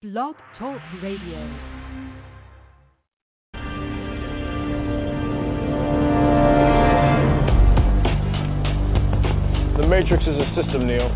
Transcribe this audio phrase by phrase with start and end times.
[0.00, 1.42] Blog Talk Radio.
[9.74, 11.08] The Matrix is a system, Neo.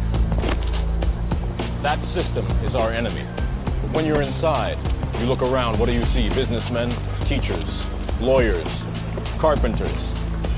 [1.85, 3.23] That system is our enemy.
[3.95, 4.75] When you're inside,
[5.21, 6.29] you look around, what do you see?
[6.35, 6.91] Businessmen,
[7.29, 7.63] teachers,
[8.19, 8.67] lawyers,
[9.41, 9.95] carpenters,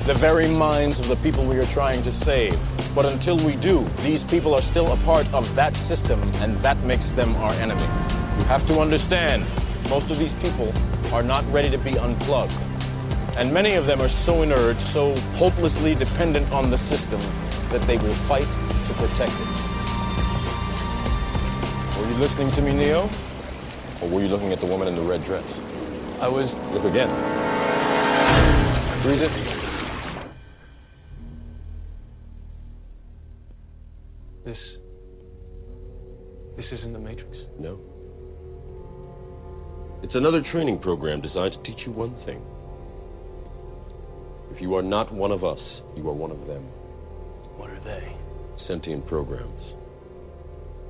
[0.06, 2.73] the very minds of the people we are trying to save.
[2.94, 6.78] But until we do, these people are still a part of that system, and that
[6.86, 7.82] makes them our enemy.
[8.38, 9.42] You have to understand,
[9.90, 10.70] most of these people
[11.10, 12.54] are not ready to be unplugged.
[13.34, 17.18] And many of them are so inert, so hopelessly dependent on the system,
[17.74, 19.50] that they will fight to protect it.
[21.98, 23.10] Were you listening to me, Neo?
[24.02, 25.42] Or were you looking at the woman in the red dress?
[26.22, 26.46] I was.
[26.70, 27.10] Look again.
[29.02, 29.53] Read it.
[36.64, 37.36] This isn't the Matrix.
[37.58, 37.78] No.
[40.02, 42.40] It's another training program designed to teach you one thing.
[44.50, 45.58] If you are not one of us,
[45.94, 46.62] you are one of them.
[47.58, 48.16] What are they?
[48.66, 49.60] Sentient programs.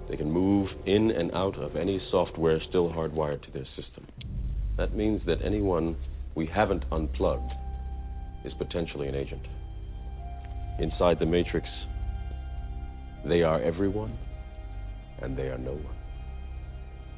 [0.09, 4.07] They can move in and out of any software still hardwired to their system.
[4.77, 5.97] That means that anyone
[6.37, 7.51] we haven't unplugged
[8.45, 9.43] is potentially an agent.
[10.79, 11.67] Inside the Matrix,
[13.25, 14.17] they are everyone,
[15.23, 15.97] and they are no one.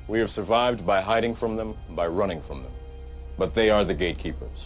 [0.08, 2.72] We have survived by hiding from them, by running from them.
[3.38, 4.58] But they are the gatekeepers.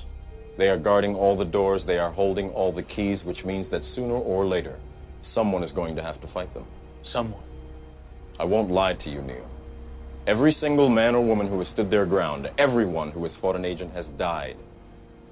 [0.59, 3.83] They are guarding all the doors, they are holding all the keys, which means that
[3.95, 4.79] sooner or later,
[5.35, 6.67] someone is going to have to fight them.
[7.13, 7.43] Someone.
[8.39, 9.49] I won't lie to you, Neo.
[10.27, 13.65] Every single man or woman who has stood their ground, everyone who has fought an
[13.65, 14.57] agent has died.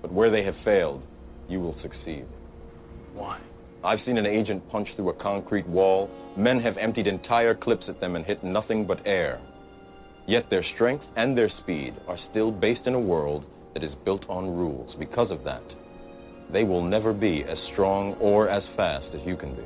[0.00, 1.02] But where they have failed,
[1.48, 2.24] you will succeed.
[3.14, 3.40] Why?
[3.84, 6.10] I've seen an agent punch through a concrete wall.
[6.36, 9.40] Men have emptied entire clips at them and hit nothing but air.
[10.26, 14.28] Yet their strength and their speed are still based in a world that is built
[14.28, 14.94] on rules.
[14.98, 15.62] Because of that,
[16.52, 19.62] they will never be as strong or as fast as you can be.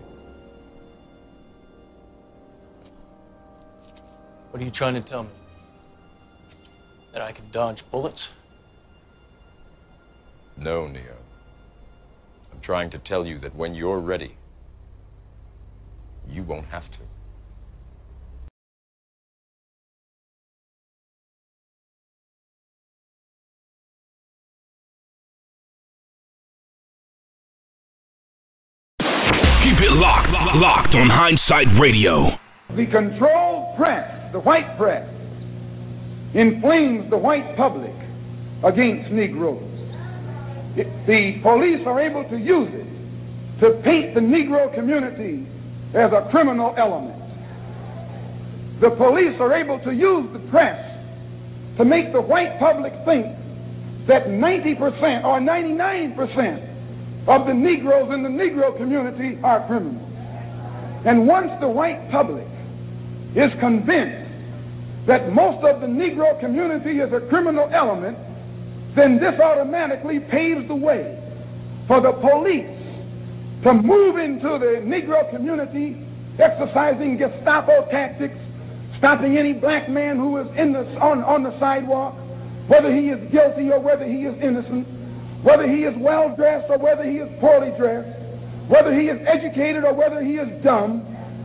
[4.51, 5.31] What are you trying to tell me?
[7.15, 8.19] That I can dodge bullets?
[10.59, 11.17] No, Neo.
[12.63, 14.37] I'm trying to tell you that when you're ready,
[16.29, 16.99] you won't have to.
[29.01, 32.39] Keep it locked, locked on Hindsight Radio.
[32.77, 35.09] The controlled press, the white press,
[36.35, 37.91] inflames the white public
[38.65, 39.72] against Negroes.
[40.77, 45.47] The police are able to use it to paint the Negro community
[45.95, 47.21] as a criminal element.
[48.81, 50.79] The police are able to use the press
[51.77, 53.27] to make the white public think
[54.09, 60.09] that 90% or 99% of the Negroes in the Negro community are criminals.
[61.07, 62.47] And once the white public
[63.37, 64.29] is convinced
[65.07, 68.19] that most of the Negro community is a criminal element,
[68.97, 71.19] then this automatically paves the way
[71.89, 72.83] for the police
[73.65, 75.97] to move into the Negro community,
[76.39, 78.37] exercising Gestapo tactics,
[78.99, 82.15] stopping any black man who is in the, on, on the sidewalk,
[82.69, 84.87] whether he is guilty or whether he is innocent,
[85.43, 88.09] whether he is well dressed or whether he is poorly dressed,
[88.69, 91.01] whether he is educated or whether he is dumb,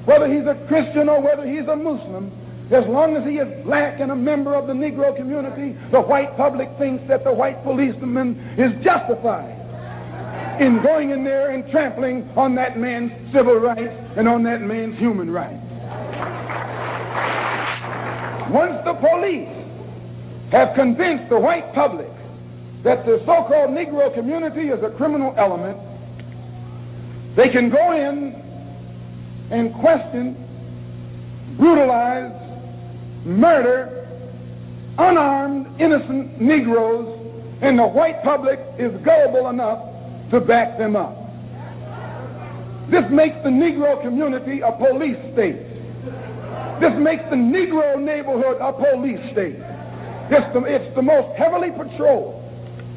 [0.05, 2.31] whether he's a Christian or whether he's a Muslim,
[2.71, 6.35] as long as he is black and a member of the Negro community, the white
[6.35, 9.55] public thinks that the white policeman is justified
[10.59, 14.97] in going in there and trampling on that man's civil rights and on that man's
[14.99, 15.63] human rights.
[18.51, 19.47] Once the police
[20.51, 22.09] have convinced the white public
[22.83, 25.77] that the so called Negro community is a criminal element,
[27.35, 28.33] they can go in
[29.51, 30.35] and question,
[31.57, 32.46] brutalize,
[33.25, 33.97] murder
[34.97, 37.05] unarmed, innocent Negroes,
[37.61, 39.79] and the white public is gullible enough
[40.31, 41.15] to back them up.
[42.91, 45.59] This makes the Negro community a police state.
[46.79, 49.59] This makes the Negro neighborhood a police state.
[50.29, 52.43] It's the, it's the most heavily patrolled.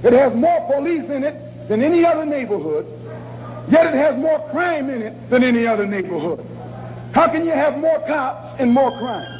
[0.02, 2.86] It has more police in it than any other neighborhood,
[3.70, 6.44] yet it has more crime in it than any other neighborhood.
[7.14, 9.39] How can you have more cops and more crime?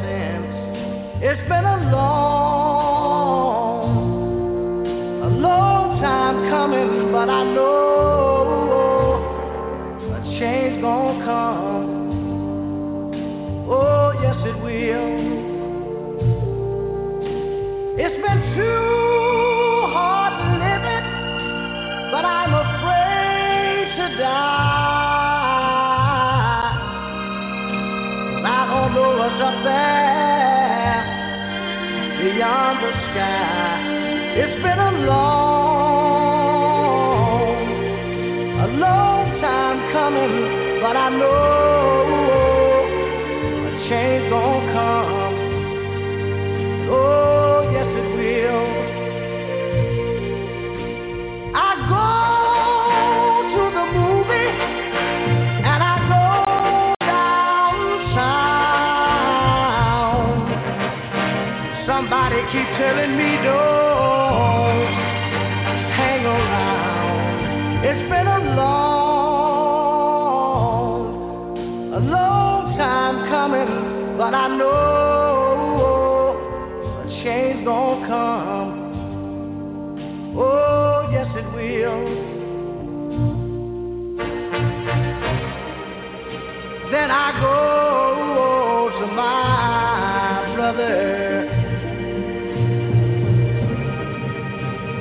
[1.23, 3.13] It's been a long,
[5.21, 9.21] a long time coming, but I know
[10.17, 11.85] a change gonna come.
[13.69, 15.13] Oh, yes, it will.
[18.01, 21.05] It's been too hard living,
[22.09, 24.71] but I'm afraid to die.
[28.43, 30.00] I don't know what's up there
[32.21, 33.81] beyond the sky.
[34.41, 35.41] It's been a long,
[38.61, 40.33] a long time coming,
[40.81, 41.50] but I know.
[87.13, 87.59] I go
[88.39, 90.99] oh, to my brother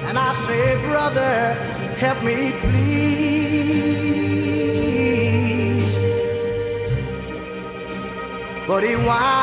[0.08, 1.54] and I say, Brother,
[2.00, 3.20] help me please.
[8.66, 9.39] But he whined.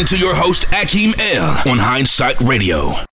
[0.00, 3.09] Tune to your host, Akiem El, on Hindsight Radio.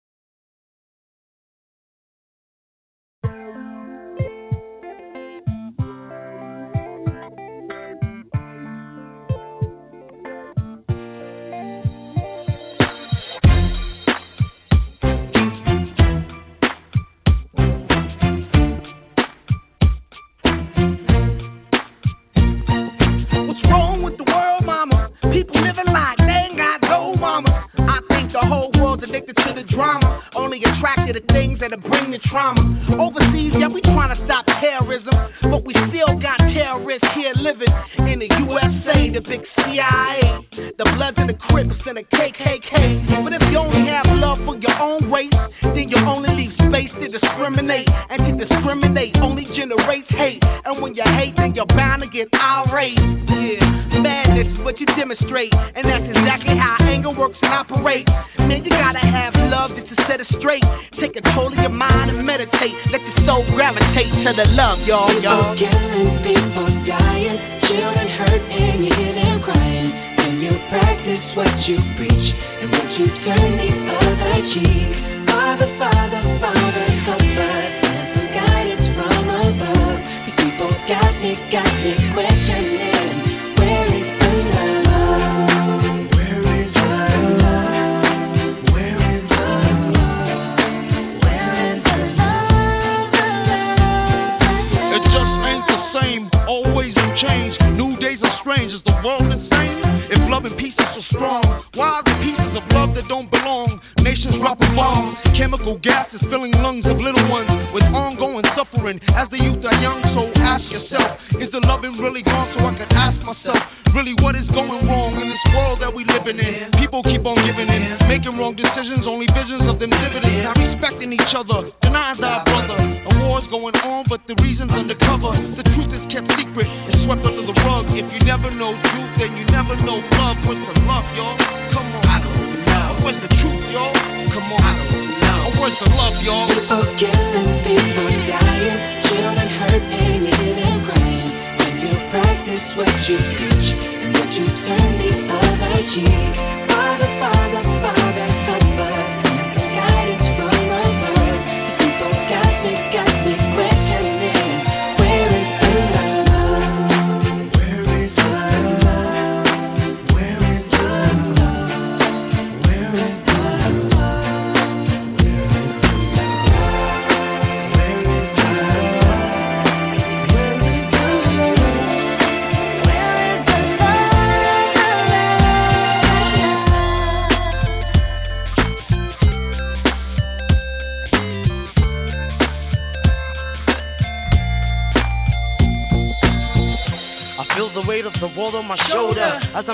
[121.13, 122.79] each other, deny thy brother.
[122.81, 125.37] A war's going on, but the reason's undercover.
[125.57, 127.85] The truth is kept secret, it's swept under the rug.
[127.93, 130.37] If you never know truth, then you never know love.
[130.49, 131.37] What's the love, y'all?
[131.69, 132.03] Come on.
[132.09, 133.05] I don't know.
[133.05, 133.93] What's the truth, y'all?
[134.33, 134.61] Come on.
[134.63, 135.61] I don't know.
[135.61, 136.49] What's the love, y'all?
[136.49, 141.29] People killing, people dying, children hurt, painted, and crying.
[141.61, 143.69] When you practice what you preach,
[144.01, 146.22] and what you turn the other cheek.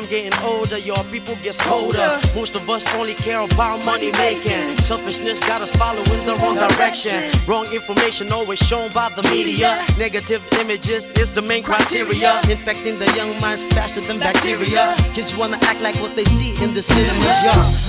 [0.10, 2.20] Getting older, y'all people get colder.
[2.36, 4.78] Most of us only care about money making.
[4.90, 7.46] Selfishness got us following the wrong direction.
[7.48, 9.86] Wrong information always shown by the media.
[9.98, 12.42] Negative images is the main criteria.
[12.50, 14.98] Infecting the young minds faster than bacteria.
[15.16, 17.89] Kids wanna act like what they see in the cinemas, yeah.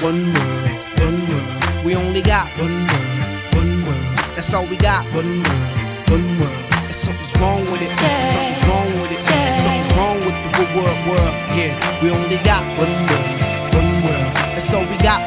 [0.00, 0.64] One world,
[0.96, 1.84] one world.
[1.84, 4.16] We only got one world, one world.
[4.32, 5.04] That's all we got.
[5.12, 6.56] One world, one world.
[6.88, 7.92] There's something's wrong with it.
[7.92, 9.20] Something's wrong with it.
[9.20, 11.36] Something's wrong with the world, world.
[11.52, 13.28] Yeah, we only got one world,
[13.76, 14.32] one world.
[14.56, 15.20] That's all we got.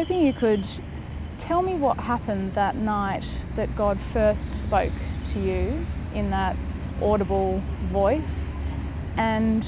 [0.00, 0.64] Hoping you could
[1.46, 3.20] tell me what happened that night
[3.58, 4.92] that God first spoke
[5.34, 5.84] to you
[6.16, 6.56] in that
[7.02, 8.20] audible voice
[9.18, 9.62] and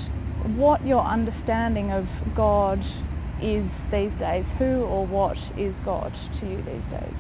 [0.57, 2.79] what your understanding of God
[3.43, 4.45] is these days.
[4.59, 6.11] Who or what is God
[6.41, 7.15] to you these days?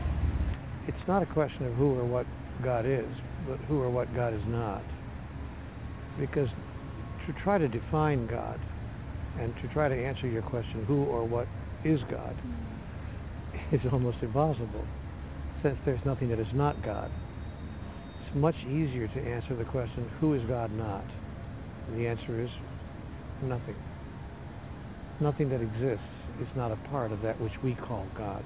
[0.88, 2.24] It's not a question of who or what
[2.64, 3.08] God is,
[3.46, 4.82] but who or what God is not.
[6.18, 6.48] Because
[7.26, 8.58] to try to define God
[9.38, 11.46] and to try to answer your question, who or what
[11.84, 12.36] is God,
[13.72, 14.84] is almost impossible,
[15.62, 17.10] since there's nothing that is not God.
[18.26, 21.04] It's much easier to answer the question, who is God not?
[21.88, 22.50] And the answer is
[23.42, 23.76] nothing.
[25.20, 26.04] Nothing that exists
[26.40, 28.44] is not a part of that which we call God.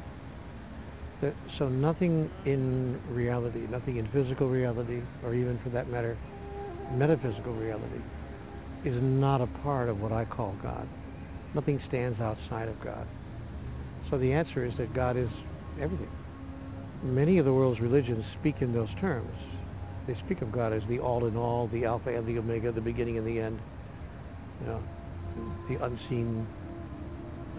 [1.59, 6.19] So nothing in reality, nothing in physical reality, or even for that matter,
[6.93, 8.01] metaphysical reality,
[8.85, 10.87] is not a part of what I call God.
[11.55, 13.07] Nothing stands outside of God.
[14.11, 15.29] So the answer is that God is
[15.81, 16.11] everything.
[17.03, 19.35] Many of the world's religions speak in those terms.
[20.07, 22.81] They speak of God as the all in all, the Alpha and the Omega, the
[22.81, 23.61] beginning and the end.
[24.61, 24.83] You know,
[25.69, 26.47] the unseen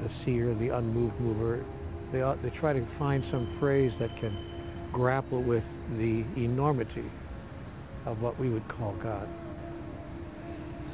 [0.01, 1.66] the seer, the unmoved mover.
[2.12, 5.63] They they try to find some phrase that can grapple with
[5.98, 7.12] the enormity
[8.06, 9.27] of what we would call God.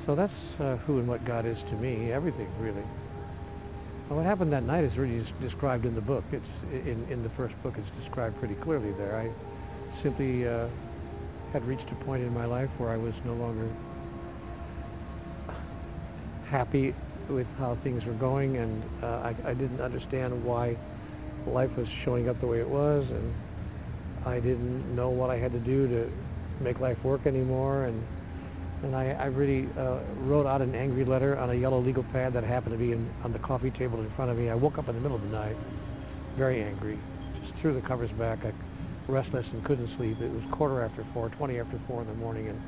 [0.05, 2.11] So that's uh, who and what God is to me.
[2.11, 2.83] Everything, really.
[4.09, 6.25] Well, what happened that night is really described in the book.
[6.31, 7.75] It's in in the first book.
[7.77, 9.17] It's described pretty clearly there.
[9.17, 9.31] I
[10.03, 10.67] simply uh,
[11.53, 13.69] had reached a point in my life where I was no longer
[16.49, 16.93] happy
[17.29, 20.77] with how things were going, and uh, I, I didn't understand why
[21.47, 23.33] life was showing up the way it was, and
[24.25, 26.11] I didn't know what I had to do to
[26.61, 28.03] make life work anymore, and
[28.83, 32.33] and I, I really uh, wrote out an angry letter on a yellow legal pad
[32.33, 34.49] that happened to be in, on the coffee table in front of me.
[34.49, 35.55] I woke up in the middle of the night,
[36.37, 36.99] very angry,
[37.41, 38.39] just threw the covers back.
[38.45, 38.53] I
[39.11, 40.21] restless and couldn't sleep.
[40.21, 42.61] It was quarter after four, twenty after four in the morning, and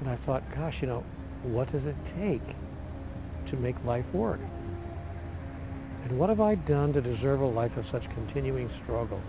[0.00, 1.04] and I thought, gosh, you know,
[1.44, 2.42] what does it take
[3.50, 4.40] to make life work?
[6.04, 9.20] And what have I done to deserve a life of such continuing struggle?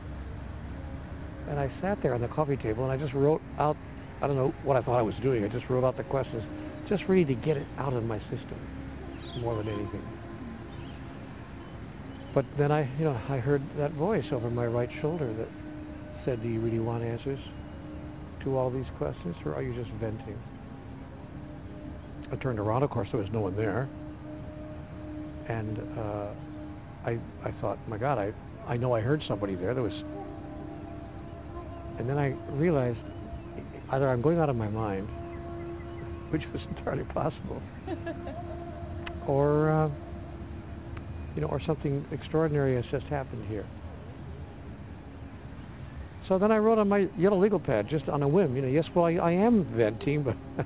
[1.47, 3.77] And I sat there on the coffee table and I just wrote out,
[4.21, 6.43] I don't know what I thought I was doing, I just wrote out the questions,
[6.87, 8.57] just really to get it out of my system
[9.39, 10.03] more than anything.
[12.33, 15.47] But then I, you know, I heard that voice over my right shoulder that
[16.25, 17.39] said, "Do you really want answers
[18.43, 20.37] to all these questions, or are you just venting?"
[22.31, 22.81] I turned around.
[22.81, 23.87] Of course, there was no one there,
[25.47, 26.27] and uh,
[27.05, 28.33] I, I thought, "My God, I,
[28.67, 29.93] I know I heard somebody there." There was,
[31.99, 32.97] and then I realized
[33.93, 35.07] either I'm going out of my mind,
[36.31, 37.61] which was entirely possible,
[39.27, 39.71] or.
[39.71, 39.89] Uh,
[41.35, 43.65] you know, or something extraordinary has just happened here.
[46.29, 48.67] So then I wrote on my yellow legal pad, just on a whim, you know,
[48.67, 50.35] yes, well, I, I am venting, but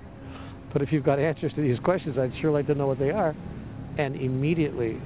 [0.74, 3.10] but if you've got answers to these questions, I'd sure like to know what they
[3.10, 3.36] are.
[3.98, 5.01] And immediately,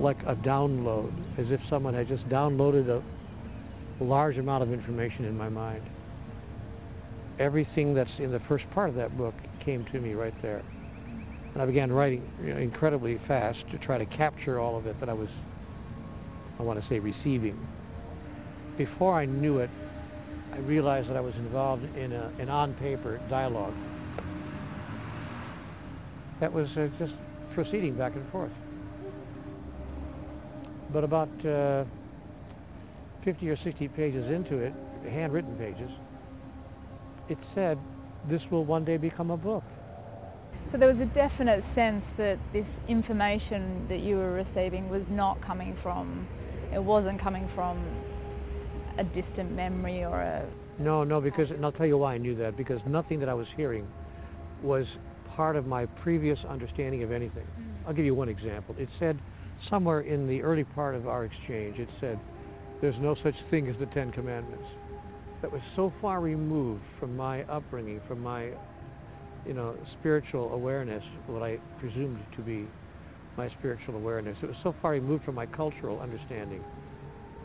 [0.00, 5.36] like a download, as if someone had just downloaded a large amount of information in
[5.36, 5.82] my mind.
[7.42, 9.34] Everything that's in the first part of that book
[9.64, 10.62] came to me right there.
[11.52, 15.12] And I began writing incredibly fast to try to capture all of it that I
[15.12, 15.28] was,
[16.60, 17.58] I want to say, receiving.
[18.78, 19.70] Before I knew it,
[20.52, 23.74] I realized that I was involved in a, an on paper dialogue
[26.40, 27.12] that was uh, just
[27.54, 28.52] proceeding back and forth.
[30.92, 31.84] But about uh,
[33.24, 34.72] 50 or 60 pages into it,
[35.10, 35.90] handwritten pages,
[37.28, 37.78] it said,
[38.30, 39.64] This will one day become a book.
[40.70, 45.44] So there was a definite sense that this information that you were receiving was not
[45.44, 46.26] coming from,
[46.72, 47.78] it wasn't coming from
[48.98, 50.48] a distant memory or a.
[50.78, 53.34] No, no, because, and I'll tell you why I knew that, because nothing that I
[53.34, 53.86] was hearing
[54.62, 54.86] was
[55.36, 57.46] part of my previous understanding of anything.
[57.58, 57.86] Mm.
[57.86, 58.74] I'll give you one example.
[58.78, 59.18] It said
[59.68, 62.18] somewhere in the early part of our exchange, it said,
[62.80, 64.64] There's no such thing as the Ten Commandments.
[65.42, 68.52] That was so far removed from my upbringing, from my
[69.46, 72.68] you know, spiritual awareness, what I presumed to be
[73.36, 74.36] my spiritual awareness.
[74.42, 76.62] It was so far removed from my cultural understanding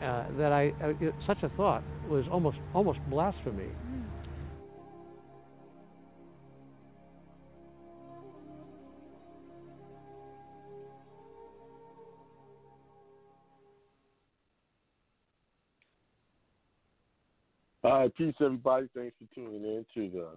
[0.00, 0.92] uh, that I, uh,
[1.26, 3.72] such a thought was almost almost blasphemy.
[3.90, 4.17] Mm.
[17.88, 18.86] All right, peace, everybody.
[18.94, 20.28] Thanks for tuning in to the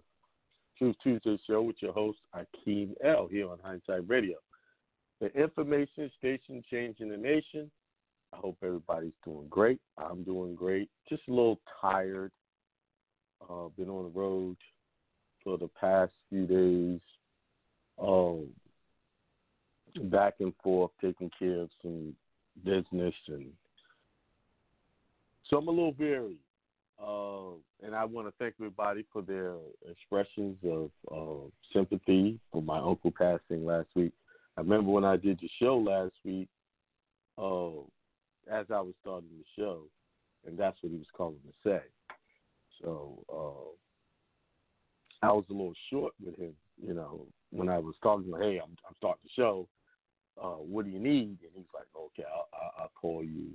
[0.77, 4.37] Truth Tuesday show with your host, Akiem El, here on Hindsight Radio.
[5.19, 7.69] The information station changing the nation.
[8.31, 9.81] I hope everybody's doing great.
[9.97, 10.89] I'm doing great.
[11.09, 12.31] Just a little tired.
[13.41, 14.55] Uh, been on the road
[15.43, 17.01] for the past few days.
[18.01, 18.47] Um,
[20.03, 22.15] back and forth, taking care of some
[22.63, 23.47] business, and
[25.49, 26.37] so I'm a little weary.
[27.01, 29.55] Uh, and I want to thank everybody for their
[29.89, 34.13] expressions of uh, sympathy for my uncle passing last week.
[34.57, 36.47] I remember when I did the show last week,
[37.37, 37.81] uh,
[38.51, 39.83] as I was starting the show,
[40.45, 41.81] and that's what he was calling to say.
[42.81, 43.23] So
[45.23, 48.41] I was a little short with him, you know, when I was talking to him,
[48.41, 49.67] hey, I'm, I'm starting the show.
[50.41, 51.37] Uh, what do you need?
[51.43, 52.47] And he's like, okay, I'll,
[52.79, 53.51] I'll call you.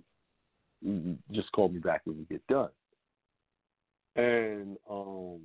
[1.32, 2.68] Just call me back when you get done.
[4.16, 5.40] And um,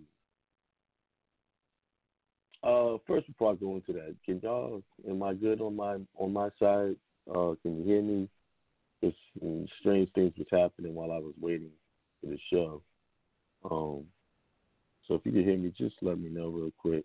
[2.63, 4.81] uh, first, before I go into that, can y'all?
[5.07, 6.95] Am I good on my on my side?
[7.29, 8.29] Uh, can you hear me?
[9.01, 11.71] It's mm, strange things was happening while I was waiting
[12.21, 12.81] for the show.
[13.69, 14.05] Um,
[15.07, 17.03] so if you can hear me, just let me know real quick.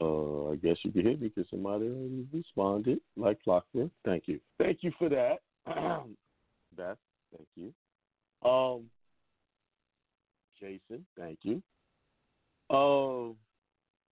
[0.00, 1.90] Uh, I guess you can hear me because somebody
[2.32, 3.90] responded like clockwork.
[4.04, 4.40] Thank you.
[4.58, 5.40] Thank you for that.
[6.76, 6.96] Beth,
[7.36, 7.74] thank you.
[8.42, 8.84] Um,
[10.58, 11.62] Jason, thank you.
[12.70, 13.36] Um,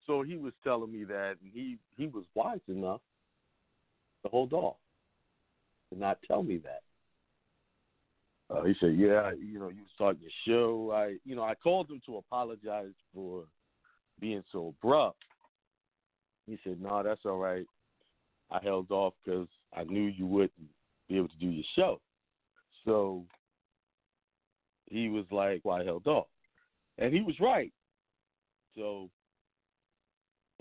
[0.07, 3.01] so he was telling me that he he was wise enough
[4.23, 4.77] to hold off
[5.91, 6.83] and not tell me that.
[8.51, 10.91] Uh, he said, "Yeah, you know, you starting your show.
[10.93, 13.45] I, you know, I called him to apologize for
[14.19, 15.23] being so abrupt."
[16.47, 17.67] He said, "No, that's all right.
[18.51, 20.53] I held off because I knew you wouldn't
[21.09, 22.01] be able to do your show."
[22.87, 23.25] So
[24.91, 26.27] he was like, "Why held off?"
[26.99, 27.73] And he was right.
[28.77, 29.11] So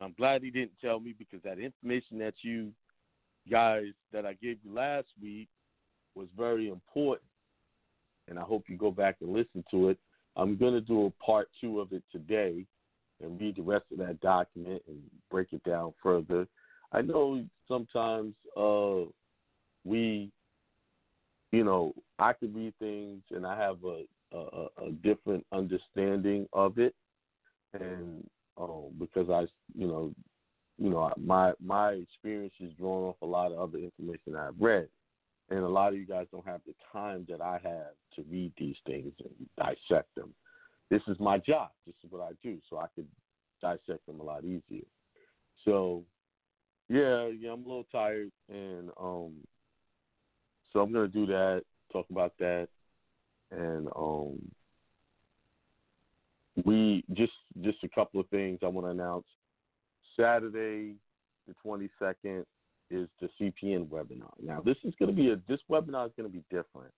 [0.02, 2.72] I'm glad he didn't tell me because that information that you
[3.50, 5.50] guys that I gave you last week
[6.16, 7.30] was very important.
[8.28, 9.98] And I hope you go back and listen to it.
[10.36, 12.66] I'm going to do a part two of it today
[13.22, 16.48] and read the rest of that document and break it down further.
[16.92, 19.10] I know sometimes uh,
[19.84, 20.32] we,
[21.52, 26.78] you know, I could read things and I have a, a, a different understanding of
[26.80, 26.94] it,
[27.74, 28.24] and
[28.58, 29.42] um, because I,
[29.76, 30.14] you know,
[30.78, 34.88] you know, my my experience is drawn off a lot of other information I've read,
[35.50, 38.52] and a lot of you guys don't have the time that I have to read
[38.58, 40.34] these things and dissect them.
[40.90, 41.70] This is my job.
[41.86, 43.08] This is what I do, so I can
[43.62, 44.86] dissect them a lot easier.
[45.66, 46.04] So,
[46.90, 49.34] yeah, yeah, I'm a little tired, and um,
[50.72, 52.68] so I'm gonna do that, talk about that,
[53.52, 54.40] and um,
[56.66, 59.26] we just just a couple of things I want to announce.
[60.20, 60.96] Saturday,
[61.48, 62.44] the 22nd,
[62.90, 64.32] is the CPN webinar.
[64.42, 66.94] Now, this is going to be a this webinar is going to be different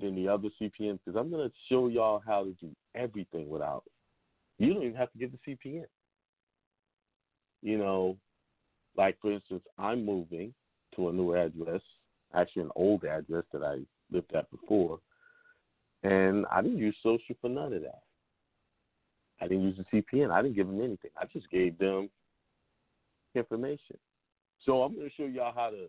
[0.00, 3.84] than the other CPNs because I'm going to show y'all how to do everything without.
[4.58, 5.84] You don't even have to get the CPN.
[7.62, 8.16] You know,
[8.96, 10.52] like for instance, I'm moving
[10.96, 11.80] to a new address,
[12.34, 13.78] actually an old address that I
[14.12, 14.98] lived at before,
[16.04, 18.02] and I didn't use social for none of that.
[19.40, 20.30] I didn't use the CPN.
[20.30, 21.10] I didn't give them anything.
[21.20, 22.08] I just gave them
[23.34, 23.96] information.
[24.64, 25.86] So I'm going to show y'all how to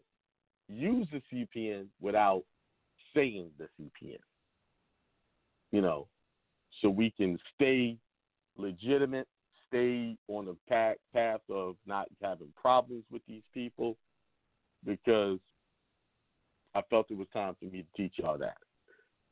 [0.68, 2.44] use the CPN without
[3.14, 4.18] saying the CPN.
[5.72, 6.08] You know,
[6.82, 7.98] so we can stay
[8.58, 9.28] legitimate,
[9.68, 13.98] stay on the path, path of not having problems with these people
[14.86, 15.40] because
[16.74, 18.58] I felt it was time for me to teach y'all that.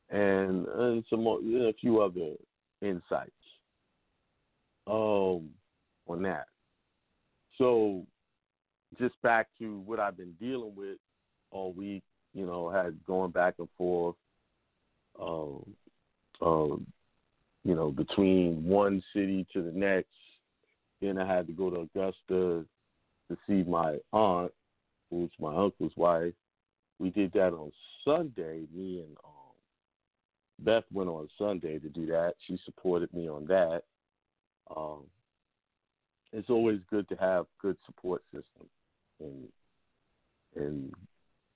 [0.10, 2.34] And, and some more, you know, a few other
[2.82, 3.32] insights
[4.88, 5.50] um,
[6.08, 6.46] on that.
[7.58, 8.06] So,
[9.00, 10.98] just back to what I've been dealing with
[11.52, 14.16] all week, you know, had going back and forth,
[15.20, 15.64] um,
[16.42, 16.86] um,
[17.64, 20.10] you know, between one city to the next.
[21.02, 22.66] Then I had to go to Augusta
[23.30, 24.52] to see my aunt,
[25.10, 26.34] who's my uncle's wife.
[27.00, 27.72] We did that on
[28.06, 28.64] Sunday.
[28.74, 29.18] Me and
[30.60, 32.34] Beth went on Sunday to do that.
[32.48, 33.84] She supported me on that.
[34.76, 35.04] Um,
[36.32, 38.68] it's always good to have good support system
[39.20, 39.48] and
[40.56, 40.94] and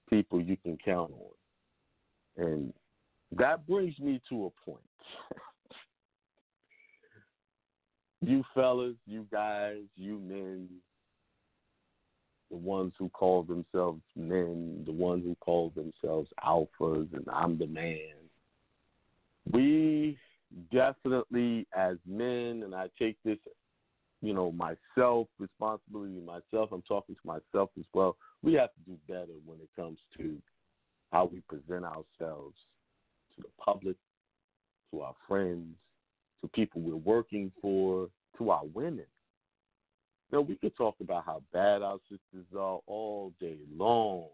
[0.10, 2.46] people you can count on.
[2.46, 2.74] And
[3.32, 4.84] that brings me to a point.
[8.22, 10.68] you fellas, you guys, you men,
[12.50, 17.68] the ones who call themselves men, the ones who call themselves alphas, and I'm the
[17.68, 18.16] man.
[19.52, 20.18] We
[20.72, 23.38] definitely, as men, and I take this,
[24.22, 28.18] you know, myself, responsibility myself, I'm talking to myself as well.
[28.44, 30.38] We have to do better when it comes to
[31.12, 32.56] how we present ourselves
[33.36, 33.96] to the public,
[34.92, 35.76] to our friends,
[36.42, 39.06] to people we're working for, to our women.
[40.32, 44.26] Now, we could talk about how bad our sisters are all day long.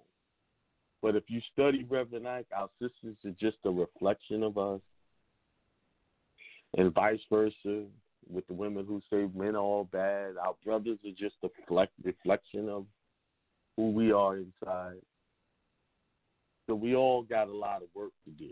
[1.02, 4.82] But if you study Reverend Ike, our sisters are just a reflection of us.
[6.78, 7.86] And vice versa
[8.30, 10.38] with the women who say men are all bad.
[10.38, 11.50] Our brothers are just a
[12.04, 12.86] reflection of
[13.78, 15.02] who we are inside.
[16.68, 18.52] So we all got a lot of work to do.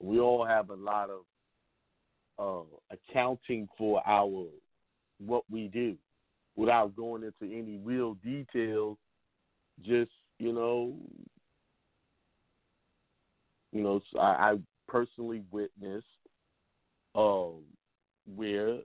[0.00, 1.20] We all have a lot of
[2.38, 4.46] uh, accounting for our
[5.18, 5.96] what we do
[6.56, 8.96] without going into any real details.
[9.82, 10.94] Just you know,
[13.72, 14.56] you know, I, I
[14.88, 16.06] personally witnessed
[17.14, 17.62] um,
[18.36, 18.78] where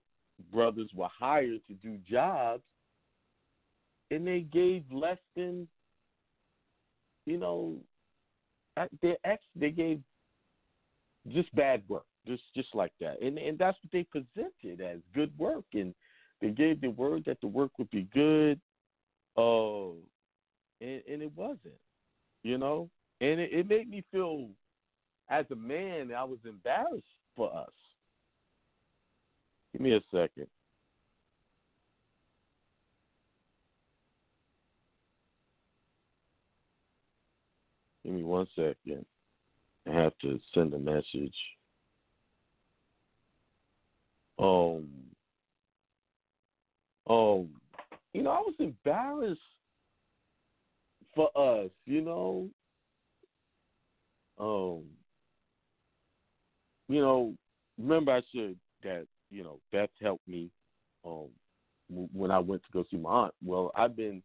[0.51, 2.63] brothers were hired to do jobs,
[4.11, 5.67] and they gave less than,
[7.25, 7.77] you know,
[9.01, 9.43] their ex.
[9.55, 10.01] They gave
[11.31, 15.31] just bad work, just just like that, and and that's what they presented as good
[15.37, 15.93] work, and
[16.41, 18.59] they gave the word that the work would be good,
[19.37, 19.91] uh,
[20.81, 21.79] and, and it wasn't,
[22.43, 22.89] you know,
[23.21, 24.49] and it, it made me feel,
[25.29, 27.71] as a man, I was embarrassed for us.
[29.75, 30.47] Give me a second.
[38.05, 39.05] Give me one second.
[39.85, 41.35] I have to send a message.
[44.39, 44.87] Um,
[47.09, 47.49] um,
[48.13, 49.41] you know, I was embarrassed
[51.13, 52.47] for us, you know.
[54.39, 54.83] Um,
[56.87, 57.33] you know,
[57.77, 60.49] remember I said that you know Beth helped me
[61.05, 61.29] um,
[61.89, 63.33] when I went to go see my aunt.
[63.43, 64.21] Well, I've been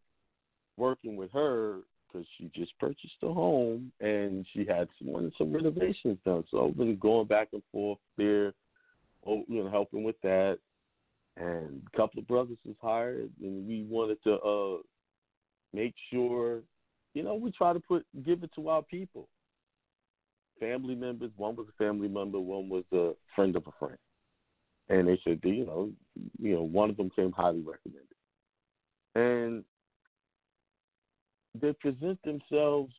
[0.76, 6.18] working with her because she just purchased a home and she had some some renovations
[6.24, 6.44] done.
[6.50, 8.52] So I've been going back and forth there,
[9.26, 10.58] you know, helping with that.
[11.36, 14.78] And a couple of brothers was hired, and we wanted to uh,
[15.72, 16.60] make sure,
[17.14, 19.28] you know, we try to put give it to our people.
[20.58, 21.30] Family members.
[21.36, 22.38] One was a family member.
[22.40, 23.96] One was a friend of a friend
[24.90, 25.90] and they said, you know,
[26.38, 28.06] you know, one of them came highly recommended.
[29.14, 29.64] and
[31.60, 32.92] they present themselves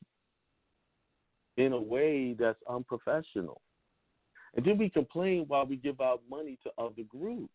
[1.58, 3.62] in a way that's unprofessional.
[4.56, 7.54] And then we complain while we give out money to other groups.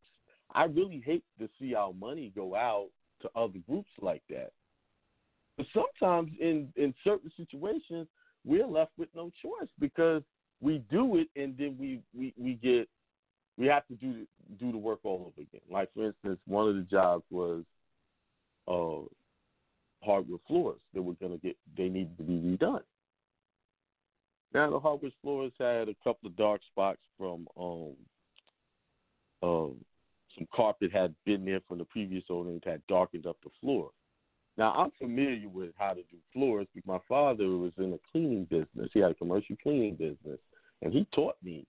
[0.54, 2.88] I really hate to see our money go out
[3.22, 4.52] to other groups like that.
[5.56, 8.06] But sometimes in, in certain situations,
[8.44, 10.22] we're left with no choice because
[10.60, 12.88] we do it and then we, we, we get
[13.58, 14.26] we have to do
[14.58, 15.60] do the work all over again.
[15.70, 17.64] Like for instance, one of the jobs was
[18.68, 19.06] uh,
[20.04, 22.82] hardwood floors that were going to get they needed to be redone.
[24.54, 27.94] Now the hardwood floors had a couple of dark spots from um,
[29.42, 29.76] um,
[30.36, 33.90] some carpet had been there from the previous owner and had darkened up the floor.
[34.58, 38.44] Now I'm familiar with how to do floors because my father was in a cleaning
[38.44, 38.90] business.
[38.92, 40.38] He had a commercial cleaning business,
[40.82, 41.66] and he taught me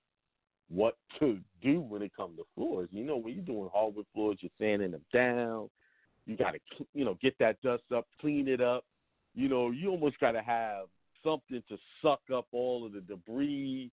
[0.69, 2.89] what to do when it comes to floors.
[2.91, 5.69] You know, when you're doing hardwood floors, you're sanding them down.
[6.25, 8.83] You got to, you know, get that dust up, clean it up.
[9.33, 10.85] You know, you almost got to have
[11.23, 13.91] something to suck up all of the debris,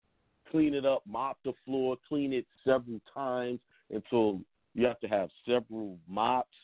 [0.50, 4.40] clean it up, mop the floor, clean it several times until
[4.74, 6.56] you have to have several mops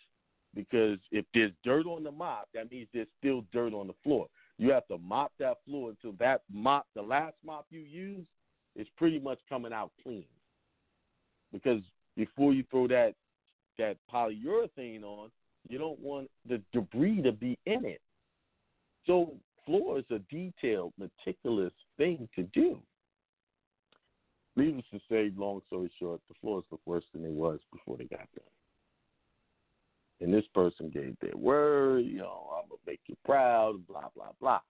[0.56, 4.28] because if there's dirt on the mop, that means there's still dirt on the floor.
[4.58, 8.26] You have to mop that floor until that mop, the last mop you use,
[8.78, 10.26] is pretty much coming out clean.
[11.52, 11.82] Because
[12.16, 13.14] before you throw that
[13.78, 15.30] that polyurethane on,
[15.68, 18.02] you don't want the debris to be in it.
[19.06, 19.34] So
[19.66, 22.80] floor is a detailed, meticulous thing to do.
[24.56, 28.06] Needless to say, long story short, the floors look worse than they was before they
[28.06, 28.46] got done.
[30.20, 34.32] And this person gave their word, you know, I'm gonna make you proud, blah blah
[34.40, 34.62] blah.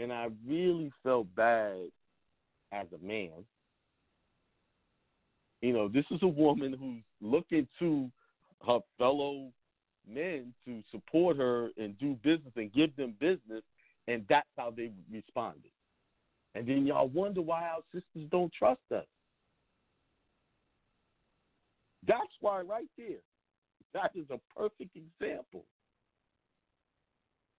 [0.00, 1.90] And I really felt bad
[2.72, 3.30] as a man.
[5.60, 8.10] You know, this is a woman who's looking to
[8.66, 9.50] her fellow
[10.08, 13.62] men to support her and do business and give them business,
[14.08, 15.70] and that's how they responded.
[16.54, 19.04] And then y'all wonder why our sisters don't trust us.
[22.06, 23.18] That's why, right there,
[23.92, 25.64] that is a perfect example.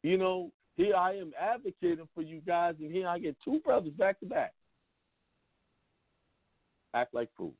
[0.01, 3.93] You know, here I am advocating for you guys, and here I get two brothers
[3.93, 4.53] back to back
[6.93, 7.55] act like fools.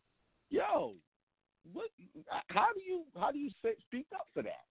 [0.49, 0.93] Yo,
[1.71, 1.89] what?
[2.47, 4.65] How do you how do you say, speak up for that?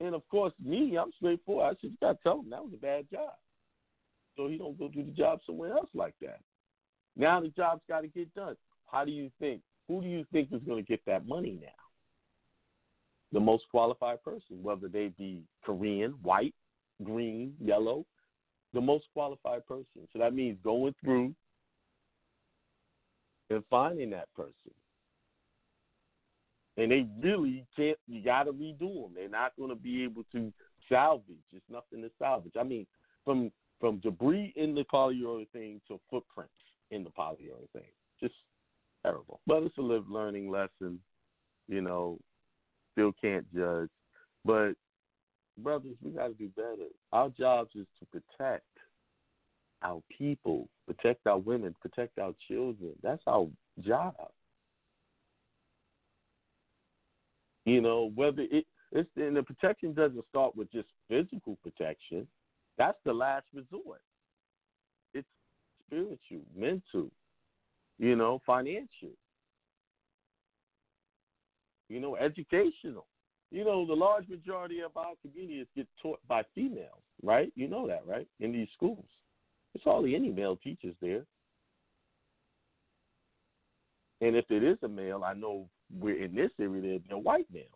[0.00, 1.76] And of course, me, I'm straightforward.
[1.82, 3.34] I you got tell him that was a bad job,
[4.36, 6.40] so he don't go do the job somewhere else like that.
[7.16, 8.56] Now the job's got to get done.
[8.90, 9.62] How do you think?
[9.88, 11.68] Who do you think is going to get that money now?
[13.32, 16.54] The most qualified person, whether they be Korean, white,
[17.02, 18.04] green, yellow,
[18.74, 20.08] the most qualified person.
[20.12, 21.34] So that means going through
[23.52, 24.72] and finding that person.
[26.76, 29.12] And they really can't, you got to redo them.
[29.14, 30.52] They're not going to be able to
[30.88, 31.36] salvage.
[31.52, 32.54] It's nothing to salvage.
[32.58, 32.86] I mean,
[33.24, 36.54] from from debris in the polyurethane to footprints
[36.92, 37.82] in the polyurethane.
[38.20, 38.34] Just
[39.04, 39.40] terrible.
[39.44, 41.00] But it's a live learning lesson.
[41.68, 42.18] You know,
[42.92, 43.88] still can't judge.
[44.44, 44.74] But
[45.58, 46.88] brothers, we got to do better.
[47.12, 48.64] Our jobs is to protect
[49.82, 52.92] our people, protect our women, protect our children.
[53.02, 53.48] That's our
[53.80, 54.14] job.
[57.64, 62.26] You know, whether it it's and the protection doesn't start with just physical protection.
[62.76, 64.00] That's the last resort.
[65.14, 65.26] It's
[65.86, 67.10] spiritual, mental,
[67.98, 69.12] you know, financial,
[71.88, 73.06] you know, educational.
[73.50, 77.52] You know, the large majority of our communities get taught by females, right?
[77.54, 78.26] You know that, right?
[78.40, 79.04] In these schools.
[79.74, 81.24] It's hardly any male teachers there.
[84.20, 87.66] And if it is a male, I know we're in this area, they're white males.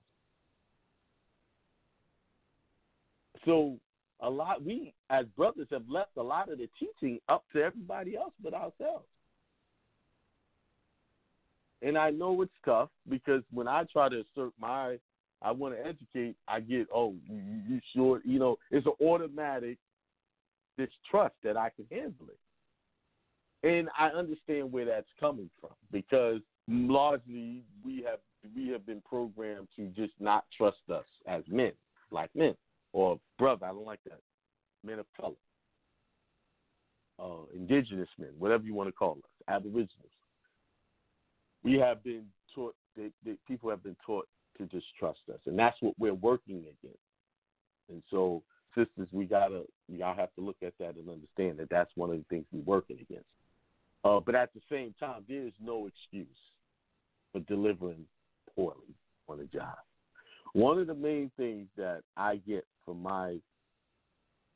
[3.44, 3.78] So
[4.20, 8.16] a lot we as brothers have left a lot of the teaching up to everybody
[8.16, 9.06] else but ourselves.
[11.82, 14.98] And I know it's tough because when I try to assert my
[15.42, 18.22] I want to educate, I get, oh, you, you sure?
[18.24, 19.78] You know, it's an automatic
[20.76, 22.38] this trust that I can handle it.
[23.66, 28.18] And I understand where that's coming from because largely we have
[28.54, 31.72] we have been programmed to just not trust us as men,
[32.10, 32.54] black men,
[32.92, 33.66] or brother.
[33.66, 34.20] I don't like that.
[34.84, 35.34] Men of color,
[37.18, 39.90] uh, indigenous men, whatever you want to call us, aboriginals.
[41.64, 42.74] We have been taught.
[42.96, 44.26] That, that people have been taught
[44.58, 46.98] to just trust us, and that's what we're working against.
[47.90, 48.42] And so
[48.76, 52.16] sisters, we gotta y'all have to look at that and understand that that's one of
[52.16, 53.26] the things we're working against.
[54.04, 56.26] Uh, but at the same time, there is no excuse
[57.32, 58.04] for delivering
[58.54, 58.94] poorly
[59.28, 59.76] on a job.
[60.52, 63.38] One of the main things that I get from my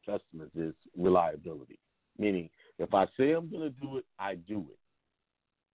[0.06, 1.78] customers is reliability.
[2.18, 4.78] Meaning, if I say I'm going to do it, I do it.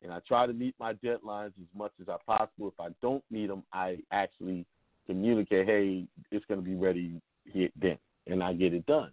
[0.03, 2.67] And I try to meet my deadlines as much as I possible.
[2.67, 4.65] If I don't meet them, I actually
[5.07, 9.11] communicate, hey, it's going to be ready here then, and I get it done.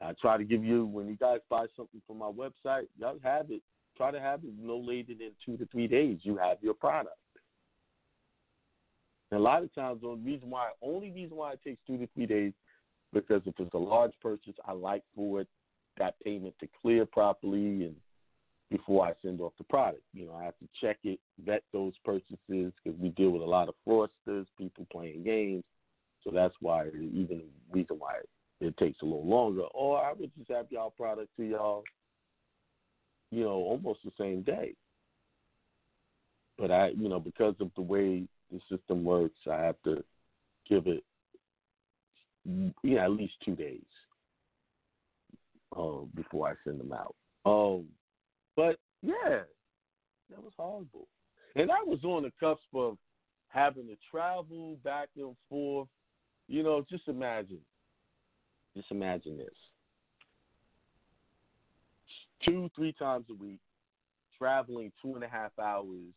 [0.00, 3.50] I try to give you when you guys buy something from my website, y'all have
[3.50, 3.62] it.
[3.96, 6.18] Try to have it no later than two to three days.
[6.22, 7.16] You have your product.
[9.30, 12.08] And a lot of times, the reason why, only reason why it takes two to
[12.14, 12.52] three days,
[13.12, 15.48] because if it's a large purchase, I like for it
[15.96, 17.94] that payment to clear properly and
[18.70, 20.02] before I send off the product.
[20.12, 23.46] You know, I have to check it, vet those purchases because we deal with a
[23.46, 25.62] lot of fraudsters, people playing games.
[26.24, 28.14] So that's why, even the reason why
[28.60, 29.64] it takes a little longer.
[29.74, 31.84] Or I would just have y'all product to y'all,
[33.30, 34.74] you know, almost the same day.
[36.58, 40.02] But I, you know, because of the way the system works, I have to
[40.68, 41.02] give it,
[42.44, 43.82] you know, at least two days
[45.76, 47.14] um, before I send them out.
[47.44, 47.86] Um,
[48.56, 49.40] but yeah,
[50.30, 51.08] that was horrible,
[51.56, 52.96] and I was on the cusp of
[53.48, 55.88] having to travel back and forth.
[56.48, 57.60] You know, just imagine,
[58.76, 59.48] just imagine this:
[62.44, 63.60] two, three times a week,
[64.38, 66.12] traveling two and a half hours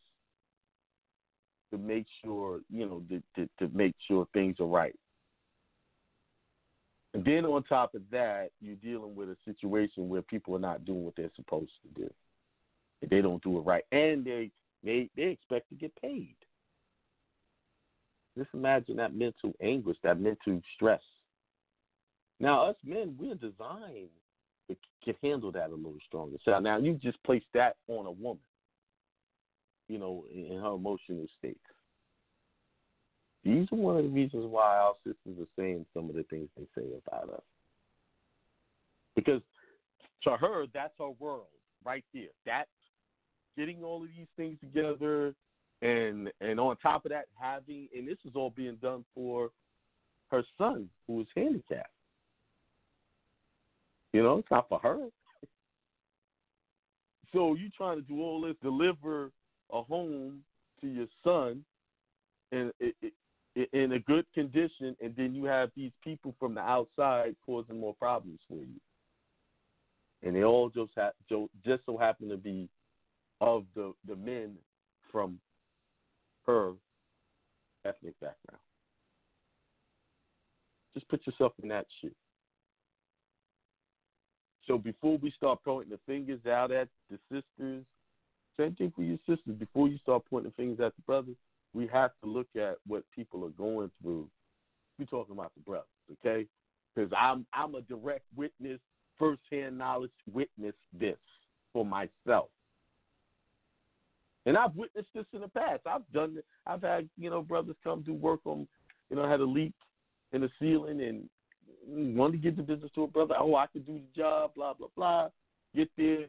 [1.70, 4.94] to make sure, you know, to, to, to make sure things are right.
[7.14, 10.84] And then on top of that, you're dealing with a situation where people are not
[10.84, 12.10] doing what they're supposed to do.
[13.08, 14.50] They don't do it right, and they
[14.84, 16.34] they they expect to get paid.
[18.38, 21.02] Just imagine that mental anguish, that mental stress.
[22.40, 24.10] Now, us men, we're designed
[24.68, 26.36] to can handle that a little stronger.
[26.44, 28.42] So now you just place that on a woman,
[29.88, 31.60] you know, in her emotional state.
[33.44, 36.48] These are one of the reasons why our sisters are saying some of the things
[36.56, 37.42] they say about us.
[39.16, 39.40] Because
[40.24, 41.46] to her, that's her world
[41.84, 42.28] right there.
[42.44, 42.68] That's
[43.56, 45.34] getting all of these things together,
[45.82, 49.50] and and on top of that, having and this is all being done for
[50.30, 51.90] her son who is handicapped.
[54.12, 54.98] You know, it's not for her.
[57.34, 59.30] So you trying to do all this, deliver
[59.70, 60.38] a home
[60.80, 61.62] to your son,
[62.50, 63.12] it,
[63.72, 67.94] in a good condition, and then you have these people from the outside causing more
[67.94, 68.80] problems for you,
[70.22, 71.10] and they all just ha-
[71.64, 72.66] just so happen to be
[73.40, 74.54] of the the men
[75.12, 75.38] from
[76.48, 76.72] her
[77.84, 78.60] ethnic background.
[80.94, 82.10] Just put yourself in that shoe.
[84.66, 87.84] So before we start pointing the fingers out at the sisters,
[88.58, 89.54] same thing for your sisters.
[89.58, 91.36] Before you start pointing fingers at the brothers,
[91.74, 94.26] we have to look at what people are going through.
[94.98, 96.46] We're talking about the brothers, okay?
[96.94, 98.80] Because I'm I'm a direct witness,
[99.18, 101.18] firsthand knowledge witness this
[101.72, 102.48] for myself.
[104.48, 105.82] And I've witnessed this in the past.
[105.84, 106.38] I've done.
[106.66, 108.66] I've had, you know, brothers come do work on,
[109.10, 109.74] you know, had a leak
[110.32, 113.34] in the ceiling and wanted to get the business to a brother.
[113.38, 115.28] Oh, I could do the job, blah, blah, blah.
[115.76, 116.28] Get there,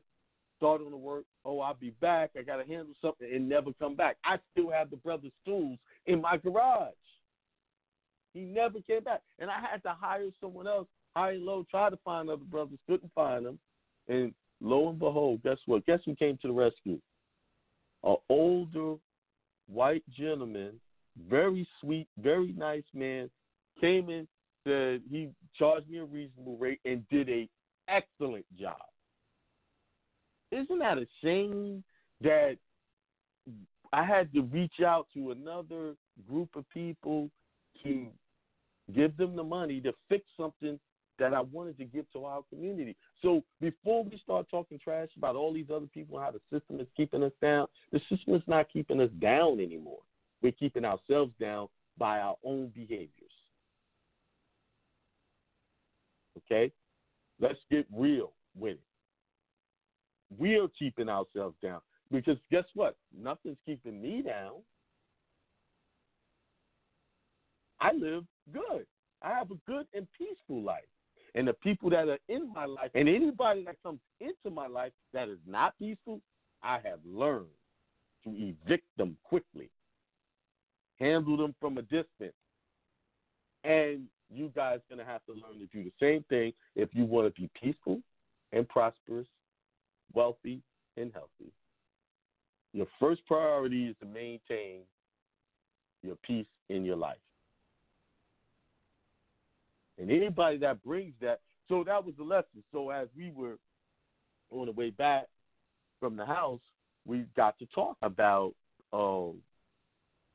[0.58, 1.24] start on the work.
[1.46, 2.32] Oh, I'll be back.
[2.38, 4.18] I got to handle something and never come back.
[4.26, 6.92] I still have the brother's tools in my garage.
[8.34, 9.22] He never came back.
[9.40, 12.80] And I had to hire someone else, high and low, try to find other brothers,
[12.86, 13.60] couldn't find them.
[14.10, 15.86] And lo and behold, guess what?
[15.86, 17.00] Guess who came to the rescue?
[18.04, 18.96] An older
[19.68, 20.80] white gentleman,
[21.30, 23.30] very sweet, very nice man,
[23.82, 24.28] came in,
[24.66, 27.50] said he charged me a reasonable rate and did a
[27.88, 28.78] excellent job.
[30.52, 31.84] Isn't that a shame
[32.22, 32.58] that
[33.92, 35.96] I had to reach out to another
[36.28, 37.30] group of people
[37.84, 38.08] to
[38.96, 40.80] give them the money to fix something
[41.20, 42.96] that I wanted to give to our community.
[43.22, 46.80] So before we start talking trash about all these other people and how the system
[46.80, 50.00] is keeping us down, the system is not keeping us down anymore.
[50.42, 51.68] We're keeping ourselves down
[51.98, 53.10] by our own behaviors.
[56.38, 56.72] Okay?
[57.40, 58.80] Let's get real with it.
[60.38, 61.82] We're keeping ourselves down.
[62.12, 62.96] Because guess what?
[63.18, 64.54] Nothing's keeping me down.
[67.82, 68.86] I live good.
[69.22, 70.84] I have a good and peaceful life.
[71.36, 74.92] And the people that are in my life, and anybody that comes into my life
[75.14, 76.22] that is not peaceful,
[76.64, 77.46] I have learned
[78.24, 79.70] to evict them quickly,
[81.00, 82.34] handle them from a distance.
[83.64, 87.34] And you guys to have to learn to do the same thing if you want
[87.34, 88.02] to be peaceful
[88.52, 89.28] and prosperous,
[90.14, 90.62] wealthy
[90.98, 91.52] and healthy.
[92.74, 94.82] Your first priority is to maintain
[96.04, 97.18] your peace in your life.
[100.00, 102.64] And anybody that brings that, so that was the lesson.
[102.72, 103.58] So as we were
[104.52, 105.28] on the way back
[106.00, 106.62] from the house,
[107.06, 108.54] we got to talk about
[108.94, 109.32] uh,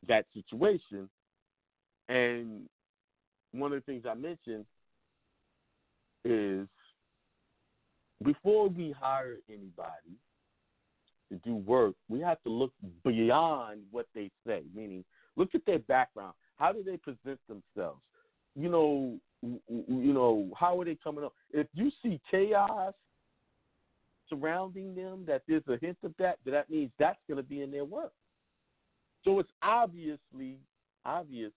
[0.06, 1.08] that situation.
[2.08, 2.68] And
[3.52, 4.66] one of the things I mentioned
[6.24, 6.68] is
[8.22, 10.18] before we hire anybody
[11.30, 12.72] to do work, we have to look
[13.04, 15.04] beyond what they say, meaning
[15.36, 16.34] look at their background.
[16.56, 18.00] How do they present themselves?
[18.54, 19.18] You know,
[19.68, 21.32] you know, how are they coming up?
[21.52, 22.94] If you see chaos
[24.28, 27.70] surrounding them, that there's a hint of that, that means that's going to be in
[27.70, 28.12] their work.
[29.24, 30.58] So it's obviously
[31.04, 31.52] obvious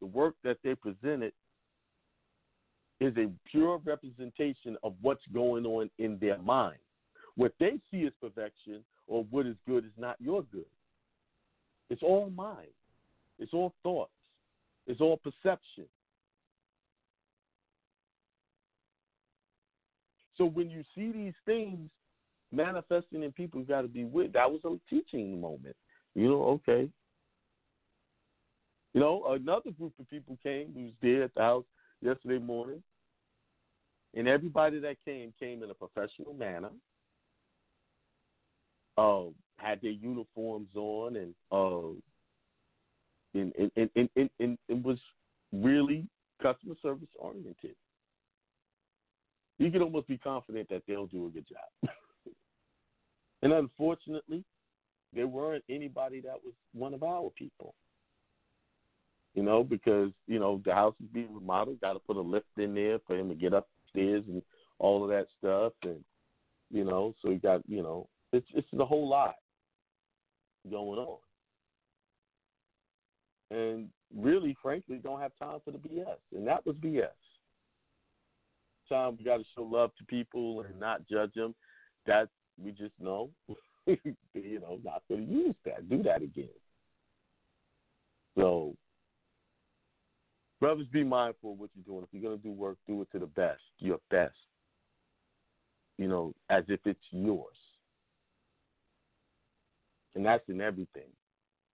[0.00, 1.32] the work that they presented
[3.00, 6.78] is a pure representation of what's going on in their mind.
[7.36, 10.66] What they see as perfection or what is good is not your good.
[11.90, 12.68] It's all mind.
[13.38, 14.10] It's all thoughts.
[14.86, 15.86] It's all perception.
[20.38, 21.90] So when you see these things
[22.52, 24.32] manifesting in people, you got to be with.
[24.32, 25.76] That was a teaching moment.
[26.14, 26.88] You know, okay.
[28.94, 31.64] You know, another group of people came who was there at the house
[32.00, 32.82] yesterday morning,
[34.14, 36.70] and everybody that came came in a professional manner.
[38.96, 41.90] Uh, had their uniforms on and uh,
[43.34, 44.98] and, and, and, and, and, and was
[45.52, 46.06] really
[46.42, 47.74] customer service oriented
[49.58, 51.92] you can almost be confident that they'll do a good job.
[53.42, 54.44] and unfortunately,
[55.12, 57.74] there weren't anybody that was one of our people.
[59.34, 62.46] You know, because, you know, the house is being remodeled, got to put a lift
[62.56, 64.42] in there for him to get upstairs and
[64.78, 65.72] all of that stuff.
[65.82, 66.02] And,
[66.70, 69.36] you know, so he got, you know, it's, it's a whole lot
[70.70, 71.18] going on.
[73.50, 76.18] And really, frankly, don't have time for the BS.
[76.34, 77.08] And that was BS
[78.88, 81.54] time we got to show love to people and not judge them.
[82.06, 82.28] That
[82.62, 83.30] we just know,
[83.86, 86.48] you know, not going to use that, do that again.
[88.36, 88.74] So,
[90.60, 92.04] brothers, be mindful of what you're doing.
[92.04, 94.34] If you're going to do work, do it to the best, your best.
[95.98, 97.56] You know, as if it's yours.
[100.14, 101.10] And that's in everything.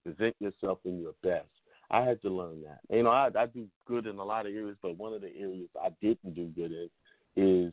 [0.04, 1.48] Present yourself in your best.
[1.90, 2.80] I had to learn that.
[2.94, 5.34] You know, I, I do good in a lot of areas, but one of the
[5.36, 6.88] areas I didn't do good in
[7.36, 7.72] is,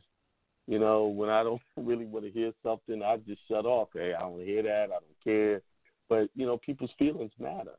[0.66, 3.88] you know, when I don't really want to hear something, I just shut off.
[3.94, 4.84] Hey, I don't hear that.
[4.84, 5.62] I don't care.
[6.08, 7.76] But you know, people's feelings matter,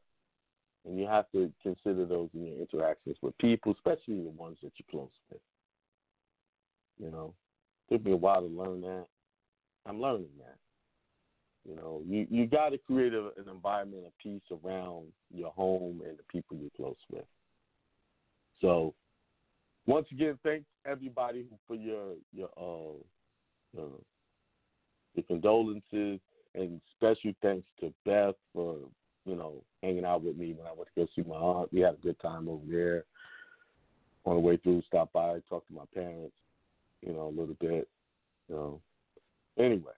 [0.85, 4.71] and you have to consider those in your interactions with people, especially the ones that
[4.77, 5.41] you're close with.
[6.99, 7.33] You know,
[7.91, 9.05] took me a while to learn that.
[9.85, 10.57] I'm learning that.
[11.67, 16.01] You know, you you got to create a, an environment of peace around your home
[16.05, 17.25] and the people you're close with.
[18.59, 18.93] So
[19.85, 23.97] once again, thanks everybody for your your uh, uh,
[25.15, 26.19] your condolences
[26.55, 28.77] and special thanks to Beth for
[29.25, 31.73] you know hanging out with me when I went to go see my aunt.
[31.73, 33.05] We had a good time over there.
[34.25, 36.33] On the way through, stopped by, talked to my parents,
[37.01, 37.89] you know, a little bit.
[38.47, 38.81] You know.
[39.59, 39.91] Anyway,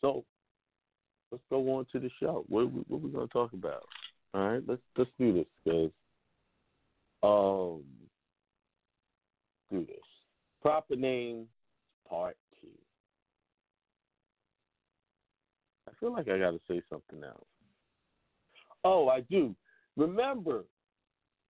[0.00, 0.24] so
[1.30, 2.44] let's go on to the show.
[2.48, 3.84] What, what are we going to talk about?
[4.34, 5.90] All right, let's let's do this because
[7.22, 7.84] um
[9.72, 9.96] do this.
[10.60, 11.46] Proper name,
[12.08, 12.68] part two.
[15.88, 17.46] I feel like I got to say something else.
[18.84, 19.54] Oh, I do.
[19.96, 20.64] Remember,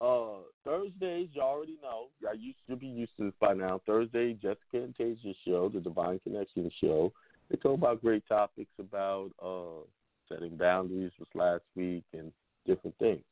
[0.01, 2.09] uh, Thursdays, you already know.
[2.29, 3.81] I used to be used to this by now.
[3.87, 7.13] Thursday, Jessica and Tasia show, the Divine Connection show.
[7.51, 9.85] They talk about great topics about uh,
[10.29, 12.33] setting boundaries was last week and
[12.67, 13.23] different things.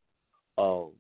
[0.58, 0.90] Um,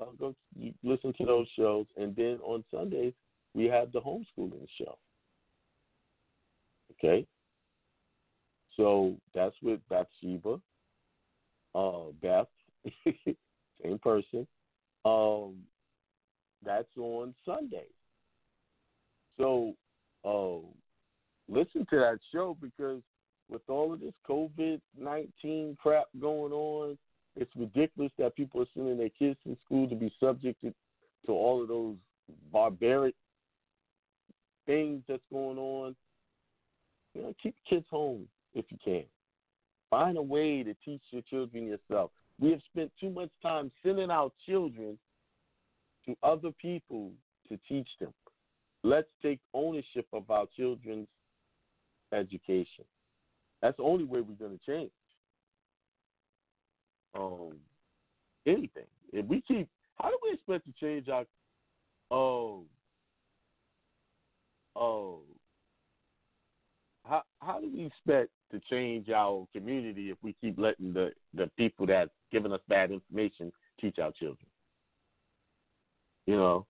[0.00, 0.34] I'll go
[0.82, 3.14] listen to those shows, and then on Sundays
[3.54, 4.98] we have the homeschooling show.
[6.92, 7.26] Okay,
[8.76, 10.60] so that's with Bathsheba,
[11.74, 12.46] uh, Beth,
[13.04, 14.46] same person.
[15.04, 15.54] Um,
[16.64, 17.86] that's on Sunday.
[19.38, 19.74] So,
[20.24, 20.66] uh,
[21.48, 23.02] listen to that show because
[23.48, 26.98] with all of this COVID nineteen crap going on,
[27.36, 30.74] it's ridiculous that people are sending their kids to school to be subjected
[31.26, 31.96] to all of those
[32.52, 33.14] barbaric
[34.66, 35.94] things that's going on.
[37.14, 39.04] You know, keep kids home if you can.
[39.90, 42.10] Find a way to teach your children yourself.
[42.38, 44.98] We have spent too much time sending our children
[46.06, 47.12] to other people
[47.48, 48.12] to teach them.
[48.82, 51.08] Let's take ownership of our children's
[52.12, 52.84] education.
[53.62, 54.90] That's the only way we're going to change.
[57.16, 57.52] Um,
[58.46, 58.84] anything.
[59.12, 59.68] If we keep,
[60.00, 61.24] how do we expect to change our?
[62.10, 62.64] Oh,
[64.74, 65.20] oh.
[67.04, 71.50] How how do we expect to change our community if we keep letting the the
[71.56, 74.46] people that giving us bad information teach our children?
[76.26, 76.66] You know.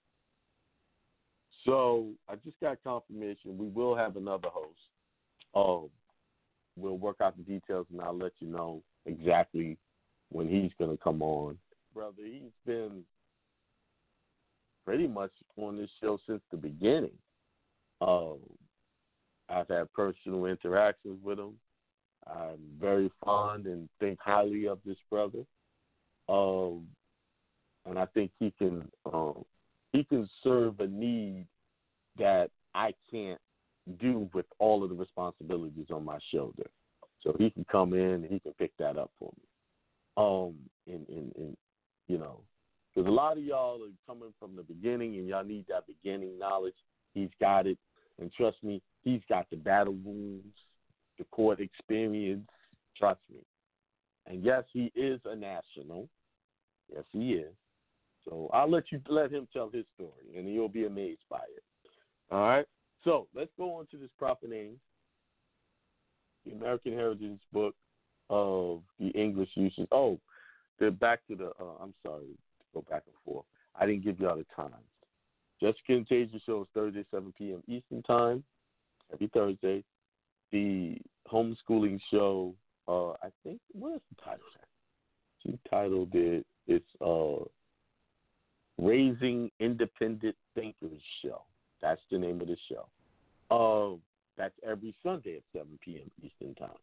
[1.65, 3.59] So I just got confirmation.
[3.59, 4.79] We will have another host.
[5.55, 5.91] Um,
[6.77, 9.79] we'll work out the details, and I'll let you know exactly
[10.31, 11.59] when he's going to come on.
[11.95, 13.03] Brother, he's been
[14.85, 17.17] pretty much on this show since the beginning.
[18.01, 18.39] Um,
[19.49, 21.55] I've had personal interactions with him.
[22.27, 25.45] I'm very fond and think highly of this brother.
[26.29, 26.87] Um,
[27.89, 29.45] and I think he can um,
[29.93, 31.47] he can serve a need
[32.19, 33.41] that I can't
[34.01, 36.69] do with all of the responsibilities on my shoulder.
[37.23, 39.45] So he can come in and he can pick that up for me.
[40.17, 40.55] Um,
[40.87, 41.57] and, and, and
[42.09, 42.41] you know,
[42.95, 46.39] because a lot of y'all are coming from the beginning and y'all need that beginning
[46.39, 46.75] knowledge.
[47.15, 47.79] He's got it.
[48.19, 50.55] And trust me, he's got the battle wounds,
[51.19, 52.49] the court experience.
[52.97, 53.41] Trust me.
[54.27, 56.09] And yes, he is a national.
[56.93, 57.53] Yes, he is.
[58.25, 61.63] So I'll let you let him tell his story, and you'll be amazed by it.
[62.31, 62.67] All right.
[63.05, 64.81] So let's go on to this proper name,
[66.45, 67.75] the American Heritage Book
[68.31, 69.89] of the English usage.
[69.93, 70.19] Oh,
[70.79, 71.47] they're back to the.
[71.61, 73.47] Uh, I'm sorry to go back and forth.
[73.79, 74.73] I didn't give y'all the times.
[75.63, 77.63] And Tasia show is Thursday, 7 p.m.
[77.67, 78.45] Eastern Time,
[79.13, 79.83] every Thursday.
[80.53, 80.99] The
[81.31, 82.55] homeschooling show,
[82.87, 84.45] uh, I think, what is the title?
[85.43, 87.45] She titled it, it's uh,
[88.79, 91.43] Raising Independent Thinkers Show.
[91.81, 92.87] That's the name of the show.
[93.51, 93.97] Uh,
[94.37, 96.11] that's every Sunday at 7 p.m.
[96.23, 96.77] Eastern Time.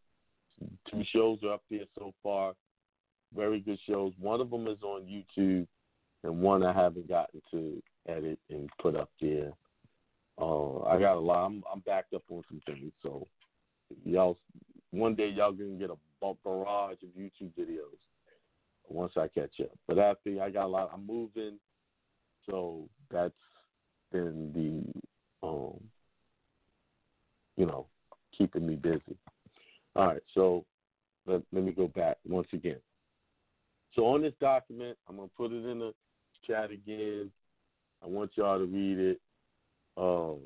[0.90, 2.54] Two shows are up there so far.
[3.36, 4.14] Very good shows.
[4.20, 5.68] One of them is on YouTube,
[6.24, 9.52] and one I haven't gotten to edit and put up there.
[10.40, 11.46] Uh, I got a lot.
[11.46, 13.28] I'm, I'm backed up on some things, so
[14.04, 14.38] y'all.
[14.92, 17.98] One day y'all gonna get a barrage of YouTube videos
[18.88, 19.72] once I catch up.
[19.88, 20.92] But after I got a lot.
[20.94, 21.58] I'm moving,
[22.50, 23.34] so that's
[24.12, 25.80] been the um,
[27.58, 27.88] you know,
[28.38, 29.18] keeping me busy.
[29.96, 30.66] All right, so
[31.26, 32.80] let, let me go back once again.
[33.96, 35.94] So on this document, I'm gonna put it in the
[36.48, 37.32] chat again.
[38.04, 39.22] I want y'all to read it.
[39.96, 40.40] Um,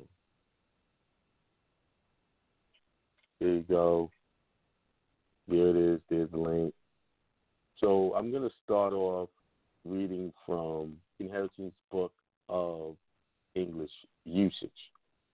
[3.40, 4.10] there you go.
[5.48, 6.00] There it is.
[6.10, 6.74] There's the link.
[7.78, 9.30] So I'm gonna start off
[9.84, 12.12] reading from Inheritance Book
[12.48, 12.96] of
[13.54, 13.90] English
[14.24, 14.70] Usage.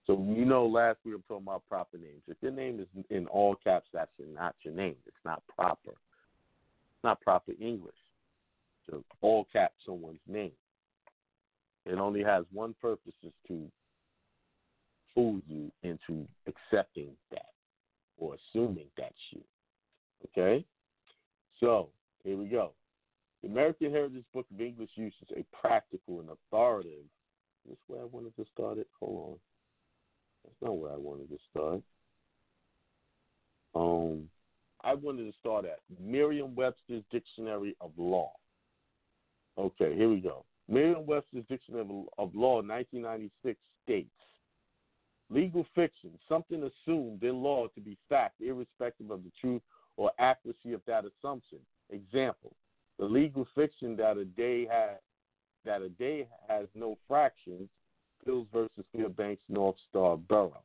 [0.05, 2.21] So you know, last week I'm talking about proper names.
[2.27, 4.95] If your name is in all caps, that's not your name.
[5.07, 5.91] It's not proper.
[5.91, 7.95] It's not proper English.
[8.89, 10.51] So all caps someone's name.
[11.85, 13.67] It only has one purpose: is to
[15.13, 17.53] fool you into accepting that
[18.17, 19.41] or assuming that's you.
[20.25, 20.63] Okay.
[21.59, 21.89] So
[22.23, 22.73] here we go.
[23.41, 27.05] The American Heritage Book of English Use is a practical and authoritative.
[27.67, 28.87] This where I wanted to start it.
[28.99, 29.37] Hold on.
[30.45, 31.81] That's not where I wanted to start.
[33.73, 34.29] Um,
[34.83, 38.31] I wanted to start at Merriam-Webster's Dictionary of Law.
[39.57, 40.45] Okay, here we go.
[40.69, 41.85] Merriam-Webster's Dictionary
[42.17, 44.09] of Law, 1996, states
[45.29, 49.61] legal fiction, something assumed in law to be fact, irrespective of the truth
[49.97, 51.59] or accuracy of that assumption.
[51.89, 52.55] Example:
[52.99, 54.97] the legal fiction that a day has
[55.65, 57.69] that a day has no fractions
[58.25, 60.63] Hills versus Fairbanks North Star Borough.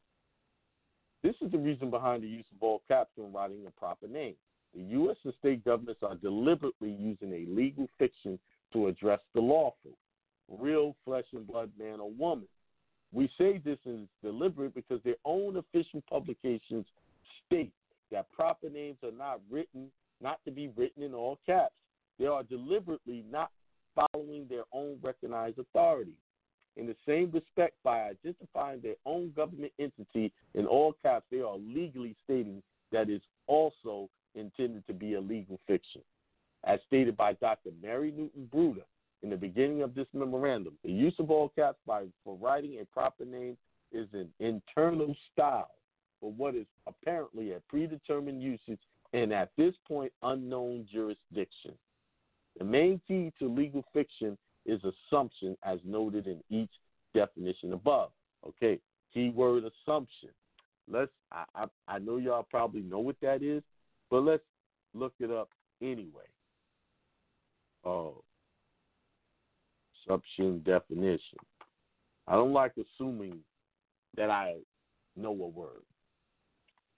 [1.23, 4.35] This is the reason behind the use of all caps when writing a proper name.
[4.75, 5.17] The U.S.
[5.25, 8.39] and state governments are deliberately using a legal fiction
[8.73, 9.93] to address the lawful,
[10.49, 12.47] real flesh and blood man or woman.
[13.13, 16.87] We say this is deliberate because their own official publications
[17.47, 17.73] state
[18.13, 19.91] that proper names are not written,
[20.23, 21.75] not to be written in all caps.
[22.19, 23.51] They are deliberately not
[23.95, 26.15] following their own recognized authority
[26.77, 31.57] in the same respect by identifying their own government entity in all caps, they are
[31.57, 32.63] legally stating
[32.93, 36.03] that it's also intended to be a legal fiction.
[36.65, 37.71] As stated by Dr.
[37.83, 38.85] Mary Newton Bruder
[39.23, 42.85] in the beginning of this memorandum, the use of all caps by for writing a
[42.87, 43.57] proper name
[43.93, 45.75] is an internal style
[46.21, 48.81] for what is apparently a predetermined usage
[49.13, 51.73] and at this point unknown jurisdiction.
[52.59, 54.37] The main key to legal fiction
[54.67, 56.71] is assumption as noted in each
[57.15, 58.11] definition above.
[58.47, 58.79] Okay,
[59.13, 60.31] keyword assumption.
[60.89, 63.63] Let's I, I, I know y'all probably know what that is,
[64.11, 64.43] but let's
[64.95, 65.51] look it up
[65.83, 66.25] anyway.
[67.85, 68.23] Oh,
[70.07, 71.39] assumption definition.
[72.27, 73.39] I don't like assuming
[74.17, 74.57] that I
[75.17, 75.83] know a word.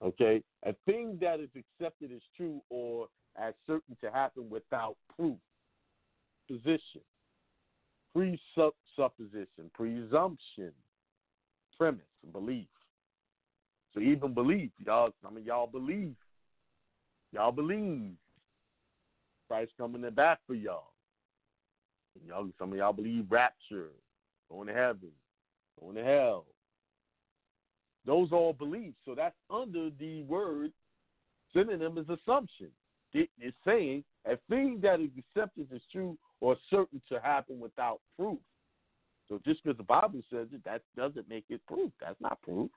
[0.03, 0.43] Okay?
[0.65, 3.07] A thing that is accepted as true or
[3.37, 5.37] as certain to happen without proof.
[6.47, 7.01] Position.
[8.13, 9.71] Presupposition.
[9.73, 10.71] Presumption.
[11.77, 12.01] Premise.
[12.31, 12.67] Belief.
[13.93, 16.15] So even belief, y'all some of y'all believe.
[17.31, 18.13] Y'all believe
[19.47, 20.93] Christ coming back for y'all.
[22.27, 23.89] Y'all, some of y'all believe rapture,
[24.49, 25.09] going to heaven,
[25.79, 26.45] going to hell.
[28.05, 28.97] Those are all beliefs.
[29.05, 30.71] So that's under the word
[31.53, 32.69] synonym is assumption.
[33.13, 38.01] It is saying a thing that is accepted as true or certain to happen without
[38.19, 38.37] proof.
[39.29, 41.89] So just because the Bible says it, that doesn't make it proof.
[42.01, 42.69] That's not proof.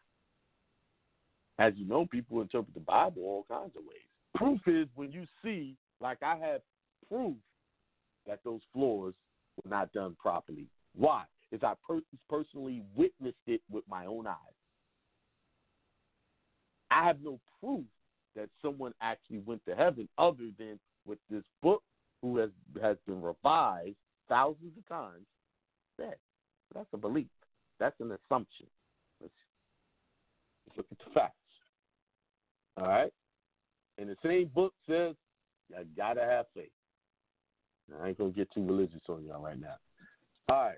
[1.59, 4.07] As you know, people interpret the Bible all kinds of ways.
[4.37, 6.61] Proof is when you see, like I have
[7.09, 7.35] proof
[8.29, 9.14] that those floors
[9.57, 10.69] were not done properly.
[10.95, 11.25] Why?
[11.51, 14.37] Is I per- personally witnessed it with my own eyes.
[16.93, 17.85] I have no proof
[18.37, 21.83] that someone actually went to heaven other than with this book
[22.23, 22.51] who has
[22.81, 23.97] has been revised
[24.29, 25.27] thousands of times
[25.97, 26.17] said.
[26.75, 27.29] That's a belief.
[27.79, 28.67] That's an assumption.
[29.21, 29.33] Let's,
[30.67, 31.35] let's look at the facts.
[32.77, 33.12] All right?
[33.99, 35.14] And the same book says
[35.71, 36.71] you gotta have faith.
[38.01, 39.77] I ain't gonna get too religious on y'all right now.
[40.49, 40.77] All right.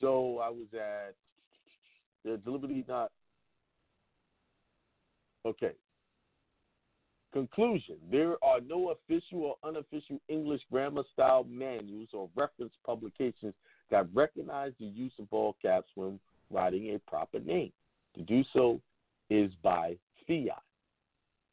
[0.00, 1.14] So I was at
[2.24, 3.10] the deliberately not
[5.44, 5.72] okay.
[7.32, 13.54] Conclusion There are no official or unofficial English grammar style manuals or reference publications
[13.90, 16.18] that recognize the use of all caps when
[16.50, 17.72] writing a proper name.
[18.16, 18.80] To do so
[19.28, 20.62] is by fiat.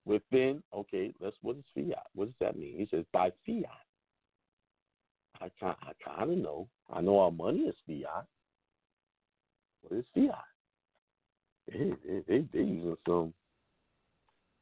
[0.05, 2.07] Within, okay, let's what is fiat?
[2.15, 2.75] What does that mean?
[2.77, 3.65] He says by fiat.
[5.39, 6.67] I I kind of know.
[6.91, 8.25] I know our money is fiat.
[9.81, 10.43] What is fiat?
[11.71, 13.33] They they they, they using some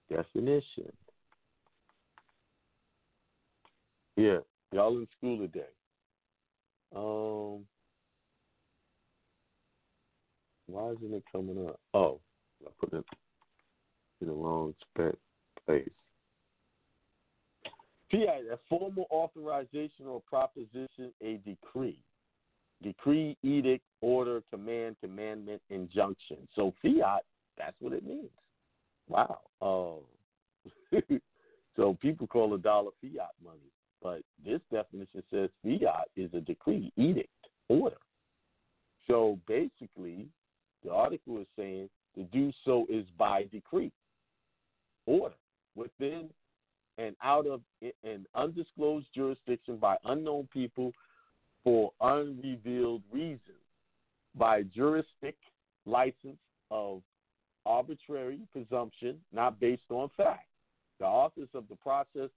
[0.10, 0.92] definition.
[4.18, 4.38] Yeah,
[4.72, 5.66] y'all in school today.
[6.96, 7.66] Um,
[10.68, 11.80] why isn't it coming up?
[11.94, 12.20] Oh,
[12.66, 13.06] I put it
[14.22, 15.16] in the wrong spec
[15.66, 15.90] place.
[18.12, 22.00] Fiat, a formal authorization or proposition, a decree.
[22.82, 26.38] Decree, edict, order, command, commandment, injunction.
[26.56, 27.24] So fiat,
[27.58, 28.30] that's what it means.
[29.08, 29.40] Wow.
[29.62, 30.04] Oh.
[31.76, 33.60] so people call a dollar fiat money.
[34.06, 37.28] But this definition says fiat is a decree, edict,
[37.70, 37.98] order.
[39.08, 40.28] So basically,
[40.84, 43.92] the article is saying to do so is by decree,
[45.08, 45.34] order,
[45.76, 46.30] within
[47.00, 47.62] and out of
[48.04, 50.92] an undisclosed jurisdiction by unknown people
[51.64, 53.42] for unrevealed reasons,
[54.38, 55.36] by juristic
[55.88, 56.38] license
[56.70, 57.02] of
[57.66, 60.46] arbitrary presumption not based on fact.
[61.00, 62.30] The authors of the process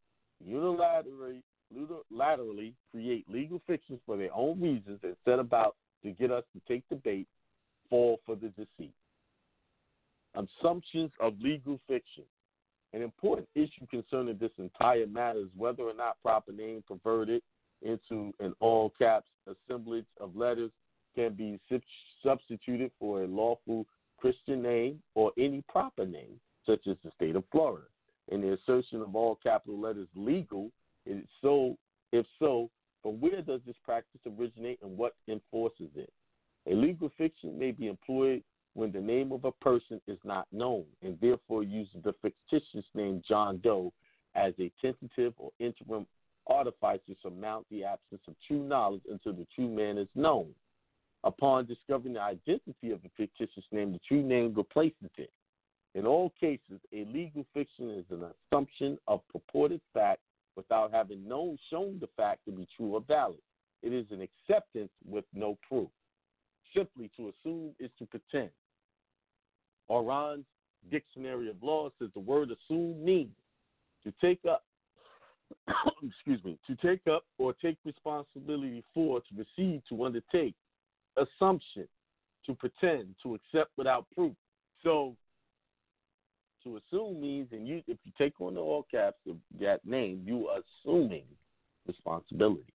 [0.43, 1.43] unilaterally,
[1.75, 6.61] unilaterally create legal fictions for their own reasons and set about to get us to
[6.73, 7.27] take the bait,
[7.91, 8.95] fall for the deceit.
[10.35, 12.25] Assumptions of legal fiction.
[12.93, 17.43] An important issue concerning this entire matter is whether or not proper name perverted
[17.83, 20.71] into an all caps assemblage of letters
[21.14, 21.59] can be
[22.25, 23.87] substituted for a lawful
[24.19, 27.87] Christian name or any proper name, such as the state of Florida.
[28.31, 30.71] And the assertion of all capital letters legal
[31.41, 31.77] so
[32.13, 32.71] if so,
[33.03, 36.13] from where does this practice originate and what enforces it?
[36.71, 38.43] A legal fiction may be employed
[38.75, 43.23] when the name of a person is not known and therefore uses the fictitious name
[43.27, 43.93] John Doe
[44.35, 46.07] as a tentative or interim
[46.47, 50.49] artifice to surmount the absence of true knowledge until the true man is known.
[51.25, 55.31] Upon discovering the identity of the fictitious name, the true name replaces it.
[55.95, 60.21] In all cases, a legal fiction is an assumption of purported fact
[60.59, 63.39] without having known shown the fact to be true or valid.
[63.81, 65.89] It is an acceptance with no proof.
[66.77, 68.51] Simply to assume is to pretend.
[69.87, 70.45] Oran's
[70.91, 73.31] Dictionary of Law says the word assume means
[74.03, 74.65] to take up
[76.03, 80.55] excuse me, to take up or take responsibility for, to receive, to undertake,
[81.17, 81.89] assumption,
[82.45, 84.35] to pretend, to accept without proof.
[84.83, 85.17] So
[86.69, 90.23] to assume means, and you, if you take on the all caps of that name,
[90.25, 91.25] you are assuming
[91.87, 92.73] responsibility.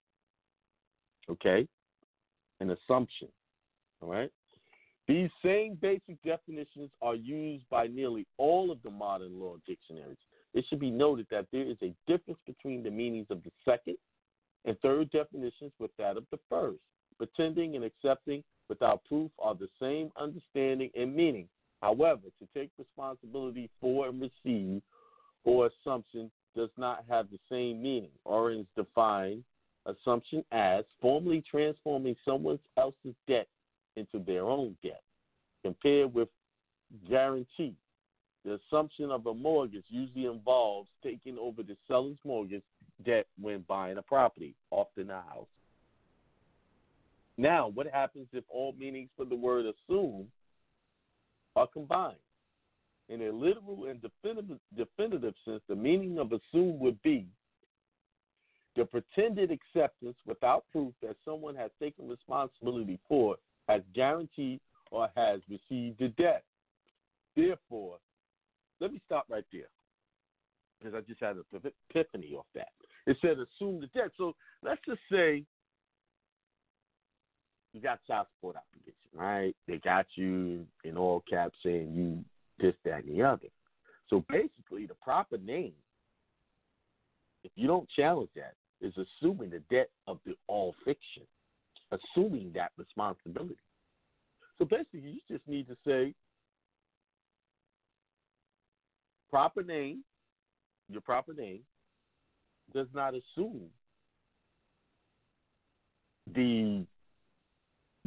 [1.30, 1.68] Okay,
[2.60, 3.30] an assumption.
[4.02, 4.32] All right.
[5.08, 10.18] These same basic definitions are used by nearly all of the modern law dictionaries.
[10.54, 13.98] It should be noted that there is a difference between the meanings of the second
[14.66, 16.80] and third definitions with that of the first.
[17.18, 21.48] Pretending and accepting without proof are the same understanding and meaning.
[21.84, 24.82] However, to take responsibility for and receive
[25.44, 28.12] or assumption does not have the same meaning.
[28.24, 29.44] Oran's define
[29.86, 33.50] assumption as formally transforming someone else's debt
[33.98, 35.02] into their own debt,
[35.62, 36.30] compared with
[37.10, 37.76] guarantee.
[38.46, 42.64] The assumption of a mortgage usually involves taking over the seller's mortgage
[43.06, 45.48] debt when buying a property, often a house.
[47.38, 50.30] Now, what happens if all meanings for the word assume
[51.56, 52.18] are combined?
[53.10, 57.28] In a literal and definitive, definitive sense, the meaning of assume would be
[58.76, 63.36] the pretended acceptance without proof that someone has taken responsibility for,
[63.68, 64.60] has guaranteed,
[64.92, 66.44] or has received the debt.
[67.36, 67.98] Therefore,
[68.80, 69.70] let me stop right there
[70.80, 72.70] because I just had an epiphany off that.
[73.06, 74.12] It said assume the debt.
[74.18, 75.44] So let's just say
[77.74, 79.56] you got child support obligation, right?
[79.68, 82.24] They got you in all caps saying you
[82.60, 83.48] this, that, and the other.
[84.10, 85.74] So basically, the proper name,
[87.44, 91.24] if you don't challenge that, is assuming the debt of the all fiction,
[91.92, 93.58] assuming that responsibility.
[94.58, 96.14] So basically, you just need to say
[99.30, 100.04] proper name,
[100.90, 101.62] your proper name,
[102.74, 103.64] does not assume
[106.36, 106.86] the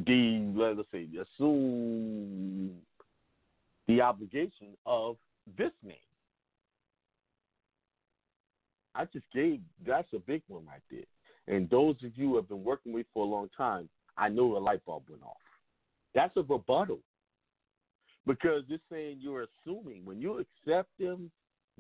[0.05, 1.07] the let's say
[1.38, 2.70] assume
[3.88, 5.16] the obligation of
[5.57, 5.97] this name.
[8.94, 11.55] I just gave that's a big one right there.
[11.55, 14.55] And those of you who have been working with for a long time, I know
[14.55, 15.36] the light bulb went off.
[16.14, 16.99] That's a rebuttal.
[18.26, 21.30] Because it's saying you're assuming when you accept them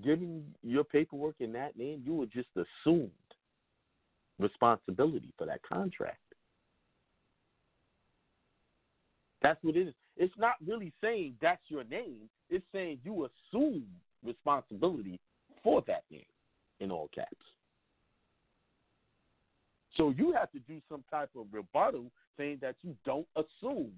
[0.04, 3.10] giving your paperwork in that name, you were just assumed
[4.38, 6.18] responsibility for that contract.
[9.46, 9.94] That's what it is.
[10.16, 12.28] It's not really saying that's your name.
[12.50, 13.84] It's saying you assume
[14.24, 15.20] responsibility
[15.62, 16.24] for that name
[16.80, 17.30] in all caps.
[19.96, 23.92] So you have to do some type of rebuttal saying that you don't assume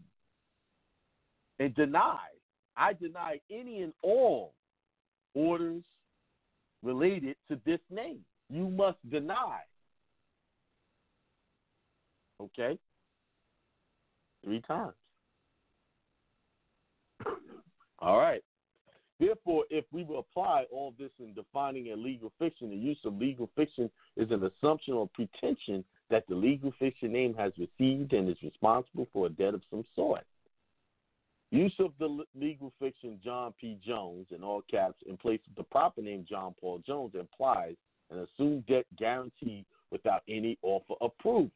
[1.59, 2.27] and deny.
[2.77, 4.53] I deny any and all
[5.33, 5.83] orders
[6.83, 8.21] related to this name.
[8.51, 9.61] You must deny.
[12.39, 12.79] Okay?
[14.45, 14.93] Three times.
[18.01, 18.43] All right.
[19.21, 23.19] Therefore, if we will apply all this in defining a legal fiction, the use of
[23.19, 28.29] legal fiction is an assumption or pretension that the legal fiction name has received and
[28.29, 30.25] is responsible for a debt of some sort.
[31.51, 33.79] Use of the legal fiction John P.
[33.85, 37.75] Jones in all caps in place of the proper name John Paul Jones implies
[38.11, 41.51] an assumed debt guarantee without any offer of proof.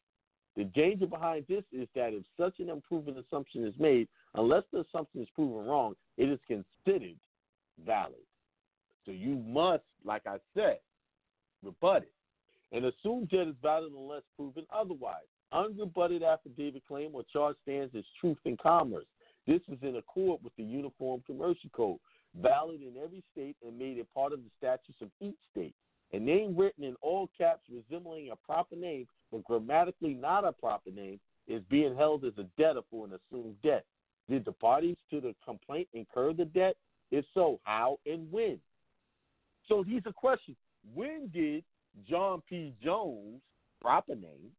[0.55, 4.81] The danger behind this is that if such an unproven assumption is made, unless the
[4.81, 7.15] assumption is proven wrong, it is considered
[7.85, 8.15] valid.
[9.05, 10.77] So you must, like I said,
[11.63, 12.11] rebut it.
[12.71, 15.25] An assumed debt is valid unless proven otherwise.
[15.53, 19.05] Unrebutted affidavit claim or charge stands as truth in commerce.
[19.45, 21.99] This is in accord with the Uniform Commercial Code,
[22.41, 25.75] valid in every state and made a part of the statutes of each state.
[26.13, 30.91] A name written in all caps resembling a proper name, but grammatically not a proper
[30.91, 33.83] name, is being held as a debtor for an assumed debt.
[34.29, 36.75] Did the parties to the complaint incur the debt?
[37.11, 38.59] If so, how and when?
[39.67, 40.55] So here's a question.
[40.93, 41.63] When did
[42.07, 42.73] John P.
[42.83, 43.41] Jones,
[43.81, 44.51] proper name,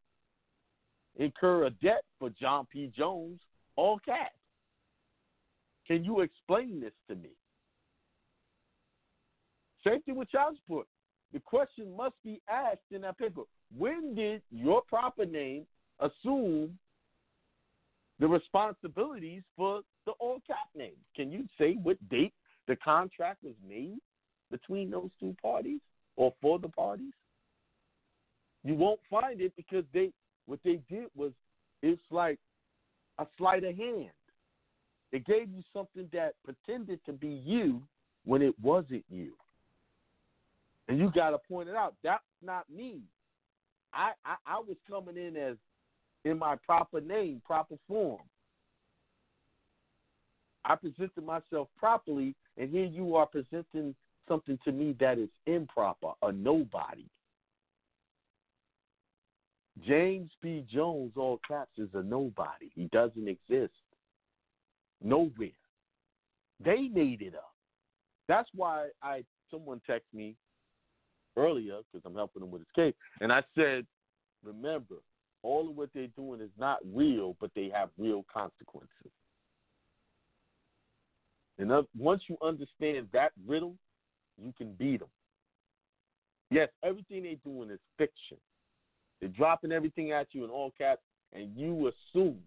[1.16, 2.92] incur a debt for John P.
[2.96, 3.40] Jones,
[3.76, 4.34] all caps?
[5.86, 7.30] Can you explain this to me?
[9.86, 10.86] Same thing with child support.
[11.35, 13.43] The question must be asked in that paper.
[13.76, 15.66] When did your proper name
[15.99, 16.78] assume
[18.20, 20.95] the responsibilities for the all cap name?
[21.16, 22.32] Can you say what date
[22.68, 23.99] the contract was made
[24.53, 25.80] between those two parties
[26.14, 27.12] or for the parties?
[28.62, 30.12] You won't find it because they
[30.47, 31.32] what they did was
[31.82, 32.39] it's like
[33.18, 34.11] a sleight of hand.
[35.11, 37.82] It gave you something that pretended to be you
[38.24, 39.32] when it wasn't you.
[40.89, 41.95] And you got to point it out.
[42.03, 43.01] That's not me.
[43.93, 45.57] I, I I was coming in as
[46.24, 48.22] in my proper name, proper form.
[50.64, 53.95] I presented myself properly, and here you are presenting
[54.26, 57.05] something to me that is improper, a nobody.
[59.87, 60.64] James P.
[60.72, 62.70] Jones, all caps, is a nobody.
[62.74, 63.74] He doesn't exist
[65.03, 65.51] nowhere.
[66.64, 67.53] They made it up.
[68.28, 70.37] That's why I someone texted me
[71.37, 73.87] earlier because I'm helping him with his case, and I said,
[74.45, 74.97] remember,
[75.43, 78.91] all of what they're doing is not real, but they have real consequences.
[81.59, 83.74] And once you understand that riddle,
[84.43, 85.09] you can beat them.
[86.51, 88.39] Yes, everything they're doing is fiction.
[89.20, 92.41] They're dropping everything at you in all caps, and you assumed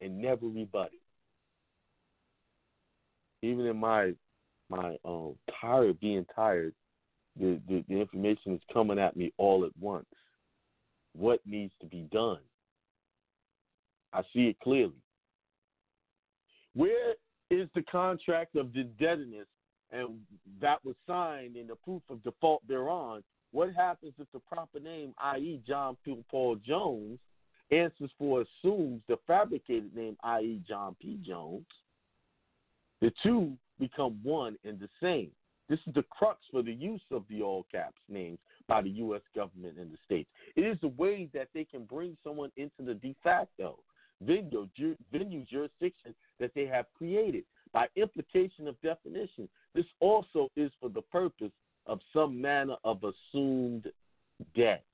[0.00, 0.98] and never rebutted.
[3.42, 4.12] Even in my
[4.70, 6.74] my um tired being tired,
[7.38, 10.06] the, the, the information is coming at me all at once.
[11.14, 12.40] What needs to be done?
[14.12, 14.94] I see it clearly.
[16.74, 17.14] Where
[17.50, 19.46] is the contract of indebtedness
[19.90, 20.20] and
[20.60, 23.22] that was signed in the proof of default thereon?
[23.52, 26.16] What happens if the proper name, i.e., John P.
[26.28, 27.18] Paul Jones,
[27.70, 31.18] answers for assumes the fabricated name, i.e., John P.
[31.24, 31.66] Jones?
[33.00, 35.30] The two become one and the same.
[35.68, 38.38] This is the crux for the use of the all caps names
[38.68, 39.22] by the U.S.
[39.34, 40.28] government and the states.
[40.56, 43.78] It is a way that they can bring someone into the de facto
[44.22, 44.68] venue,
[45.12, 47.44] venue jurisdiction that they have created.
[47.72, 51.52] By implication of definition, this also is for the purpose
[51.86, 53.90] of some manner of assumed
[54.56, 54.84] debt.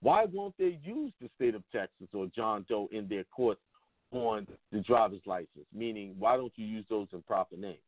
[0.00, 3.60] Why won't they use the state of Texas or John Doe in their courts
[4.12, 5.66] on the driver's license?
[5.74, 7.78] Meaning, why don't you use those in proper names?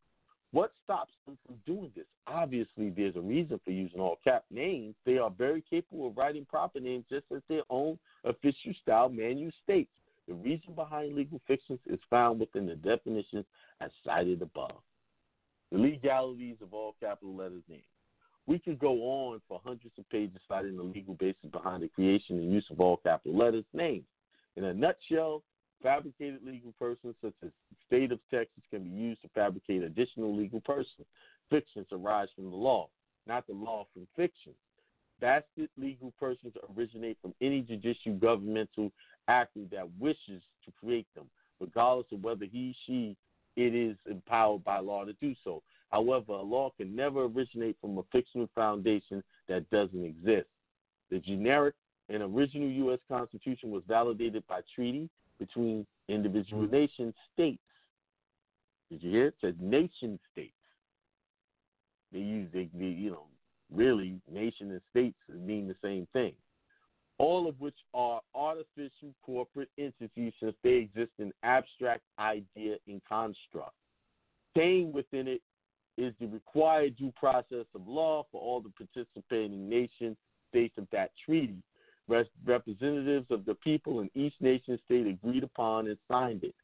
[0.52, 2.06] What stops them from doing this?
[2.26, 4.94] Obviously, there's a reason for using all cap names.
[5.04, 9.52] They are very capable of writing proper names just as their own official style manual
[9.62, 9.90] states.
[10.28, 13.44] The reason behind legal fictions is found within the definitions
[13.80, 14.80] as cited above.
[15.72, 17.82] The legalities of all capital letters names.
[18.46, 22.38] We could go on for hundreds of pages citing the legal basis behind the creation
[22.38, 24.04] and use of all capital letters names.
[24.56, 25.42] In a nutshell,
[25.82, 30.36] fabricated legal persons such as the state of Texas can be used to fabricate additional
[30.36, 31.06] legal persons.
[31.50, 32.88] Fictions arise from the law,
[33.26, 34.52] not the law from fiction.
[35.20, 38.92] Bastard legal persons originate from any judicial governmental
[39.28, 41.26] actor that wishes to create them,
[41.60, 43.16] regardless of whether he, she,
[43.56, 45.62] it is empowered by law to do so.
[45.90, 50.48] However, a law can never originate from a fictional foundation that doesn't exist.
[51.10, 51.74] The generic
[52.08, 52.98] and original U.S.
[53.08, 55.08] Constitution was validated by treaty
[55.38, 56.74] between individual mm-hmm.
[56.74, 57.62] nation states.
[58.90, 59.26] Did you hear?
[59.28, 60.52] It said nation states.
[62.12, 63.26] They use, they, they, you know,
[63.72, 66.32] really, nation and states mean the same thing.
[67.18, 73.72] All of which are artificial corporate entities since they exist in abstract idea and construct.
[74.52, 75.40] Staying within it
[75.98, 80.16] is the required due process of law for all the participating nation
[80.50, 81.56] states of that treaty.
[82.08, 86.54] Representatives of the people in each nation state agreed upon and signed it.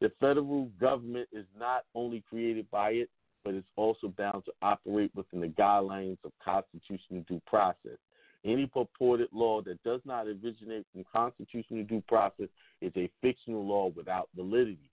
[0.00, 3.10] The federal government is not only created by it,
[3.44, 7.98] but is also bound to operate within the guidelines of constitutional due process.
[8.44, 12.48] Any purported law that does not originate from constitutional due process
[12.80, 14.90] is a fictional law without validity.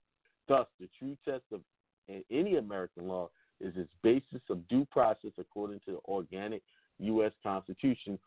[0.47, 1.61] Thus, the true test of
[2.31, 3.29] any American law
[3.59, 6.61] is its basis of due process according to the organic
[6.99, 7.31] U.S.
[7.43, 8.17] Constitution.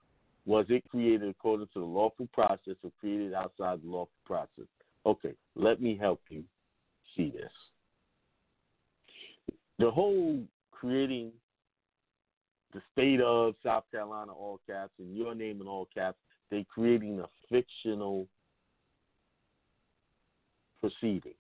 [0.44, 4.66] Was it created according to the lawful process or created outside the lawful process?
[5.06, 6.44] Okay, let me help you
[7.16, 7.52] see this.
[9.78, 11.32] The whole creating
[12.72, 16.18] the state of South Carolina, all caps, and your name in all caps,
[16.50, 18.26] they're creating a fictional
[20.80, 21.34] proceeding.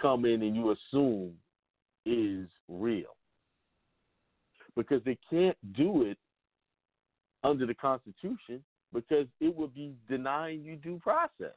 [0.00, 1.32] Come in and you assume
[2.04, 3.16] is real.
[4.76, 6.18] Because they can't do it
[7.44, 8.62] under the Constitution
[8.92, 11.56] because it would be denying you due process.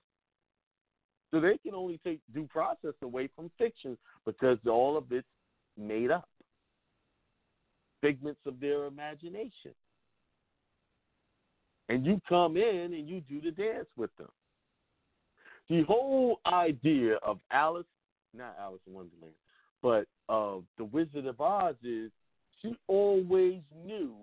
[1.32, 5.28] So they can only take due process away from fiction because all of it's
[5.78, 6.30] made up,
[8.02, 9.74] figments of their imagination.
[11.90, 14.30] And you come in and you do the dance with them.
[15.70, 17.86] The whole idea of Alice,
[18.34, 19.34] not Alice in Wonderland,
[19.82, 22.12] but uh, the Wizard of Oz is
[22.62, 24.16] she always knew,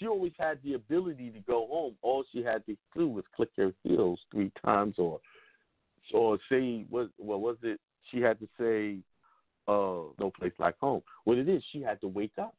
[0.00, 1.94] she always had the ability to go home.
[2.02, 5.20] All she had to do was click her heels three times, or
[6.12, 7.78] or say what what was it?
[8.10, 8.98] She had to say,
[9.68, 12.54] uh, "No place like home." What it is, she had to wake up.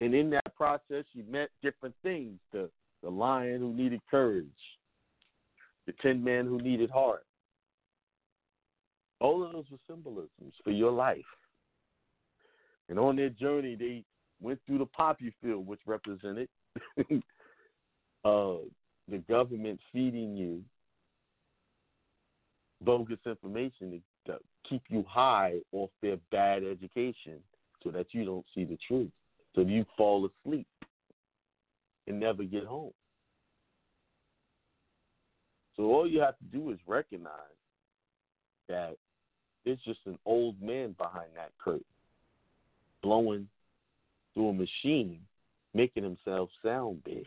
[0.00, 2.70] And in that process, she met different things: the
[3.02, 4.46] the lion who needed courage,
[5.86, 7.26] the tin man who needed heart,
[9.20, 11.24] all of those were symbolisms for your life.
[12.88, 14.04] And on their journey, they
[14.40, 16.48] went through the poppy field, which represented
[18.24, 18.56] uh,
[19.08, 20.62] the government feeding you
[22.82, 27.38] bogus information to, to keep you high off their bad education
[27.82, 29.10] so that you don't see the truth,
[29.54, 30.66] so you fall asleep.
[32.06, 32.92] and never get home.
[35.76, 37.32] So all you have to do is recognize
[38.68, 38.96] that
[39.64, 41.84] it's just an old man behind that curtain,
[43.04, 43.46] blowing
[44.32, 45.20] through a machine,
[45.74, 47.26] making himself sound big.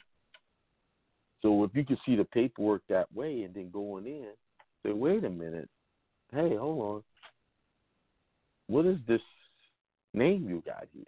[1.41, 4.29] So if you can see the paperwork that way and then going in,
[4.83, 5.69] say, wait a minute,
[6.33, 7.03] hey, hold on.
[8.65, 9.21] What is this
[10.13, 11.03] name you got here?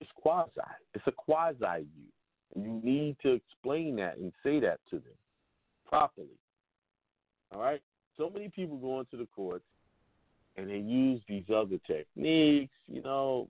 [0.00, 0.50] It's quasi.
[0.94, 2.06] It's a quasi you.
[2.54, 5.18] And you need to explain that and say that to them
[5.86, 6.38] properly.
[7.52, 7.80] All right?
[8.16, 9.64] So many people go into the courts
[10.56, 12.74] and they use these other techniques.
[12.86, 13.48] You know,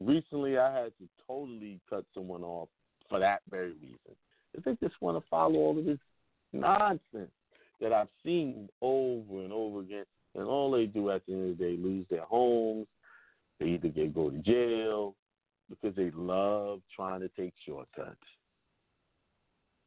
[0.00, 2.68] recently I had to totally cut someone off
[3.08, 4.16] for that very reason.
[4.54, 5.98] If they just want to follow all of this
[6.52, 7.30] nonsense
[7.80, 11.58] that I've seen over and over again, and all they do at the end of
[11.58, 12.86] the day lose their homes.
[13.60, 15.14] They either get go to jail
[15.68, 18.16] because they love trying to take shortcuts.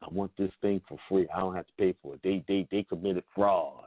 [0.02, 1.28] I want this thing for free.
[1.36, 2.22] I don't have to pay for it.
[2.24, 3.86] They they they committed fraud.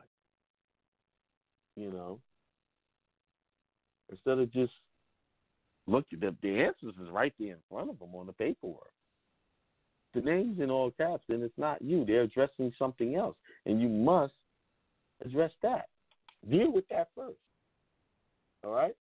[1.76, 2.18] You know.
[4.10, 4.72] Instead of just
[5.86, 8.92] looking at the answers is right there in front of them on the paperwork.
[10.14, 12.04] The name's in all caps, and it's not you.
[12.04, 13.36] They're addressing something else,
[13.66, 14.32] and you must
[15.24, 15.88] address that.
[16.48, 17.36] Deal with that first.
[18.64, 18.94] All right.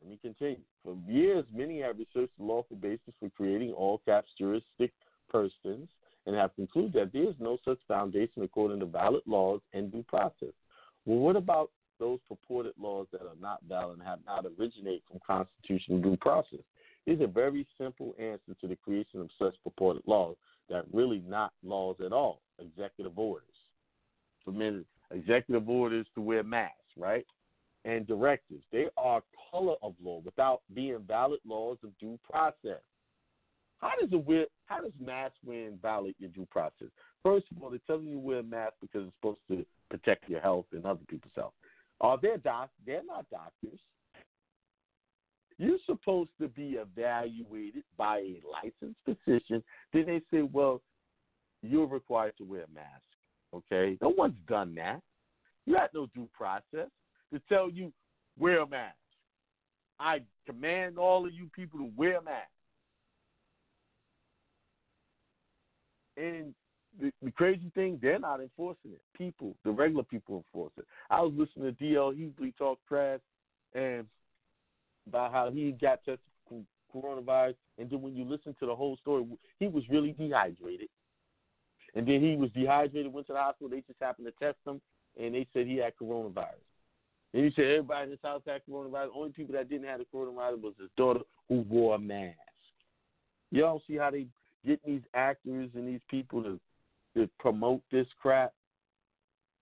[0.00, 0.60] Let me continue.
[0.84, 4.92] For years, many have researched the lawful basis for creating all caps juristic
[5.30, 5.88] persons
[6.26, 10.04] and have concluded that there is no such foundation according to valid laws and due
[10.04, 10.52] process.
[11.04, 15.20] Well, what about those purported laws that are not valid and have not originated from
[15.26, 16.60] constitutional due process?
[17.06, 20.36] These are very simple answers to the creation of such purported laws
[20.68, 23.46] that really not laws at all, executive orders.
[24.44, 27.24] For many, executive orders to wear masks, right?
[27.84, 28.64] And directives.
[28.72, 32.82] They are color of law without being valid laws of due process.
[33.78, 36.88] How does a wear, how does mask wearing violate your due process?
[37.22, 40.40] First of all, they're telling you wear a mask because it's supposed to protect your
[40.40, 41.52] health and other people's health.
[42.00, 42.70] Are they doc?
[42.84, 43.80] They're not doctors.
[45.58, 49.62] You're supposed to be evaluated by a licensed physician.
[49.92, 50.82] Then they say, well,
[51.62, 53.02] you're required to wear a mask.
[53.54, 53.96] Okay?
[54.02, 55.00] No one's done that.
[55.64, 56.90] You had no due process
[57.32, 57.92] to tell you
[58.38, 58.96] wear a mask.
[59.98, 62.50] I command all of you people to wear a mask.
[66.18, 66.54] And
[67.00, 69.00] the, the crazy thing, they're not enforcing it.
[69.16, 70.86] People, the regular people enforce it.
[71.10, 73.20] I was listening to DL Hughley talk trash
[73.74, 74.06] and
[75.06, 76.18] about how he got tested
[76.48, 76.62] for
[76.94, 79.24] coronavirus, and then when you listen to the whole story,
[79.60, 80.88] he was really dehydrated.
[81.94, 83.70] And then he was dehydrated, went to the hospital.
[83.70, 84.80] They just happened to test him,
[85.20, 86.64] and they said he had coronavirus.
[87.32, 89.12] And he said everybody in his house had coronavirus.
[89.12, 92.36] The only people that didn't have the coronavirus was his daughter, who wore a mask.
[93.50, 94.26] Y'all see how they
[94.66, 96.60] get these actors and these people to,
[97.16, 98.52] to promote this crap?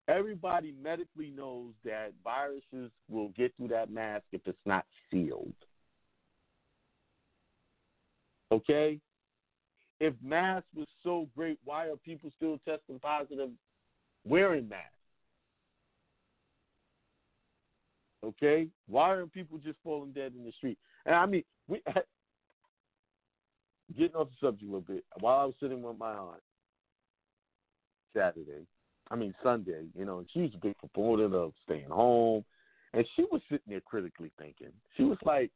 [0.08, 5.54] Everybody medically knows that viruses will get through that mask if it's not sealed.
[8.52, 9.00] Okay?
[10.00, 13.48] If masks was so great, why are people still testing positive
[14.26, 14.90] wearing masks?
[18.22, 18.68] Okay?
[18.86, 20.76] Why aren't people just falling dead in the street?
[21.06, 21.80] And I mean, we,
[23.96, 26.42] getting off the subject a little bit, while I was sitting with my aunt
[28.14, 28.66] Saturday,
[29.10, 32.44] I mean Sunday, you know, she was a big proponent of staying home,
[32.92, 34.72] and she was sitting there critically thinking.
[34.96, 35.50] She was like,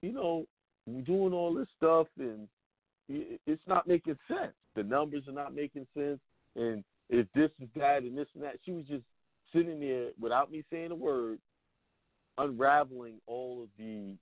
[0.00, 0.46] you know,
[0.86, 2.48] we're doing all this stuff, and
[3.08, 4.54] it's not making sense.
[4.74, 6.20] The numbers are not making sense,
[6.56, 9.04] and if this is that and this and that, she was just
[9.52, 11.38] sitting there without me saying a word,
[12.38, 14.14] unraveling all of the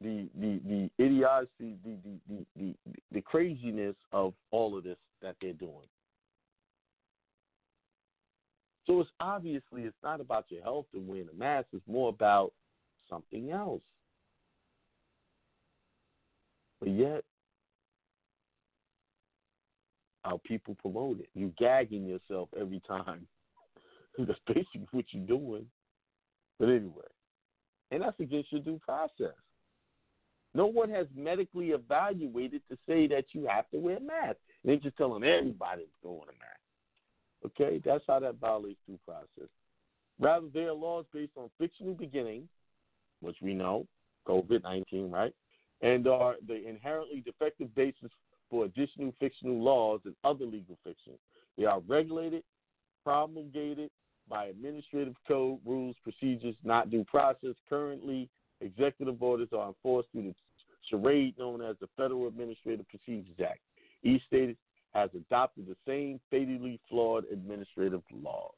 [0.00, 2.74] the the the idiocy, the the, the the
[3.12, 5.88] the craziness of all of this that they're doing.
[8.86, 11.68] So it's obviously it's not about your health and wearing a mask.
[11.72, 12.52] It's more about
[13.10, 13.82] something else.
[16.78, 17.24] But yet,
[20.24, 21.28] how people promote it.
[21.34, 23.26] You're gagging yourself every time.
[24.18, 25.66] that's basically what you're doing.
[26.58, 27.04] But anyway,
[27.90, 29.34] and that's against your due process.
[30.56, 34.38] No one has medically evaluated to say that you have to wear a mask.
[34.64, 36.60] They just telling everybody to go on a mask.
[37.44, 39.50] Okay, that's how that violates due process.
[40.18, 42.48] Rather, there are laws based on fictional beginning,
[43.20, 43.86] which we know,
[44.26, 45.34] COVID 19, right?
[45.82, 48.10] And are the inherently defective basis
[48.48, 51.12] for additional fictional laws and other legal fiction.
[51.58, 52.42] They are regulated,
[53.04, 53.90] promulgated
[54.26, 58.30] by administrative code, rules, procedures, not due process, currently
[58.60, 60.34] Executive orders are enforced through the
[60.88, 63.60] charade known as the Federal Administrative Procedures Act.
[64.02, 64.56] Each state
[64.94, 68.54] has adopted the same fatally flawed administrative laws.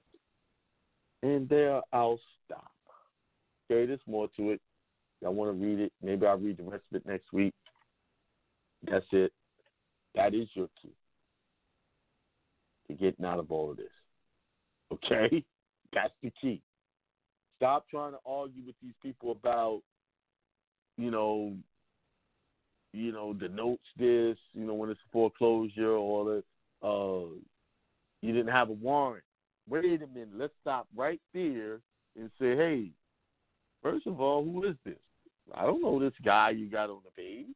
[1.22, 2.70] And there I'll stop.
[3.70, 4.60] Okay, there's more to it.
[5.24, 5.92] I want to read it.
[6.02, 7.54] Maybe I'll read the rest of it next week.
[8.88, 9.32] That's it.
[10.14, 10.94] That is your key
[12.88, 13.86] to getting out of all of this.
[14.92, 15.44] Okay?
[15.92, 16.62] That's the key.
[17.56, 19.82] Stop trying to argue with these people about,
[20.96, 21.54] you know,
[22.98, 27.26] you know, denotes this, you know, when it's foreclosure or the uh
[28.20, 29.24] you didn't have a warrant.
[29.68, 31.80] Wait a minute, let's stop right there
[32.18, 32.90] and say, Hey,
[33.82, 34.98] first of all, who is this?
[35.54, 37.46] I don't know this guy you got on the page.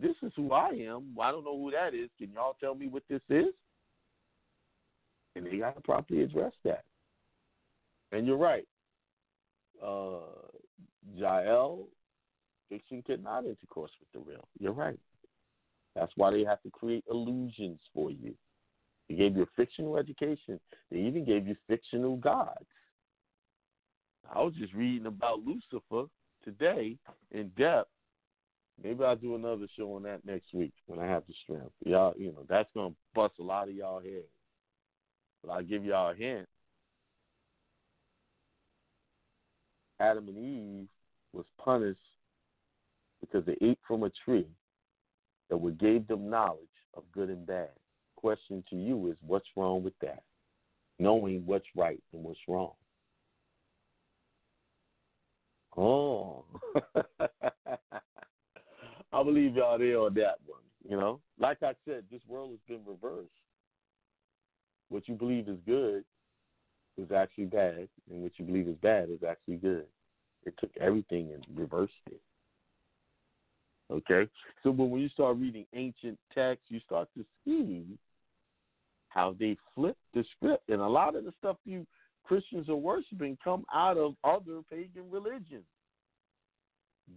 [0.00, 1.16] This is who I am.
[1.20, 2.10] I don't know who that is.
[2.18, 3.54] Can y'all tell me what this is?
[5.36, 6.84] And they got to properly address that.
[8.10, 8.66] And you're right.
[9.84, 10.48] Uh,
[11.14, 11.86] Jael,
[12.68, 14.48] fiction could not intercourse with the real.
[14.58, 14.98] You're right.
[15.94, 18.34] That's why they have to create illusions for you.
[19.08, 20.58] They gave you a fictional education.
[20.90, 22.66] They even gave you fictional gods.
[24.34, 26.08] I was just reading about Lucifer
[26.42, 26.96] today
[27.30, 27.90] in depth.
[28.82, 31.70] Maybe I'll do another show on that next week when I have the strength.
[31.84, 34.24] Y'all, you know, that's gonna bust a lot of y'all heads.
[35.42, 36.48] But I'll give y'all a hint.
[40.00, 40.88] Adam and Eve
[41.32, 42.00] was punished
[43.30, 44.46] because they ate from a tree
[45.50, 46.58] that gave them knowledge
[46.94, 47.70] of good and bad.
[48.16, 50.22] Question to you is what's wrong with that?
[50.98, 52.72] Knowing what's right and what's wrong.
[55.76, 56.44] Oh.
[59.12, 60.60] I believe y'all there on that one.
[60.88, 63.30] You know, like I said, this world has been reversed.
[64.88, 66.04] What you believe is good
[66.96, 69.86] is actually bad, and what you believe is bad is actually good.
[70.44, 72.20] It took everything and reversed it.
[73.90, 74.28] Okay?
[74.62, 77.84] So when you start reading ancient texts, you start to see
[79.08, 80.68] how they flip the script.
[80.68, 81.86] And a lot of the stuff you
[82.24, 85.64] Christians are worshiping come out of other pagan religions.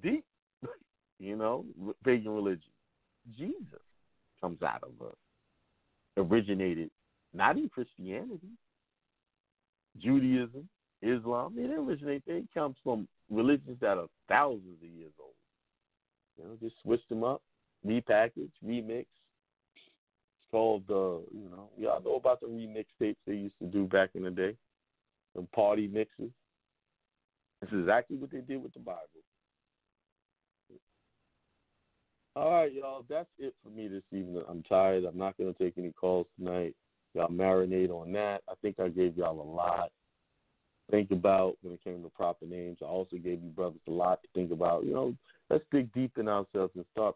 [0.04, 0.26] Deep,
[1.20, 1.66] you know,
[2.04, 2.72] pagan religion.
[3.38, 3.80] Jesus
[4.42, 5.12] comes out of a
[6.20, 6.90] originated
[7.34, 8.50] not in Christianity,
[9.98, 10.68] Judaism,
[11.02, 11.54] Islam.
[11.56, 12.24] They didn't originate.
[12.26, 15.34] They come from religions that are thousands of years old.
[16.38, 17.42] You know, just switch them up,
[17.86, 19.06] repackage, remix.
[19.76, 23.66] It's called the, uh, you know, y'all know about the remix tapes they used to
[23.66, 24.56] do back in the day,
[25.36, 26.32] the party mixes.
[27.62, 29.02] This is exactly what they did with the Bible.
[32.36, 33.04] All right, y'all.
[33.10, 34.44] That's it for me this evening.
[34.48, 35.06] I'm tired.
[35.06, 36.76] I'm not going to take any calls tonight.
[37.16, 38.42] Y'all marinate on that.
[38.48, 39.90] I think I gave y'all a lot
[40.90, 42.78] think about when it came to proper names.
[42.82, 44.86] I also gave you brothers a lot to think about.
[44.86, 45.16] You know,
[45.50, 47.16] let's dig deep in ourselves and start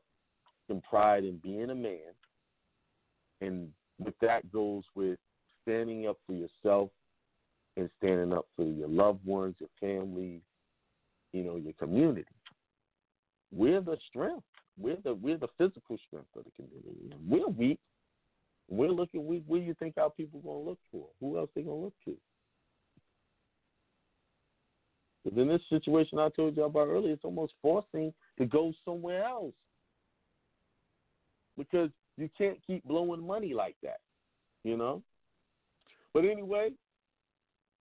[0.67, 2.13] some pride in being a man.
[3.41, 3.69] And
[3.99, 5.19] with that goes with
[5.63, 6.89] standing up for yourself
[7.77, 10.41] and standing up for your loved ones, your family,
[11.33, 12.25] you know, your community.
[13.51, 14.43] We're the strength.
[14.79, 17.13] We're the we're the physical strength of the community.
[17.27, 17.79] We're weak.
[18.69, 19.43] We're looking weak.
[19.45, 21.07] Where do you think our people are gonna look for?
[21.19, 22.15] Who else they gonna look to?
[25.23, 29.23] Because in this situation I told you about earlier, it's almost forcing to go somewhere
[29.23, 29.53] else.
[31.57, 33.99] Because you can't keep blowing money like that,
[34.63, 35.01] you know?
[36.13, 36.71] But anyway,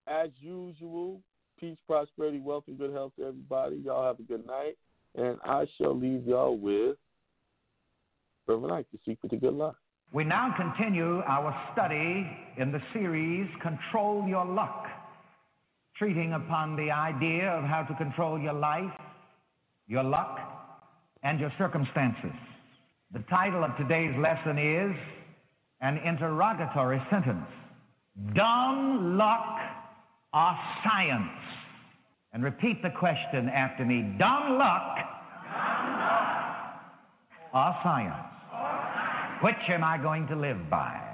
[0.06, 1.20] as usual,
[1.58, 3.76] peace, prosperity, wealth, and good health to everybody.
[3.84, 4.76] Y'all have a good night.
[5.16, 6.96] And I shall leave y'all with
[8.46, 9.76] Reverend Ike, the secret to good luck.
[10.12, 12.26] We now continue our study
[12.56, 14.79] in the series Control Your Luck
[16.00, 18.90] treating upon the idea of how to control your life,
[19.86, 20.40] your luck,
[21.22, 22.32] and your circumstances.
[23.12, 24.96] The title of today's lesson is
[25.82, 27.44] an interrogatory sentence
[28.34, 29.58] Dumb luck
[30.32, 31.28] or science?
[32.32, 36.80] And repeat the question after me Dumb luck, Dumb luck.
[37.52, 38.14] Or, science?
[38.54, 39.42] or science?
[39.42, 41.09] Which am I going to live by?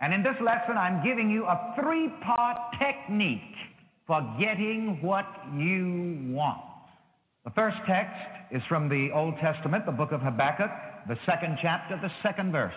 [0.00, 3.40] And in this lesson, I'm giving you a three part technique
[4.06, 5.26] for getting what
[5.56, 6.62] you want.
[7.44, 8.14] The first text
[8.50, 10.70] is from the Old Testament, the book of Habakkuk,
[11.08, 12.74] the second chapter, the second verse.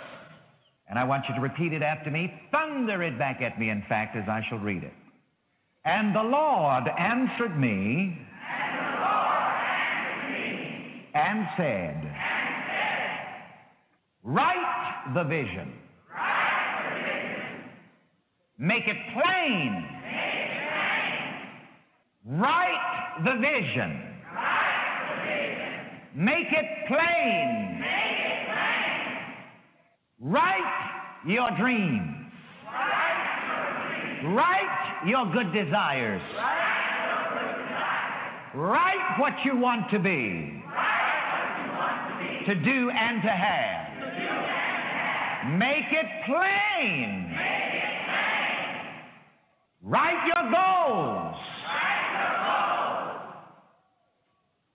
[0.90, 2.34] And I want you to repeat it after me.
[2.52, 4.94] Thunder it back at me, in fact, as I shall read it.
[5.86, 8.18] And the Lord answered me,
[8.50, 8.96] and,
[9.94, 12.14] answered me, and said, and
[12.68, 13.02] said
[14.24, 15.74] Write the vision
[18.62, 19.86] Make it plain.
[22.28, 24.04] Write the vision.
[26.14, 27.84] Make it plain.
[30.20, 32.32] Write your dreams.
[34.26, 36.22] Write your good desires.
[38.54, 40.62] Write what you want to be.
[42.46, 43.88] To do and to have.
[45.58, 47.51] Make it plain.
[49.84, 51.36] Write your goals.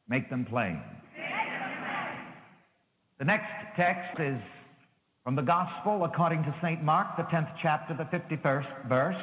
[0.09, 0.81] Make them plain.
[3.19, 4.41] The next text is
[5.25, 6.83] from the Gospel according to St.
[6.83, 9.17] Mark, the 10th chapter, the 51st verse.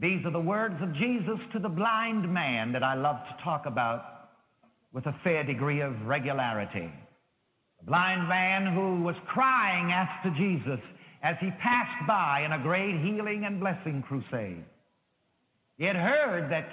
[0.00, 3.66] These are the words of Jesus to the blind man that I love to talk
[3.66, 4.30] about
[4.92, 6.90] with a fair degree of regularity.
[7.80, 10.80] The blind man who was crying after Jesus
[11.22, 14.64] as he passed by in a great healing and blessing crusade.
[15.76, 16.68] He had heard that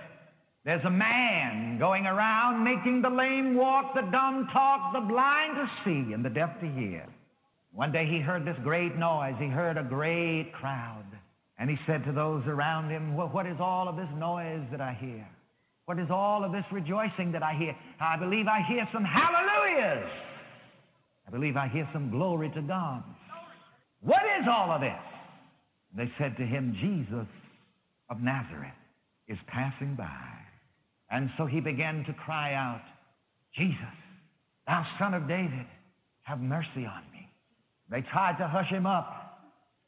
[0.66, 5.70] there's a man going around making the lame walk, the dumb talk, the blind to
[5.84, 7.06] see, and the deaf to hear.
[7.72, 9.36] One day he heard this great noise.
[9.38, 11.06] He heard a great crowd.
[11.60, 14.82] And he said to those around him, well, What is all of this noise that
[14.82, 15.28] I hear?
[15.86, 17.76] What is all of this rejoicing that I hear?
[18.00, 20.10] I believe I hear some hallelujahs.
[21.28, 23.04] I believe I hear some glory to God.
[24.06, 24.92] What is all of this?
[25.98, 27.28] They said to him, Jesus
[28.10, 28.70] of Nazareth
[29.28, 30.06] is passing by.
[31.10, 32.84] And so he began to cry out,
[33.58, 33.96] Jesus,
[34.68, 35.66] thou son of David,
[36.22, 37.28] have mercy on me.
[37.90, 39.40] They tried to hush him up,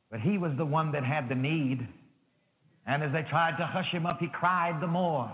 [0.10, 1.88] but he was the one that had the need.
[2.88, 5.32] And as they tried to hush him up, he cried the more,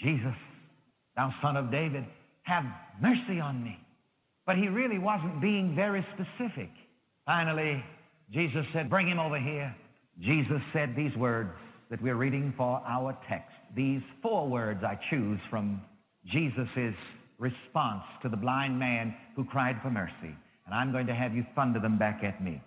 [0.00, 0.34] Jesus,
[1.16, 2.04] thou son of David,
[2.42, 2.64] have
[3.00, 3.78] mercy on me.
[4.46, 6.70] But he really wasn't being very specific.
[7.24, 7.82] Finally,
[8.32, 9.74] Jesus said, Bring him over here.
[10.20, 11.50] Jesus said these words
[11.90, 13.52] that we're reading for our text.
[13.76, 15.80] These four words I choose from
[16.32, 16.94] Jesus'
[17.38, 20.34] response to the blind man who cried for mercy.
[20.64, 22.60] And I'm going to have you thunder them back at me.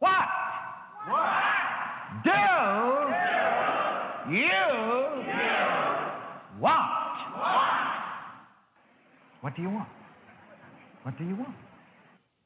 [0.00, 0.10] What?
[1.08, 1.28] What?
[2.24, 2.30] Do,
[4.30, 4.36] do.
[4.36, 4.46] you,
[6.60, 6.90] want?
[7.32, 7.80] What?
[9.40, 9.88] What do you want?
[11.02, 11.54] What do you want?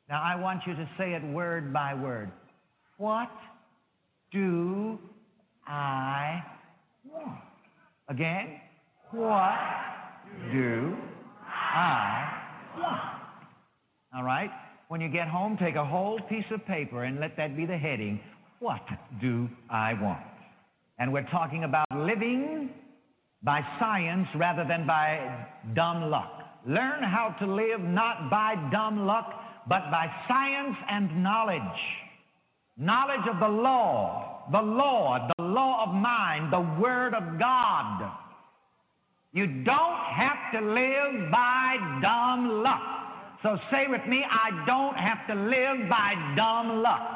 [0.09, 2.31] Now, I want you to say it word by word.
[2.99, 3.31] What
[4.31, 4.99] do
[5.67, 6.43] I
[7.11, 7.41] want?
[8.09, 8.61] Again,
[9.11, 9.59] what
[10.53, 10.97] do
[11.51, 12.33] I
[12.79, 13.01] want?
[14.15, 14.51] All right?
[14.89, 17.77] When you get home, take a whole piece of paper and let that be the
[17.77, 18.21] heading.
[18.61, 18.83] What
[19.21, 20.23] do I want?
[20.99, 22.71] And we're talking about living
[23.43, 26.43] by science rather than by dumb luck.
[26.67, 29.33] Learn how to live not by dumb luck,
[29.69, 31.61] but by science and knowledge.
[32.77, 38.11] Knowledge of the law, the Lord, the law of mind, the Word of God.
[39.33, 42.83] You don't have to live by dumb luck.
[43.43, 47.15] So say with me, I don't have to live by dumb luck.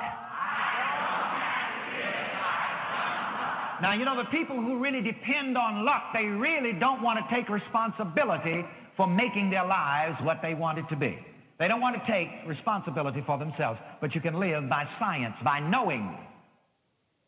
[3.80, 7.35] Now, you know, the people who really depend on luck, they really don't want to
[7.35, 8.64] take responsibility
[8.97, 11.18] for making their lives what they want it to be.
[11.59, 15.59] They don't want to take responsibility for themselves, but you can live by science, by
[15.59, 16.16] knowing.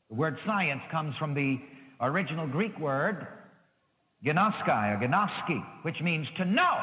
[0.09, 1.59] The word science comes from the
[2.01, 3.27] original Greek word
[4.24, 6.78] gnoskai or gnoski, which means to know.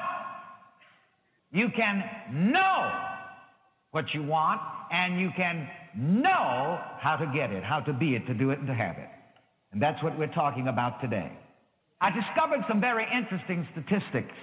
[1.52, 2.04] You can
[2.52, 2.92] know
[3.92, 4.60] what you want,
[4.92, 8.60] and you can know how to get it, how to be it, to do it,
[8.60, 9.10] and to have it.
[9.72, 11.32] And that's what we're talking about today.
[12.02, 14.34] I discovered some very interesting statistics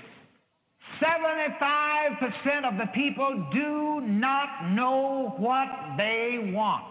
[1.00, 6.84] 75% of the people do not know what they want.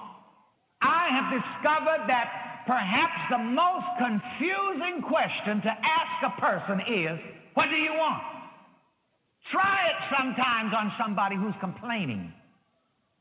[0.81, 7.19] I have discovered that perhaps the most confusing question to ask a person is,
[7.53, 8.21] What do you want?
[9.51, 12.33] Try it sometimes on somebody who's complaining.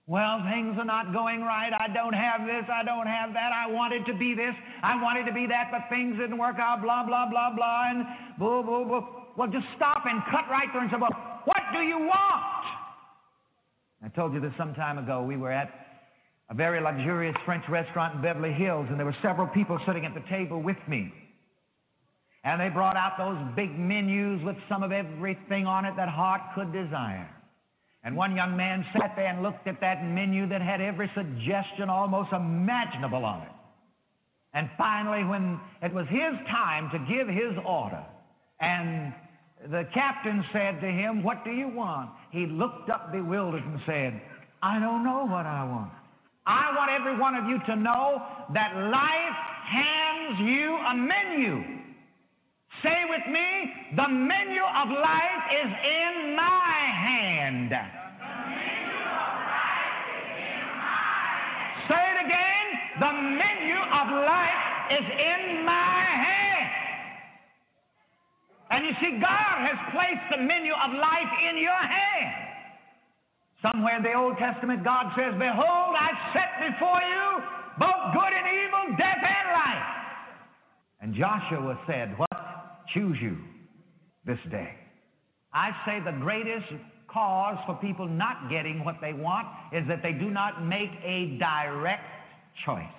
[0.06, 1.72] Well, things are not going right.
[1.72, 2.64] I don't have this.
[2.72, 3.52] I don't have that.
[3.52, 4.54] I wanted to be this.
[4.82, 6.82] I wanted to be that, but things didn't work out.
[6.82, 7.90] Blah, blah, blah, blah.
[7.90, 8.04] And
[8.38, 9.21] boo, boo, boo.
[9.36, 12.66] Well, just stop and cut right there and say, Well, what do you want?
[14.04, 15.22] I told you this some time ago.
[15.22, 15.70] We were at
[16.50, 20.12] a very luxurious French restaurant in Beverly Hills, and there were several people sitting at
[20.14, 21.12] the table with me.
[22.44, 26.40] And they brought out those big menus with some of everything on it that heart
[26.54, 27.28] could desire.
[28.04, 31.88] And one young man sat there and looked at that menu that had every suggestion
[31.88, 33.52] almost imaginable on it.
[34.54, 38.04] And finally, when it was his time to give his order,
[38.60, 39.14] and
[39.70, 42.10] the captain said to him, What do you want?
[42.30, 44.20] He looked up bewildered and said,
[44.62, 45.92] I don't know what I want.
[46.46, 48.22] I want every one of you to know
[48.54, 49.38] that life
[49.70, 51.62] hands you a menu.
[52.82, 53.46] Say with me,
[53.94, 57.70] the menu of life is in my hand.
[61.88, 62.66] Say it again,
[62.98, 64.62] the menu of life
[64.98, 66.51] is in my hand.
[68.72, 72.52] And you see, God has placed the menu of life in your hand.
[73.60, 77.24] Somewhere in the Old Testament, God says, Behold, I set before you
[77.78, 79.88] both good and evil, death and life.
[81.04, 82.32] And Joshua said, What?
[82.94, 83.36] Choose you
[84.24, 84.70] this day.
[85.52, 86.66] I say the greatest
[87.12, 91.36] cause for people not getting what they want is that they do not make a
[91.38, 92.08] direct
[92.64, 92.96] choice,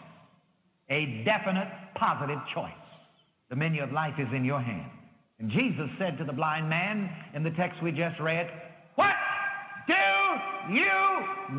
[0.92, 2.72] a definite, positive choice.
[3.50, 4.92] The menu of life is in your hand.
[5.52, 8.48] Jesus said to the blind man in the text we just read,
[8.96, 9.12] What
[9.88, 10.08] do
[10.72, 10.96] you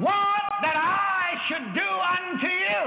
[0.01, 2.81] want that I should do unto you?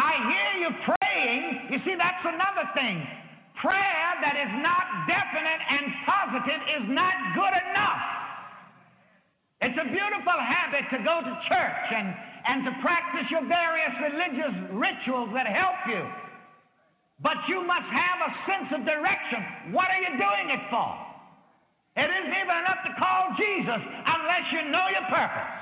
[0.00, 1.76] I hear you praying.
[1.76, 3.04] You see, that's another thing.
[3.60, 8.00] Prayer that is not definite and positive is not good enough.
[9.60, 12.08] It's a beautiful habit to go to church and,
[12.48, 16.29] and to practice your various religious rituals that help you.
[17.22, 19.72] But you must have a sense of direction.
[19.76, 20.88] What are you doing it for?
[22.00, 25.52] It isn't even enough to call Jesus unless you know your purpose.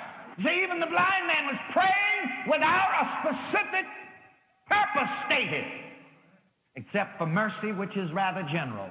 [0.44, 3.86] See, even the blind man was praying without a specific
[4.70, 5.66] purpose stated,
[6.76, 8.90] except for mercy, which is rather general.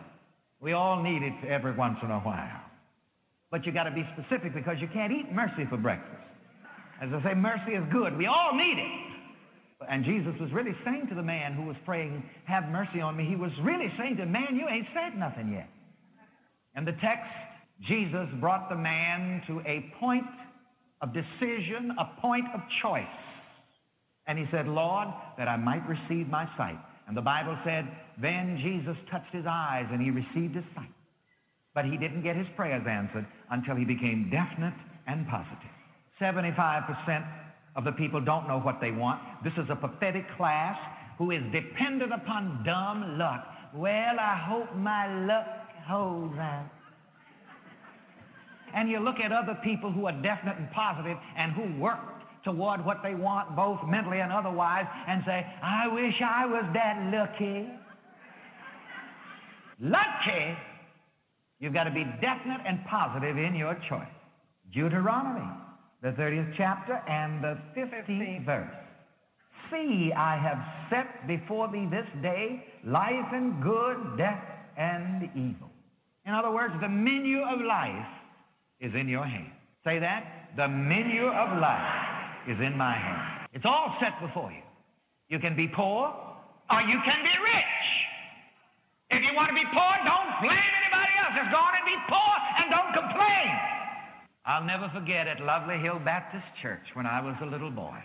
[0.60, 2.68] We all need it every once in a while.
[3.50, 6.20] But you got to be specific because you can't eat mercy for breakfast.
[7.02, 8.18] As I say, mercy is good.
[8.18, 9.07] We all need it.
[9.88, 13.26] And Jesus was really saying to the man who was praying, Have mercy on me,
[13.26, 15.70] he was really saying to him, Man, you ain't said nothing yet.
[16.76, 17.30] In the text,
[17.88, 20.26] Jesus brought the man to a point
[21.02, 23.06] of decision, a point of choice.
[24.26, 26.80] And he said, Lord, that I might receive my sight.
[27.08, 27.88] And the Bible said,
[28.22, 30.90] Then Jesus touched his eyes and he received his sight.
[31.74, 34.74] But he didn't get his prayers answered until he became definite
[35.06, 35.72] and positive.
[36.20, 37.47] 75%
[37.78, 39.22] of the people don't know what they want.
[39.44, 40.76] This is a pathetic class
[41.20, 43.46] who is dependent upon dumb luck.
[43.74, 45.46] Well, I hope my luck
[45.88, 46.70] holds out.
[48.76, 52.00] And you look at other people who are definite and positive and who work
[52.44, 57.12] toward what they want, both mentally and otherwise, and say, I wish I was that
[57.14, 57.70] lucky.
[59.80, 60.58] Lucky?
[61.60, 64.08] You've got to be definite and positive in your choice.
[64.74, 65.48] Deuteronomy
[66.02, 68.76] the 30th chapter and the 15th verse.
[69.72, 70.60] See, I have
[70.90, 74.44] set before thee this day life and good, death
[74.78, 75.70] and evil.
[76.26, 78.08] In other words, the menu of life
[78.80, 79.52] is in your hand.
[79.84, 80.54] Say that.
[80.56, 83.48] The menu of life is in my hand.
[83.54, 84.64] It's all set before you.
[85.30, 86.14] You can be poor
[86.70, 87.78] or you can be rich.
[89.10, 91.34] If you want to be poor, don't blame anybody else.
[91.36, 93.77] Just go on and be poor and don't complain.
[94.48, 98.00] I'll never forget at Lovely Hill Baptist Church when I was a little boy.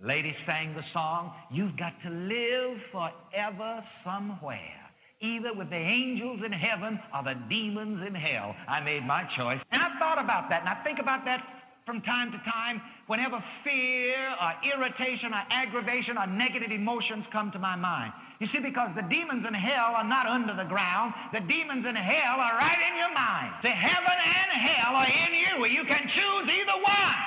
[0.00, 4.78] Ladies sang the song, You've got to live forever somewhere,
[5.20, 8.54] either with the angels in heaven or the demons in hell.
[8.68, 9.58] I made my choice.
[9.72, 11.42] And I thought about that, and I think about that
[11.88, 17.56] from time to time whenever fear or irritation or aggravation or negative emotions come to
[17.56, 18.12] my mind.
[18.44, 21.96] You see, because the demons in hell are not under the ground, the demons in
[21.96, 23.64] hell are right in your mind.
[23.64, 25.52] The heaven and hell are in you.
[25.64, 27.18] Where you can choose either one.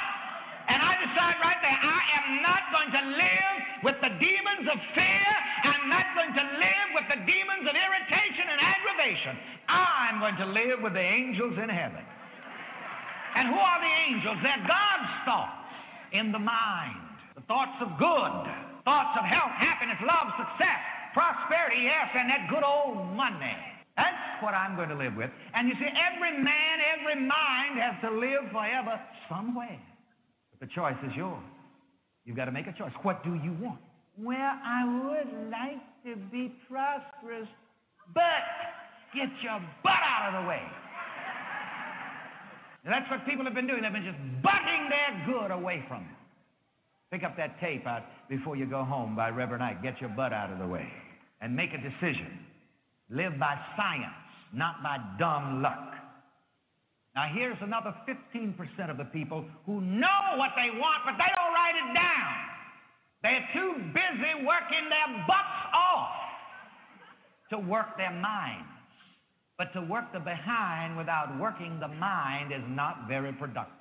[0.70, 4.78] And I decide right there, I am not going to live with the demons of
[4.94, 5.30] fear.
[5.74, 9.34] I'm not going to live with the demons of irritation and aggravation.
[9.68, 12.06] I'm going to live with the angels in heaven.
[13.36, 14.38] And who are the angels?
[14.44, 15.72] They're God's thoughts
[16.12, 17.00] in the mind.
[17.36, 18.36] The thoughts of good,
[18.84, 20.82] thoughts of health, happiness, love, success,
[21.14, 23.56] prosperity, yes, and that good old money.
[23.96, 25.30] That's what I'm going to live with.
[25.54, 29.00] And you see, every man, every mind has to live forever
[29.30, 29.80] somewhere.
[30.52, 31.44] But the choice is yours.
[32.26, 32.92] You've got to make a choice.
[33.04, 33.80] What do you want?
[34.18, 37.48] Well, I would like to be prosperous,
[38.14, 38.44] but
[39.16, 40.62] get your butt out of the way.
[42.84, 43.84] And that's what people have been doing.
[43.84, 46.18] They've been just butting their good away from you.
[47.12, 49.84] Pick up that tape out before you go home by Reverend Ike.
[49.84, 50.88] Get your butt out of the way
[51.42, 52.40] and make a decision.
[53.10, 54.16] Live by science,
[54.54, 55.94] not by dumb luck.
[57.14, 58.56] Now, here's another 15%
[58.90, 62.52] of the people who know what they want, but they don't write it down.
[63.22, 66.16] They're too busy working their butts off
[67.52, 68.71] to work their minds.
[69.58, 73.78] But to work the behind without working the mind is not very productive.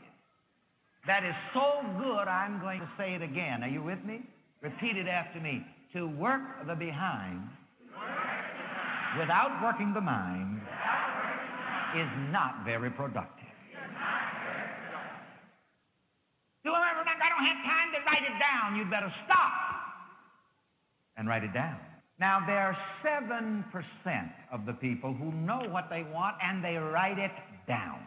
[1.07, 3.63] That is so good, I'm going to say it again.
[3.63, 4.21] Are you with me?
[4.61, 5.65] Repeat it after me.
[5.95, 7.49] To work the behind
[9.19, 10.61] without working the mind
[11.97, 13.41] is not very productive.
[16.63, 18.77] Do I I don't have time to write it down.
[18.77, 19.53] You'd better stop
[21.17, 21.79] and write it down.
[22.21, 23.65] Now, there are 7%
[24.53, 27.31] of the people who know what they want and they write it
[27.67, 27.99] down.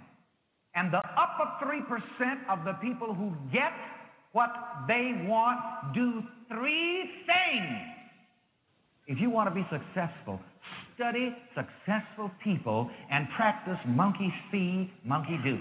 [0.76, 1.82] And the upper 3%
[2.48, 3.74] of the people who get
[4.34, 4.50] what
[4.88, 5.60] they want
[5.96, 7.90] do three things.
[9.08, 10.40] If you want to be successful,
[10.96, 15.58] study successful people and practice monkey see, monkey do.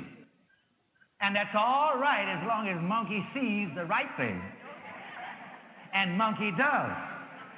[1.23, 4.41] And that's all right as long as monkey sees the right thing
[5.95, 6.93] and monkey does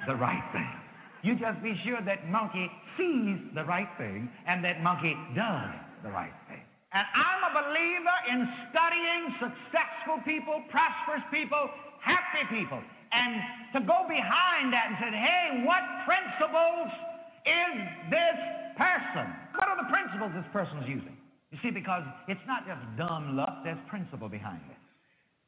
[0.07, 0.84] the right thing.
[1.25, 5.73] You just be sure that monkey sees the right thing and that monkey does
[6.05, 6.61] the right thing.
[6.93, 8.39] And I'm a believer in
[8.69, 11.65] studying successful people, prosperous people,
[12.05, 12.77] happy people.
[13.09, 13.41] And
[13.73, 16.93] to go behind that and say, hey, what principles
[17.41, 17.73] is
[18.13, 18.37] this
[18.77, 19.25] person?
[19.57, 21.17] What are the principles this person's using?
[21.49, 24.77] You see, because it's not just dumb luck, there's principle behind it.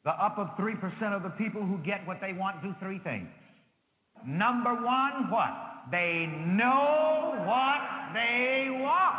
[0.09, 0.73] The upper 3%
[1.13, 3.29] of the people who get what they want do three things.
[4.25, 5.67] Number one, what?
[5.91, 9.15] They know what they want.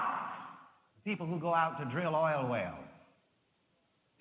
[1.04, 2.84] People who go out to drill oil wells,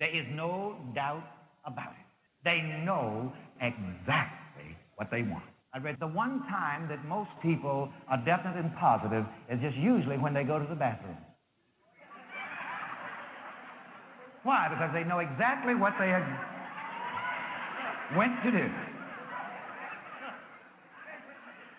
[0.00, 1.24] there is no doubt
[1.66, 2.06] about it.
[2.44, 5.44] They know exactly what they want.
[5.74, 10.16] I read the one time that most people are definite and positive is just usually
[10.16, 11.18] when they go to the bathroom.
[14.44, 14.68] Why?
[14.70, 16.08] Because they know exactly what they
[18.16, 18.66] went to do.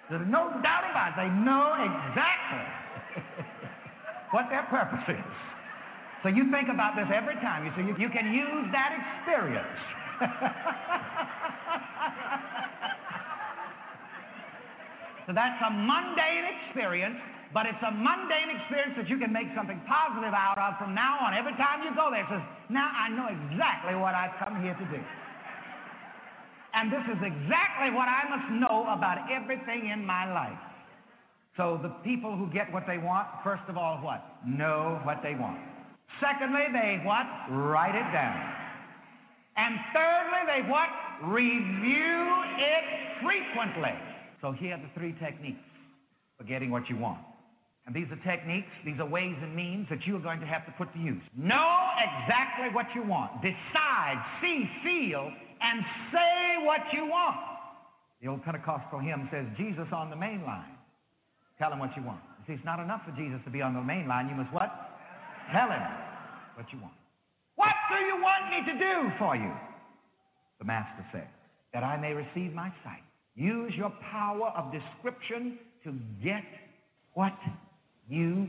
[0.09, 1.21] There's no doubt about it.
[1.21, 2.65] They know exactly
[4.33, 5.21] what their purpose is.
[6.25, 7.61] So you think about this every time.
[7.63, 9.77] You see, you, you can use that experience.
[15.29, 17.21] so that's a mundane experience,
[17.53, 21.21] but it's a mundane experience that you can make something positive out of from now
[21.21, 21.37] on.
[21.37, 24.73] Every time you go there, it says, now I know exactly what I've come here
[24.73, 24.97] to do.
[26.73, 30.59] And this is exactly what I must know about everything in my life.
[31.57, 34.23] So the people who get what they want, first of all, what?
[34.45, 35.59] Know what they want.
[36.21, 37.25] Secondly, they what?
[37.51, 38.53] Write it down.
[39.57, 40.87] And thirdly, they what?
[41.23, 42.27] Review
[42.57, 42.85] it
[43.21, 43.91] frequently.
[44.41, 45.59] So here are the three techniques
[46.37, 47.19] for getting what you want.
[47.85, 50.65] And these are techniques, these are ways and means that you are going to have
[50.67, 51.21] to put to use.
[51.35, 53.41] Know exactly what you want.
[53.41, 57.37] Decide, see, feel, and say what you want.
[58.21, 60.77] The old Pentecostal hymn says, Jesus on the main line.
[61.57, 62.19] Tell him what you want.
[62.39, 64.29] You see, it's not enough for Jesus to be on the main line.
[64.29, 64.71] You must what?
[65.51, 65.81] Tell him
[66.55, 66.93] what you want.
[67.55, 69.51] What do you want me to do for you?
[70.59, 71.27] The Master said,
[71.73, 73.03] that I may receive my sight.
[73.35, 76.43] Use your power of description to get
[77.13, 77.37] what
[78.09, 78.47] you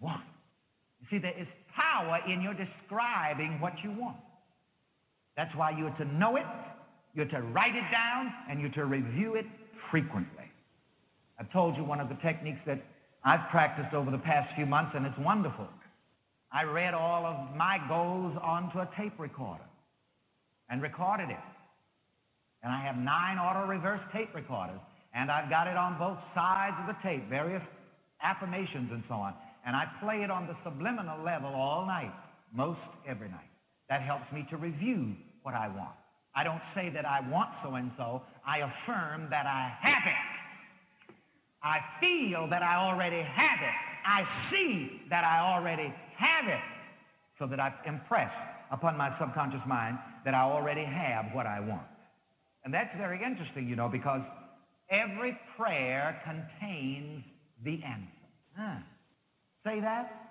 [0.00, 0.22] want.
[1.00, 4.16] You see, there is power in your describing what you want.
[5.36, 6.46] That's why you're to know it,
[7.14, 9.46] you're to write it down, and you're to review it
[9.90, 10.50] frequently.
[11.38, 12.82] I've told you one of the techniques that
[13.24, 15.68] I've practiced over the past few months, and it's wonderful.
[16.52, 19.64] I read all of my goals onto a tape recorder
[20.68, 21.36] and recorded it.
[22.62, 24.80] And I have nine auto reverse tape recorders,
[25.14, 27.62] and I've got it on both sides of the tape, various
[28.22, 29.34] affirmations and so on.
[29.66, 32.12] And I play it on the subliminal level all night,
[32.52, 33.51] most every night.
[33.92, 35.12] That helps me to review
[35.42, 35.92] what I want.
[36.34, 41.14] I don't say that I want so and so, I affirm that I have it.
[41.62, 43.76] I feel that I already have it.
[44.06, 46.62] I see that I already have it.
[47.38, 48.32] So that I've impressed
[48.70, 51.84] upon my subconscious mind that I already have what I want.
[52.64, 54.22] And that's very interesting, you know, because
[54.88, 57.24] every prayer contains
[57.62, 58.26] the answer.
[58.56, 58.78] Huh.
[59.66, 60.21] Say that?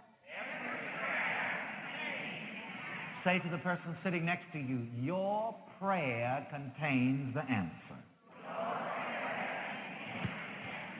[3.23, 7.97] Say to the person sitting next to you, Your prayer contains the answer.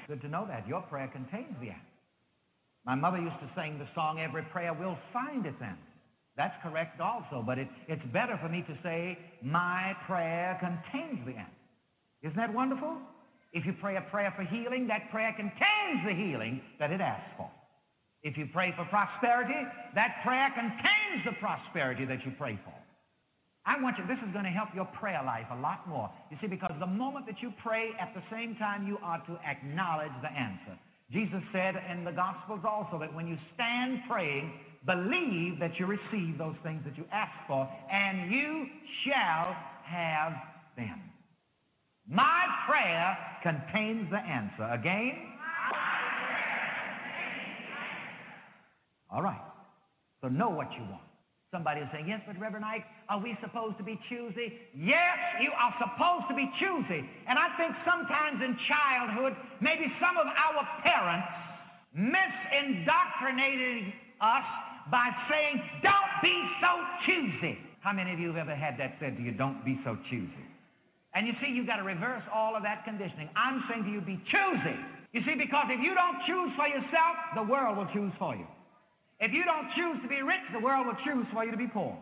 [0.07, 0.68] Good to know that.
[0.68, 1.81] Your prayer contains the answer.
[2.85, 5.81] My mother used to sing the song, Every Prayer Will Find Its Answer.
[6.38, 11.34] That's correct also, but it, it's better for me to say, My prayer contains the
[11.34, 11.52] answer.
[12.23, 12.98] Isn't that wonderful?
[13.53, 17.31] If you pray a prayer for healing, that prayer contains the healing that it asks
[17.38, 17.49] for.
[18.23, 19.57] If you pray for prosperity,
[19.95, 22.73] that prayer contains the prosperity that you pray for.
[23.65, 26.10] I want you, this is going to help your prayer life a lot more.
[26.31, 29.38] You see, because the moment that you pray, at the same time, you are to
[29.45, 30.77] acknowledge the answer.
[31.11, 34.53] Jesus said in the Gospels also that when you stand praying,
[34.85, 38.65] believe that you receive those things that you ask for, and you
[39.06, 40.34] shall have
[40.76, 40.99] them.
[42.10, 44.73] My prayer contains the answer.
[44.73, 45.14] Again,
[49.11, 49.41] All right.
[50.21, 51.03] So know what you want.
[51.51, 54.55] Somebody is saying, Yes, but Reverend Ike, are we supposed to be choosy?
[54.71, 57.03] Yes, you are supposed to be choosy.
[57.27, 61.27] And I think sometimes in childhood, maybe some of our parents
[61.91, 63.91] misindoctrinated
[64.23, 64.47] us
[64.88, 66.71] by saying, Don't be so
[67.03, 67.59] choosy.
[67.83, 70.47] How many of you have ever had that said to you, Don't be so choosy?
[71.13, 73.27] And you see, you've got to reverse all of that conditioning.
[73.35, 74.79] I'm saying to you, be choosy.
[75.11, 78.47] You see, because if you don't choose for yourself, the world will choose for you.
[79.22, 81.68] If you don't choose to be rich, the world will choose for you to be
[81.68, 81.95] poor.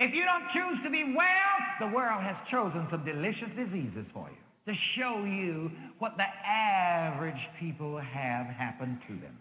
[0.00, 4.28] If you don't choose to be well, the world has chosen some delicious diseases for
[4.28, 9.38] you to show you what the average people have happened to them.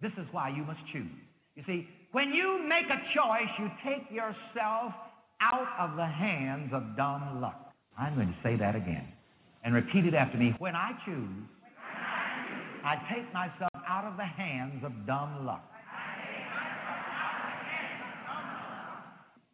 [0.00, 1.10] This is why you must choose.
[1.56, 4.92] You see, when you make a choice, you take yourself
[5.40, 7.72] out of the hands of dumb luck.
[7.98, 9.08] I'm going to say that again
[9.64, 10.54] and repeat it after me.
[10.58, 11.44] When I choose,
[12.84, 15.64] I take myself out of the hands of dumb luck.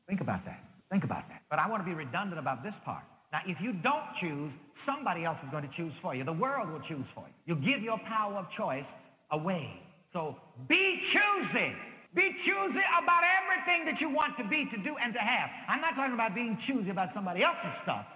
[0.06, 0.62] Think about that.
[0.90, 1.42] Think about that.
[1.50, 3.02] But I want to be redundant about this part.
[3.32, 4.52] Now, if you don't choose,
[4.86, 6.22] somebody else is going to choose for you.
[6.22, 7.34] The world will choose for you.
[7.50, 8.86] You give your power of choice
[9.32, 9.66] away.
[10.12, 10.36] So
[10.68, 11.74] be choosy.
[12.14, 15.50] Be choosy about everything that you want to be, to do, and to have.
[15.68, 18.06] I'm not talking about being choosy about somebody else's stuff.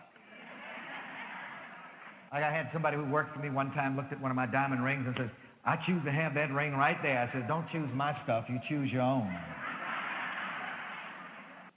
[2.33, 4.47] Like I had somebody who worked for me one time looked at one of my
[4.47, 5.31] diamond rings and says,
[5.65, 7.19] I choose to have that ring right there.
[7.19, 9.35] I said, Don't choose my stuff, you choose your own.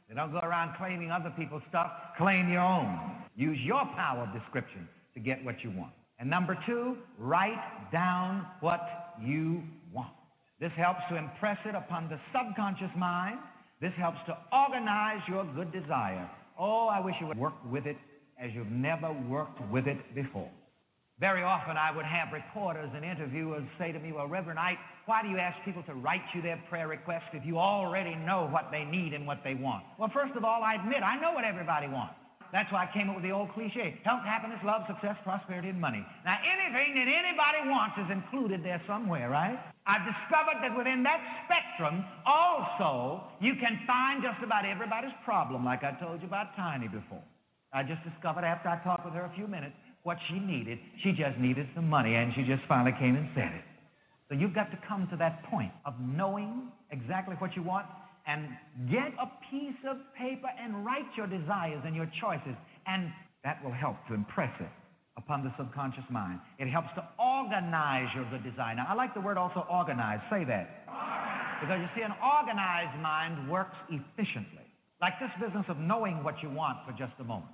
[0.09, 3.23] You don't go around claiming other people's stuff, claim your own.
[3.35, 5.91] Use your power of description to get what you want.
[6.19, 10.13] And number two, write down what you want.
[10.59, 13.39] This helps to impress it upon the subconscious mind.
[13.81, 16.29] This helps to organize your good desire.
[16.59, 17.97] Oh, I wish you would work with it
[18.43, 20.49] as you've never worked with it before.
[21.19, 25.21] Very often I would have reporters and interviewers say to me, Well, Reverend Ike, why
[25.23, 28.69] do you ask people to write you their prayer requests if you already know what
[28.71, 29.83] they need and what they want?
[29.97, 32.15] Well, first of all, I admit I know what everybody wants.
[32.51, 35.79] That's why I came up with the old cliche health, happiness, love, success, prosperity, and
[35.79, 36.05] money.
[36.25, 39.57] Now, anything that anybody wants is included there somewhere, right?
[39.87, 45.83] I've discovered that within that spectrum, also, you can find just about everybody's problem, like
[45.83, 47.23] I told you about Tiny before.
[47.73, 49.73] I just discovered after I talked with her a few minutes
[50.03, 50.77] what she needed.
[51.03, 53.65] She just needed some money, and she just finally came and said it.
[54.29, 57.87] So you've got to come to that point of knowing exactly what you want
[58.27, 58.47] and
[58.89, 62.55] get a piece of paper and write your desires and your choices,
[62.87, 63.11] and
[63.43, 64.69] that will help to impress it
[65.17, 66.39] upon the subconscious mind.
[66.59, 68.75] It helps to organize your good desire.
[68.75, 70.19] Now, I like the word also organize.
[70.29, 70.85] Say that.
[71.61, 74.65] Because you see, an organized mind works efficiently.
[75.01, 77.51] Like this business of knowing what you want for just a moment.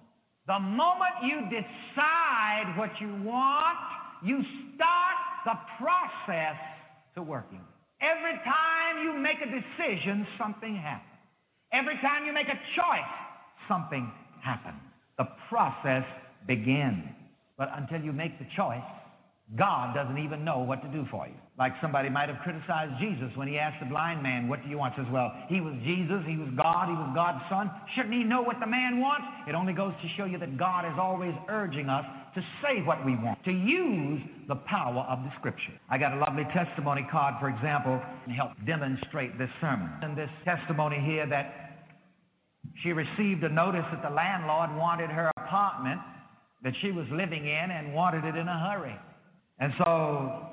[0.50, 3.78] The moment you decide what you want,
[4.24, 4.42] you
[4.74, 6.58] start the process
[7.14, 7.62] to working.
[8.02, 11.06] Every time you make a decision, something happens.
[11.72, 13.14] Every time you make a choice,
[13.68, 14.12] something
[14.42, 14.82] happens.
[15.20, 16.04] The process
[16.48, 17.04] begins.
[17.56, 18.82] But until you make the choice,
[19.58, 21.34] God doesn't even know what to do for you.
[21.58, 24.78] Like somebody might have criticized Jesus when he asked the blind man, What do you
[24.78, 24.94] want?
[24.96, 27.72] Says, Well, he was Jesus, he was God, he was God's son.
[27.96, 29.26] Shouldn't he know what the man wants?
[29.50, 32.06] It only goes to show you that God is always urging us
[32.36, 35.74] to say what we want, to use the power of the scripture.
[35.90, 39.90] I got a lovely testimony card, for example, and help demonstrate this sermon.
[40.04, 41.82] In this testimony here, that
[42.84, 46.00] she received a notice that the landlord wanted her apartment
[46.64, 48.96] that she was living in and wanted it in a hurry.
[49.60, 50.50] And so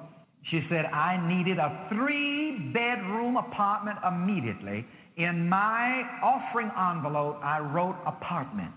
[0.51, 4.87] she said, I needed a three bedroom apartment immediately.
[5.16, 8.73] In my offering envelope, I wrote apartment.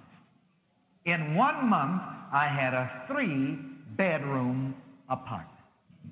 [1.06, 2.02] In one month,
[2.32, 3.58] I had a three
[3.98, 4.76] bedroom
[5.10, 5.50] apartment.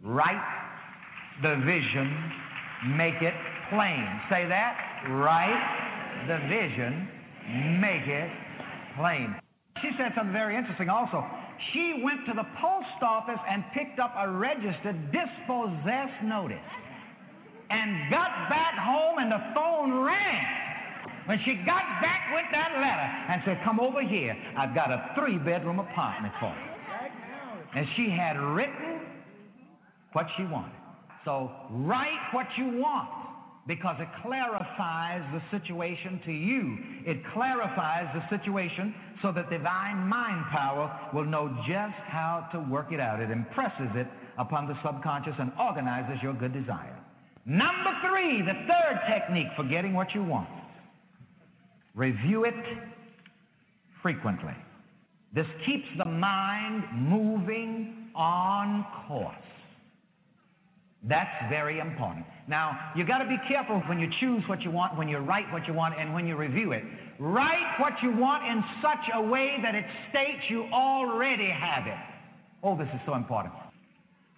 [0.04, 0.42] Write
[1.42, 2.32] the vision,
[2.98, 3.34] make it
[3.70, 4.06] plain.
[4.30, 4.78] Say that.
[5.10, 7.08] Write the vision,
[7.80, 8.30] make it
[8.98, 9.36] plain.
[9.82, 11.24] She said something very interesting also
[11.74, 16.58] she went to the post office and picked up a registered dispossessed notice
[17.70, 20.46] and got back home and the phone rang.
[21.26, 25.12] When she got back with that letter and said, Come over here, I've got a
[25.16, 26.78] three bedroom apartment for you.
[27.76, 29.02] And she had written
[30.14, 30.72] what she wanted.
[31.26, 33.27] So write what you want
[33.68, 36.78] because it clarifies the situation to you.
[37.06, 42.92] It clarifies the situation so that divine mind power will know just how to work
[42.92, 43.20] it out.
[43.20, 44.08] It impresses it
[44.38, 46.98] upon the subconscious and organizes your good desire.
[47.46, 50.50] Number three, the third technique for getting what you want
[51.98, 52.54] review it
[54.02, 54.54] frequently.
[55.34, 59.36] This keeps the mind moving on course.
[61.04, 62.26] That's very important.
[62.48, 65.52] Now, you got to be careful when you choose what you want, when you write
[65.54, 66.84] what you want, and when you review it.
[67.20, 71.98] Write what you want in such a way that it states you already have it.
[72.64, 73.54] Oh, this is so important.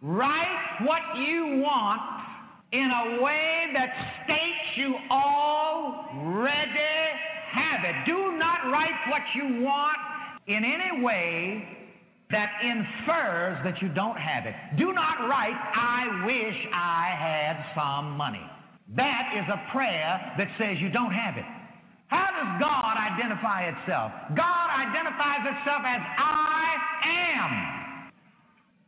[0.02, 2.02] Write what you want
[2.72, 3.90] in a way that
[4.24, 6.58] states you already
[7.52, 7.96] have it.
[8.06, 9.98] Do not write what you want
[10.48, 11.79] in any way
[12.32, 14.54] that infers that you don't have it.
[14.78, 18.46] Do not write, I wish I had some money.
[18.96, 21.46] That is a prayer that says you don't have it.
[22.08, 24.12] How does God identify itself?
[24.38, 26.74] God identifies itself as I
[27.34, 28.12] am,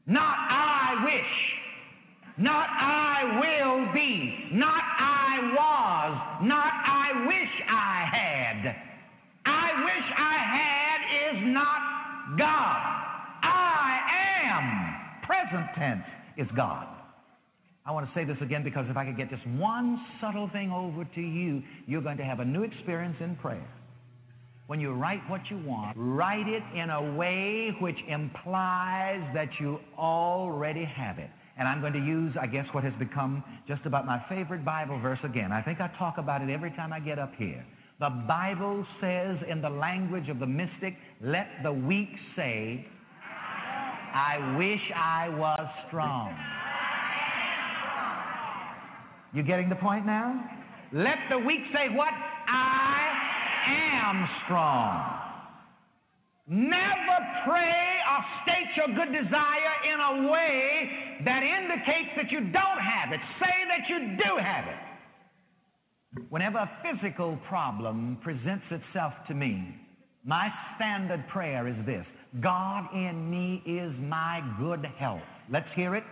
[0.07, 1.33] not I wish,
[2.37, 8.75] not I will be, not I was, not I wish I had.
[9.45, 10.99] I wish I had
[11.35, 13.01] is not God.
[15.31, 16.03] Present tense,
[16.35, 16.85] is God.
[17.85, 20.73] I want to say this again because if I could get just one subtle thing
[20.73, 23.65] over to you, you're going to have a new experience in prayer.
[24.67, 29.79] When you write what you want, write it in a way which implies that you
[29.97, 31.29] already have it.
[31.57, 34.99] And I'm going to use, I guess, what has become just about my favorite Bible
[34.99, 35.53] verse again.
[35.53, 37.65] I think I talk about it every time I get up here.
[38.01, 42.85] The Bible says in the language of the mystic, let the weak say,
[44.13, 46.35] I wish I was strong.
[49.33, 50.43] You getting the point now?
[50.91, 52.13] Let the weak say what?
[52.47, 53.11] I
[53.67, 55.21] am strong.
[56.47, 60.89] Never pray or state your good desire in a way
[61.23, 63.21] that indicates that you don't have it.
[63.39, 66.23] Say that you do have it.
[66.29, 69.75] Whenever a physical problem presents itself to me,
[70.25, 72.05] my standard prayer is this
[72.39, 75.21] God in me is my good health.
[75.51, 76.03] Let's hear it.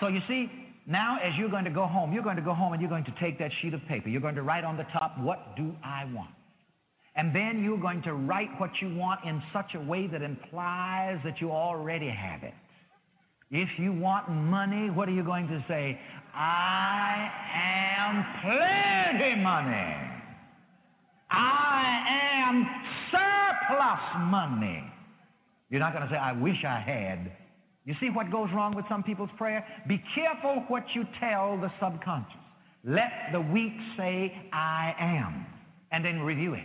[0.00, 0.50] So you see,
[0.86, 3.04] now as you're going to go home, you're going to go home and you're going
[3.04, 4.08] to take that sheet of paper.
[4.08, 6.30] You're going to write on the top, What do I want?
[7.14, 11.18] And then you're going to write what you want in such a way that implies
[11.24, 12.52] that you already have it.
[13.50, 15.98] If you want money, what are you going to say?
[16.34, 20.15] I am plenty money.
[21.30, 22.66] I am
[23.10, 24.84] surplus money.
[25.70, 27.32] You're not going to say, I wish I had.
[27.84, 29.64] You see what goes wrong with some people's prayer?
[29.88, 32.36] Be careful what you tell the subconscious.
[32.84, 35.46] Let the weak say, I am,
[35.90, 36.64] and then review it.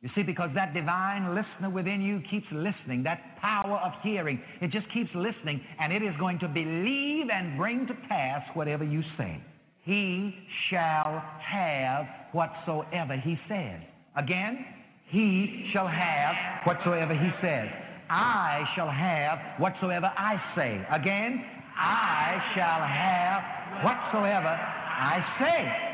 [0.00, 4.70] You see, because that divine listener within you keeps listening, that power of hearing, it
[4.72, 9.02] just keeps listening, and it is going to believe and bring to pass whatever you
[9.16, 9.40] say.
[9.84, 10.34] He
[10.68, 13.80] shall have whatsoever he says.
[14.16, 14.64] Again,
[15.08, 16.34] he shall have
[16.64, 17.68] whatsoever he says.
[18.10, 20.84] I shall have whatsoever I say.
[20.92, 21.44] Again,
[21.78, 25.92] I shall have whatsoever I say.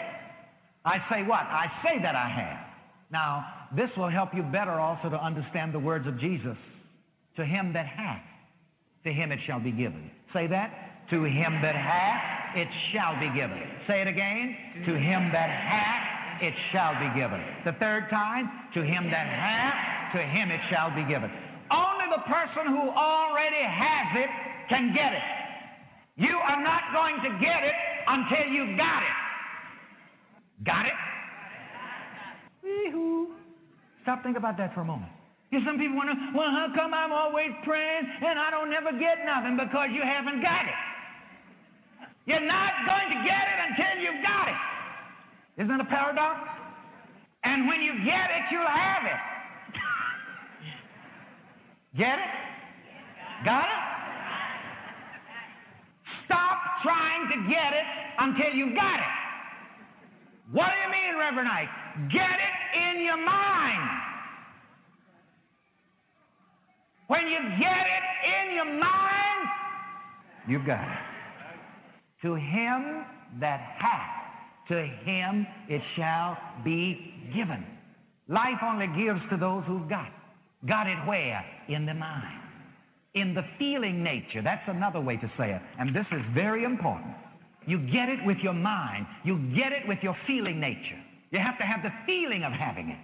[0.84, 1.40] I say what?
[1.40, 2.66] I say that I have.
[3.10, 3.44] Now,
[3.76, 6.56] this will help you better also to understand the words of Jesus.
[7.36, 8.22] To him that hath,
[9.04, 10.10] to him it shall be given.
[10.32, 10.70] Say that.
[11.10, 13.62] To him that hath, it shall be given.
[13.86, 14.56] Say it again.
[14.86, 17.40] To him that hath, it shall be given.
[17.64, 21.30] The third time, to him that hath, to him it shall be given.
[21.70, 24.30] Only the person who already has it
[24.68, 25.26] can get it.
[26.16, 29.18] You are not going to get it until you got it.
[30.64, 30.98] Got it?
[32.62, 33.28] Wee-hoo.
[34.02, 35.12] Stop thinking about that for a moment.
[35.50, 39.24] You some people wonder, well, how come I'm always praying and I don't never get
[39.24, 39.56] nothing?
[39.56, 40.80] Because you haven't got it.
[42.26, 44.60] You're not going to get it until you've got it.
[45.58, 46.38] Isn't that a paradox?
[47.42, 49.20] And when you get it, you'll have it.
[51.98, 53.44] Get it?
[53.44, 53.84] Got it?
[56.26, 57.86] Stop trying to get it
[58.18, 59.14] until you've got it.
[60.52, 61.68] What do you mean, Reverend Ike?
[62.12, 63.88] Get it in your mind.
[67.08, 68.04] When you get it
[68.48, 69.48] in your mind,
[70.46, 70.98] you've got it.
[72.22, 73.04] To him
[73.40, 74.17] that hath,
[74.68, 77.64] to him it shall be given.
[78.28, 80.10] Life only gives to those who've got.
[80.66, 81.44] Got it where?
[81.68, 82.42] In the mind.
[83.14, 84.42] In the feeling nature.
[84.42, 85.62] That's another way to say it.
[85.78, 87.14] And this is very important.
[87.66, 89.06] You get it with your mind.
[89.24, 91.00] You get it with your feeling nature.
[91.30, 92.98] You have to have the feeling of having it.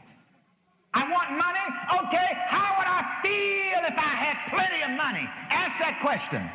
[0.95, 1.67] I want money?
[2.07, 5.27] Okay, how would I feel if I had plenty of money?
[5.51, 6.49] Ask that question.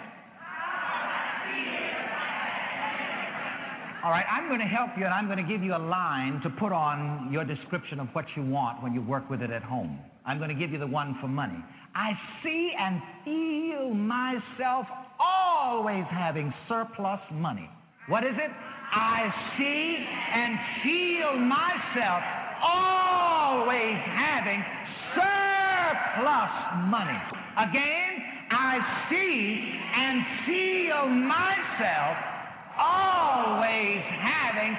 [4.02, 6.40] All right, I'm going to help you and I'm going to give you a line
[6.44, 9.62] to put on your description of what you want when you work with it at
[9.62, 10.00] home.
[10.26, 11.62] I'm going to give you the one for money.
[11.94, 12.12] I
[12.42, 14.86] see and feel myself
[15.20, 17.70] always having surplus money.
[18.08, 18.52] What is it?
[18.92, 19.28] I
[19.58, 19.98] see
[20.34, 22.24] and feel myself
[22.64, 24.64] always having
[25.14, 26.52] surplus
[26.88, 27.20] money.
[27.58, 28.80] Again, I
[29.12, 32.29] see and feel myself
[32.80, 34.72] always having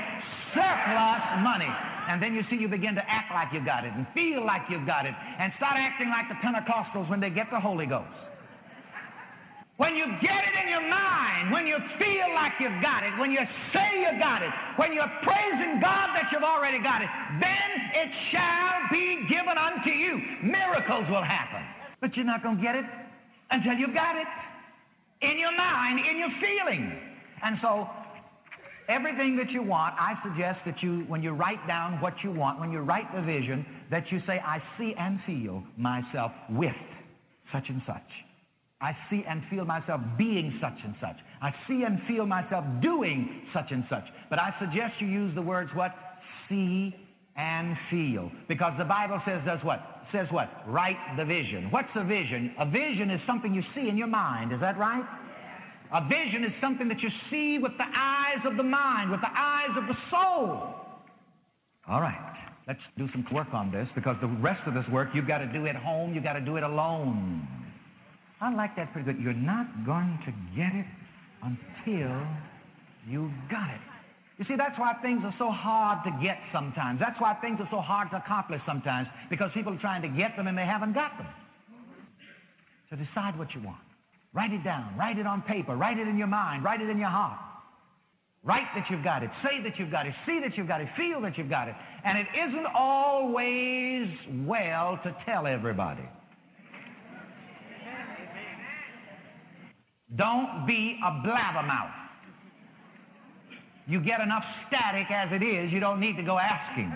[0.57, 1.71] surplus money.
[2.09, 4.63] And then you see you begin to act like you got it and feel like
[4.67, 8.11] you've got it and start acting like the Pentecostals when they get the Holy Ghost.
[9.77, 13.31] When you get it in your mind, when you feel like you've got it, when
[13.31, 13.41] you
[13.73, 17.09] say you got it, when you're praising God that you've already got it,
[17.41, 20.21] then it shall be given unto you.
[20.45, 21.65] Miracles will happen.
[22.01, 22.85] But you're not going to get it
[23.51, 24.29] until you've got it
[25.23, 27.10] in your mind, in your feeling.
[27.43, 27.89] And so,
[28.89, 32.61] everything that you want, I suggest that you, when you write down what you want,
[32.61, 36.75] when you write the vision, that you say, I see and feel myself with
[37.53, 38.03] such and such.
[38.81, 41.17] I see and feel myself being such and such.
[41.43, 44.05] I see and feel myself doing such and such.
[44.31, 45.93] But I suggest you use the words what?
[46.49, 46.95] See
[47.37, 48.31] and feel.
[48.49, 49.81] Because the Bible says does what?
[50.12, 50.49] Says what?
[50.67, 51.71] Write the vision.
[51.71, 52.55] What's a vision?
[52.59, 54.53] A vision is something you see in your mind.
[54.53, 55.05] Is that right?
[55.93, 59.33] A vision is something that you see with the eyes of the mind, with the
[59.35, 60.75] eyes of the soul.
[61.89, 62.27] All right.
[62.69, 65.53] Let's do some work on this because the rest of this work you've got to
[65.53, 67.47] do at home, you've got to do it alone.
[68.41, 69.21] I like that pretty good.
[69.21, 70.87] You're not going to get it
[71.43, 72.15] until
[73.09, 73.81] you've got it.
[74.39, 77.01] You see, that's why things are so hard to get sometimes.
[77.01, 80.37] That's why things are so hard to accomplish sometimes, because people are trying to get
[80.37, 81.27] them and they haven't got them.
[82.89, 83.83] So decide what you want.
[84.32, 84.97] Write it down.
[84.97, 85.77] Write it on paper.
[85.77, 86.65] Write it in your mind.
[86.65, 87.39] Write it in your heart.
[88.43, 89.31] Write that you've got it.
[89.43, 90.15] Say that you've got it.
[90.24, 90.89] See that you've got it.
[90.97, 91.74] Feel that you've got it.
[92.05, 94.09] And it isn't always
[94.47, 96.09] well to tell everybody.
[100.16, 101.93] Don't be a blabbermouth.
[103.86, 106.93] You get enough static as it is, you don't need to go asking.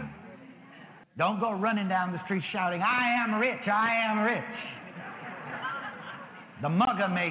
[1.17, 4.74] Don't go running down the street shouting, I am rich, I am rich.
[6.65, 7.29] The mugger may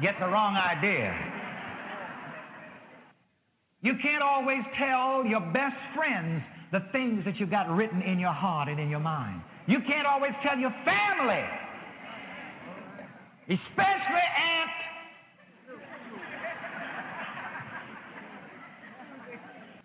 [0.00, 1.12] get the wrong idea.
[3.80, 8.32] You can't always tell your best friends the things that you've got written in your
[8.32, 9.42] heart and in your mind.
[9.66, 11.42] You can't always tell your family,
[13.50, 14.70] especially Aunt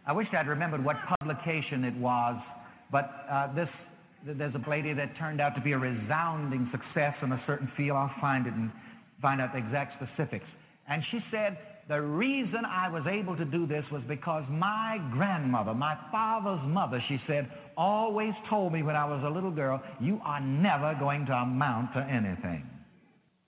[0.05, 2.39] I wish I'd remembered what publication it was,
[2.91, 3.69] but uh, this
[4.25, 7.97] there's a lady that turned out to be a resounding success in a certain field.
[7.97, 8.71] I'll find it and
[9.21, 10.45] find out the exact specifics.
[10.89, 11.57] And she said,
[11.89, 17.01] The reason I was able to do this was because my grandmother, my father's mother,
[17.07, 21.25] she said, always told me when I was a little girl, You are never going
[21.27, 22.67] to amount to anything.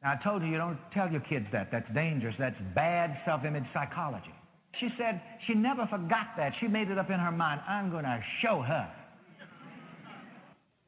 [0.03, 1.69] Now, I told you, you don't tell your kids that.
[1.71, 2.35] That's dangerous.
[2.39, 4.33] That's bad self image psychology.
[4.79, 6.53] She said she never forgot that.
[6.61, 8.89] She made it up in her mind I'm going to show her.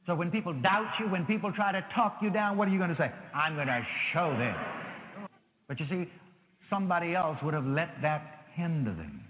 [0.07, 2.79] So when people doubt you, when people try to talk you down, what are you
[2.79, 3.11] going to say?
[3.35, 3.81] I'm going to
[4.13, 4.55] show them.
[5.67, 6.09] But you see,
[6.69, 9.23] somebody else would have let that hinder them.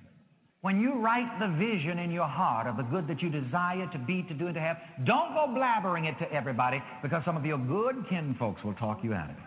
[0.62, 3.98] When you write the vision in your heart of the good that you desire to
[3.98, 7.46] be, to do, and to have, don't go blabbering it to everybody because some of
[7.46, 9.44] your good kinfolks will talk you out of it.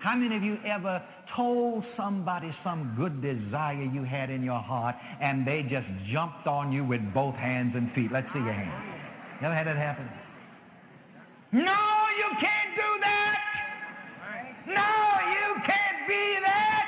[0.00, 1.00] How many of you ever
[1.36, 6.72] told somebody some good desire you had in your heart and they just jumped on
[6.72, 8.10] you with both hands and feet?
[8.12, 8.91] Let's see your hands.
[9.42, 10.08] Never had that happen?
[11.50, 13.38] No, you can't do that.
[14.68, 14.92] No,
[15.34, 16.84] you can't be that.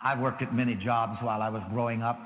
[0.00, 2.20] I worked at many jobs while I was growing up.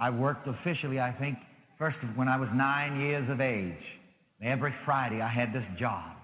[0.00, 1.36] I worked officially, I think,
[1.78, 3.74] first when I was nine years of age.
[4.42, 6.16] Every Friday I had this job.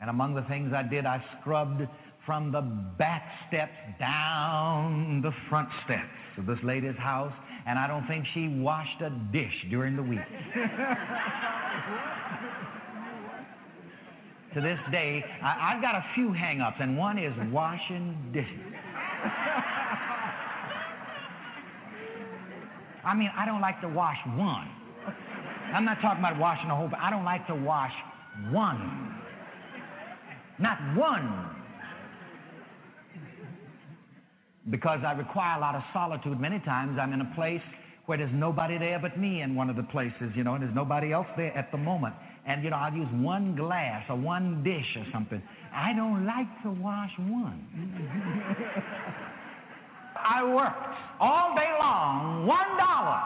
[0.00, 1.86] And among the things I did, I scrubbed
[2.24, 7.32] from the back steps down the front steps of this lady's house,
[7.66, 10.20] and I don't think she washed a dish during the week.
[14.54, 18.72] to this day, I, have got a few hang ups, and one is washing dishes.
[23.04, 24.68] I mean, I don't like to wash one.
[25.74, 27.92] I'm not talking about washing the whole, but I don't like to wash
[28.50, 29.14] one.
[30.58, 31.55] Not one.
[34.70, 36.40] Because I require a lot of solitude.
[36.40, 37.62] Many times I'm in a place
[38.06, 40.74] where there's nobody there but me in one of the places, you know, and there's
[40.74, 42.14] nobody else there at the moment.
[42.46, 45.42] And, you know, I'll use one glass or one dish or something.
[45.74, 47.66] I don't like to wash one.
[50.16, 53.22] I worked all day long, one dollar.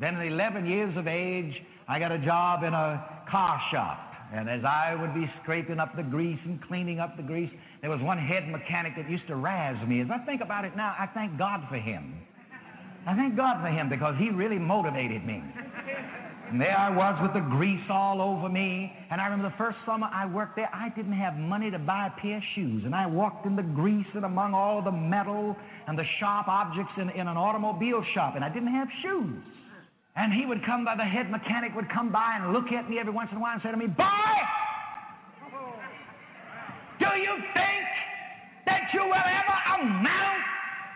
[0.00, 1.52] Then at 11 years of age,
[1.88, 4.07] I got a job in a car shop.
[4.32, 7.50] And as I would be scraping up the grease and cleaning up the grease,
[7.80, 10.00] there was one head mechanic that used to razz me.
[10.02, 12.14] As I think about it now, I thank God for him.
[13.06, 15.42] I thank God for him because he really motivated me.
[16.50, 18.92] And there I was with the grease all over me.
[19.10, 22.08] And I remember the first summer I worked there, I didn't have money to buy
[22.08, 22.82] a pair of shoes.
[22.84, 25.56] And I walked in the grease and among all the metal
[25.86, 29.42] and the sharp objects in, in an automobile shop, and I didn't have shoes.
[30.18, 32.98] And he would come by, the head mechanic would come by and look at me
[32.98, 34.04] every once in a while and say to me, Boy,
[36.98, 37.86] do you think
[38.66, 40.42] that you will ever amount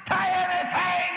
[0.08, 1.10] to anything?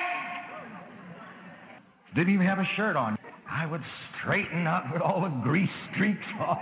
[2.13, 3.17] Didn't even have a shirt on.
[3.49, 3.81] I would
[4.21, 6.59] straighten up with all the grease streaks off.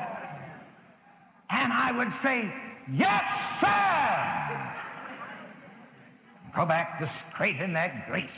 [1.50, 2.54] And I would say,
[2.94, 3.24] Yes,
[3.60, 4.74] sir.
[6.56, 8.30] Go back to straighten that grease.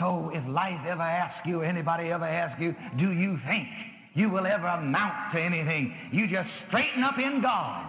[0.00, 3.68] So if life ever asks you, anybody ever asks you, do you think
[4.14, 5.92] you will ever amount to anything?
[6.10, 7.84] You just straighten up in God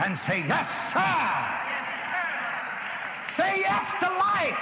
[0.00, 0.64] and say, Yes,
[0.96, 1.20] sir.
[3.36, 4.60] Say yes to life.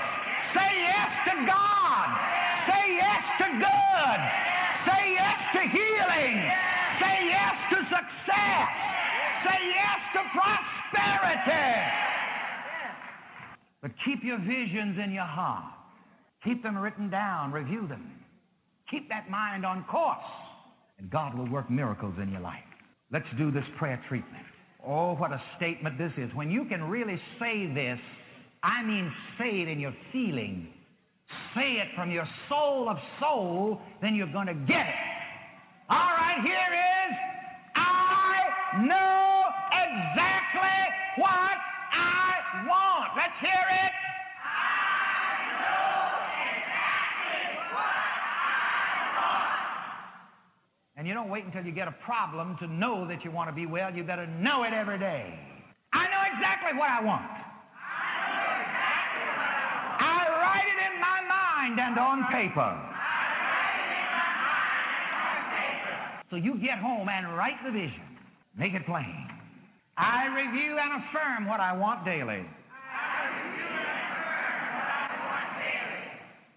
[0.51, 2.09] Say yes to God.
[2.67, 4.21] Say yes to good.
[4.83, 6.37] Say yes to healing.
[6.99, 8.69] Say yes to success.
[9.47, 11.71] Say yes to prosperity.
[13.81, 15.78] But keep your visions in your heart.
[16.45, 17.53] Keep them written down.
[17.53, 18.13] Review them.
[18.91, 20.19] Keep that mind on course.
[20.99, 22.63] And God will work miracles in your life.
[23.13, 24.45] Let's do this prayer treatment.
[24.87, 26.31] Oh, what a statement this is.
[26.35, 27.99] When you can really say this,
[28.63, 30.69] I mean say it in your feeling,
[31.55, 35.09] say it from your soul of soul, then you're going to get it.
[35.91, 37.17] All right, here is
[37.75, 40.79] I know exactly
[41.17, 41.48] what
[50.99, 53.55] And you don't wait until you get a problem to know that you want to
[53.55, 53.95] be well.
[53.95, 55.33] You better know it every day.
[55.93, 57.23] I know exactly what I want.
[60.01, 62.75] I write it in my mind and on paper.
[66.31, 68.03] So you get home and write the vision.
[68.59, 69.29] Make it plain.
[69.97, 72.45] I review and affirm what I want daily.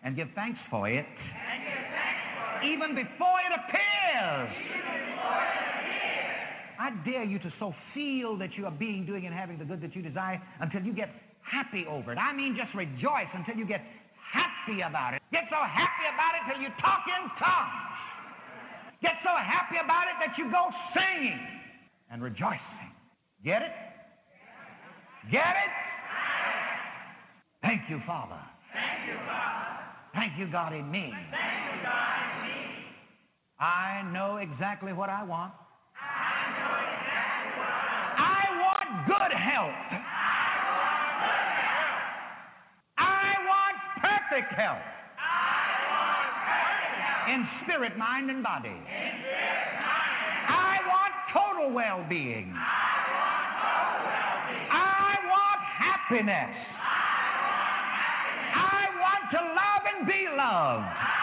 [0.04, 1.06] And give thanks for it.
[2.66, 4.01] Even before it appears.
[6.80, 9.82] I dare you to so feel that you are being, doing, and having the good
[9.82, 11.10] that you desire until you get
[11.42, 12.18] happy over it.
[12.18, 13.82] I mean, just rejoice until you get
[14.34, 15.22] happy about it.
[15.32, 17.92] Get so happy about it till you talk in tongues.
[19.02, 21.40] Get so happy about it that you go singing
[22.12, 22.92] and rejoicing.
[23.44, 23.72] Get it?
[25.32, 25.72] Get it?
[27.62, 28.40] Thank you, Father.
[28.74, 29.72] Thank you, Father.
[30.14, 31.14] Thank you, God, in me.
[31.14, 32.61] Thank you, God, in me.
[33.62, 35.54] I know exactly what I want.
[35.94, 38.18] I know exactly what I want.
[38.18, 39.86] I want good health.
[39.86, 42.10] I want good health.
[42.98, 44.82] I want perfect health.
[45.22, 47.30] I want perfect health.
[47.30, 48.74] In spirit, mind, and body.
[48.74, 50.58] In spirit, mind, and body.
[50.58, 52.50] I want total well-being.
[52.50, 52.66] I
[53.14, 54.74] want total well-being.
[54.74, 56.50] I want happiness.
[56.50, 58.58] I want happiness.
[58.58, 60.90] I want to love and be loved.
[60.98, 61.21] I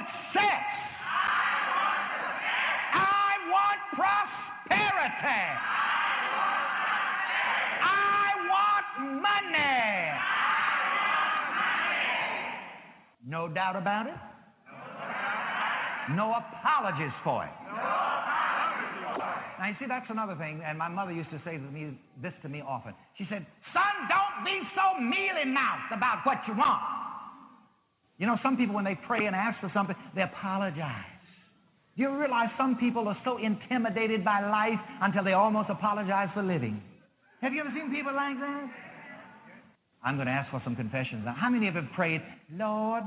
[0.00, 0.64] success.
[1.04, 2.10] I want
[2.80, 2.80] success.
[2.92, 5.44] I want prosperity.
[7.82, 8.86] I want.
[9.00, 10.10] Money.
[13.26, 14.14] No doubt about it.
[16.14, 17.50] No apologies for it.
[19.58, 22.32] Now, you see, that's another thing, and my mother used to say to me, this
[22.42, 22.94] to me often.
[23.18, 26.80] She said, Son, don't be so mealy mouthed about what you want.
[28.20, 31.08] You know, some people, when they pray and ask for something, they apologize.
[31.96, 36.42] Do you realize some people are so intimidated by life until they almost apologize for
[36.42, 36.82] living?
[37.40, 38.70] Have you ever seen people like that?
[40.04, 41.34] I'm going to ask for some confessions now.
[41.34, 42.20] How many of you have prayed,
[42.52, 43.04] Lord,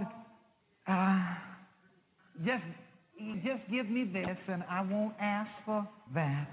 [0.88, 1.36] uh,
[2.44, 2.64] just
[3.46, 6.50] just give me this and I won't ask for that.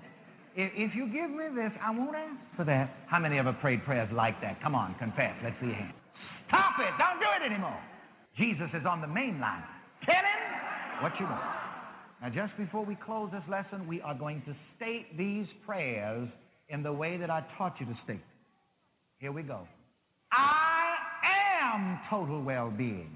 [0.54, 2.90] If, you give me this, I won't ask for that.
[3.06, 4.60] How many of ever prayed prayers like that?
[4.62, 5.34] Come on, confess.
[5.42, 5.94] Let's see your hand.
[6.48, 6.92] Stop it.
[6.98, 7.80] Don't do it anymore.
[8.40, 9.62] Jesus is on the main line.
[10.06, 11.42] Tell him what you want.
[12.22, 16.26] Now, just before we close this lesson, we are going to state these prayers
[16.70, 18.24] in the way that I taught you to state.
[19.18, 19.68] Here we go.
[20.32, 20.94] I
[21.74, 23.10] am total well being.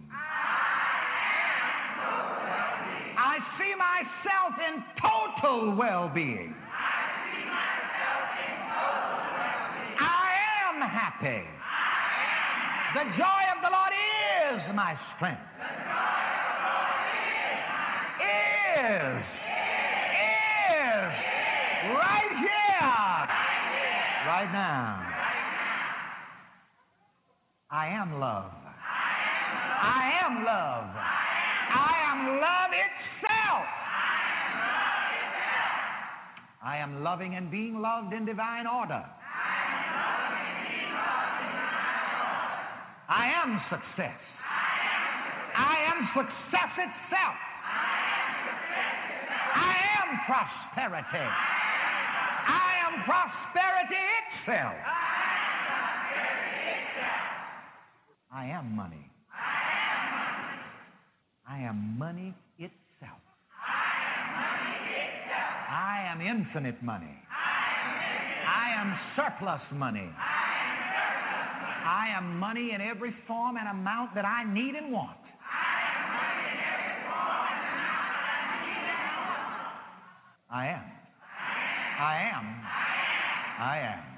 [3.17, 6.55] I see myself in total well being.
[10.01, 10.35] I
[10.69, 11.45] am happy.
[12.95, 13.84] The joy of the Lord
[14.55, 15.41] is my strength.
[18.21, 19.23] Is.
[20.71, 21.13] Is.
[21.91, 23.19] Right here.
[24.27, 25.11] Right now.
[27.71, 28.53] I am love.
[29.83, 30.87] I am love.
[31.75, 33.67] I am love itself.
[36.63, 39.05] I am loving and being loved in divine order.
[43.09, 44.34] I am success.
[45.57, 47.37] I am success itself.
[49.55, 51.29] I am prosperity.
[52.47, 54.75] I am prosperity itself.
[58.33, 59.11] I am money.
[61.49, 63.21] I am money itself.
[65.71, 67.23] I am infinite money.
[68.47, 70.11] I am surplus money.
[71.87, 75.24] I am money in every form and amount that I need and want.
[80.55, 80.85] I am.
[81.99, 82.47] I am.
[83.59, 84.14] I am.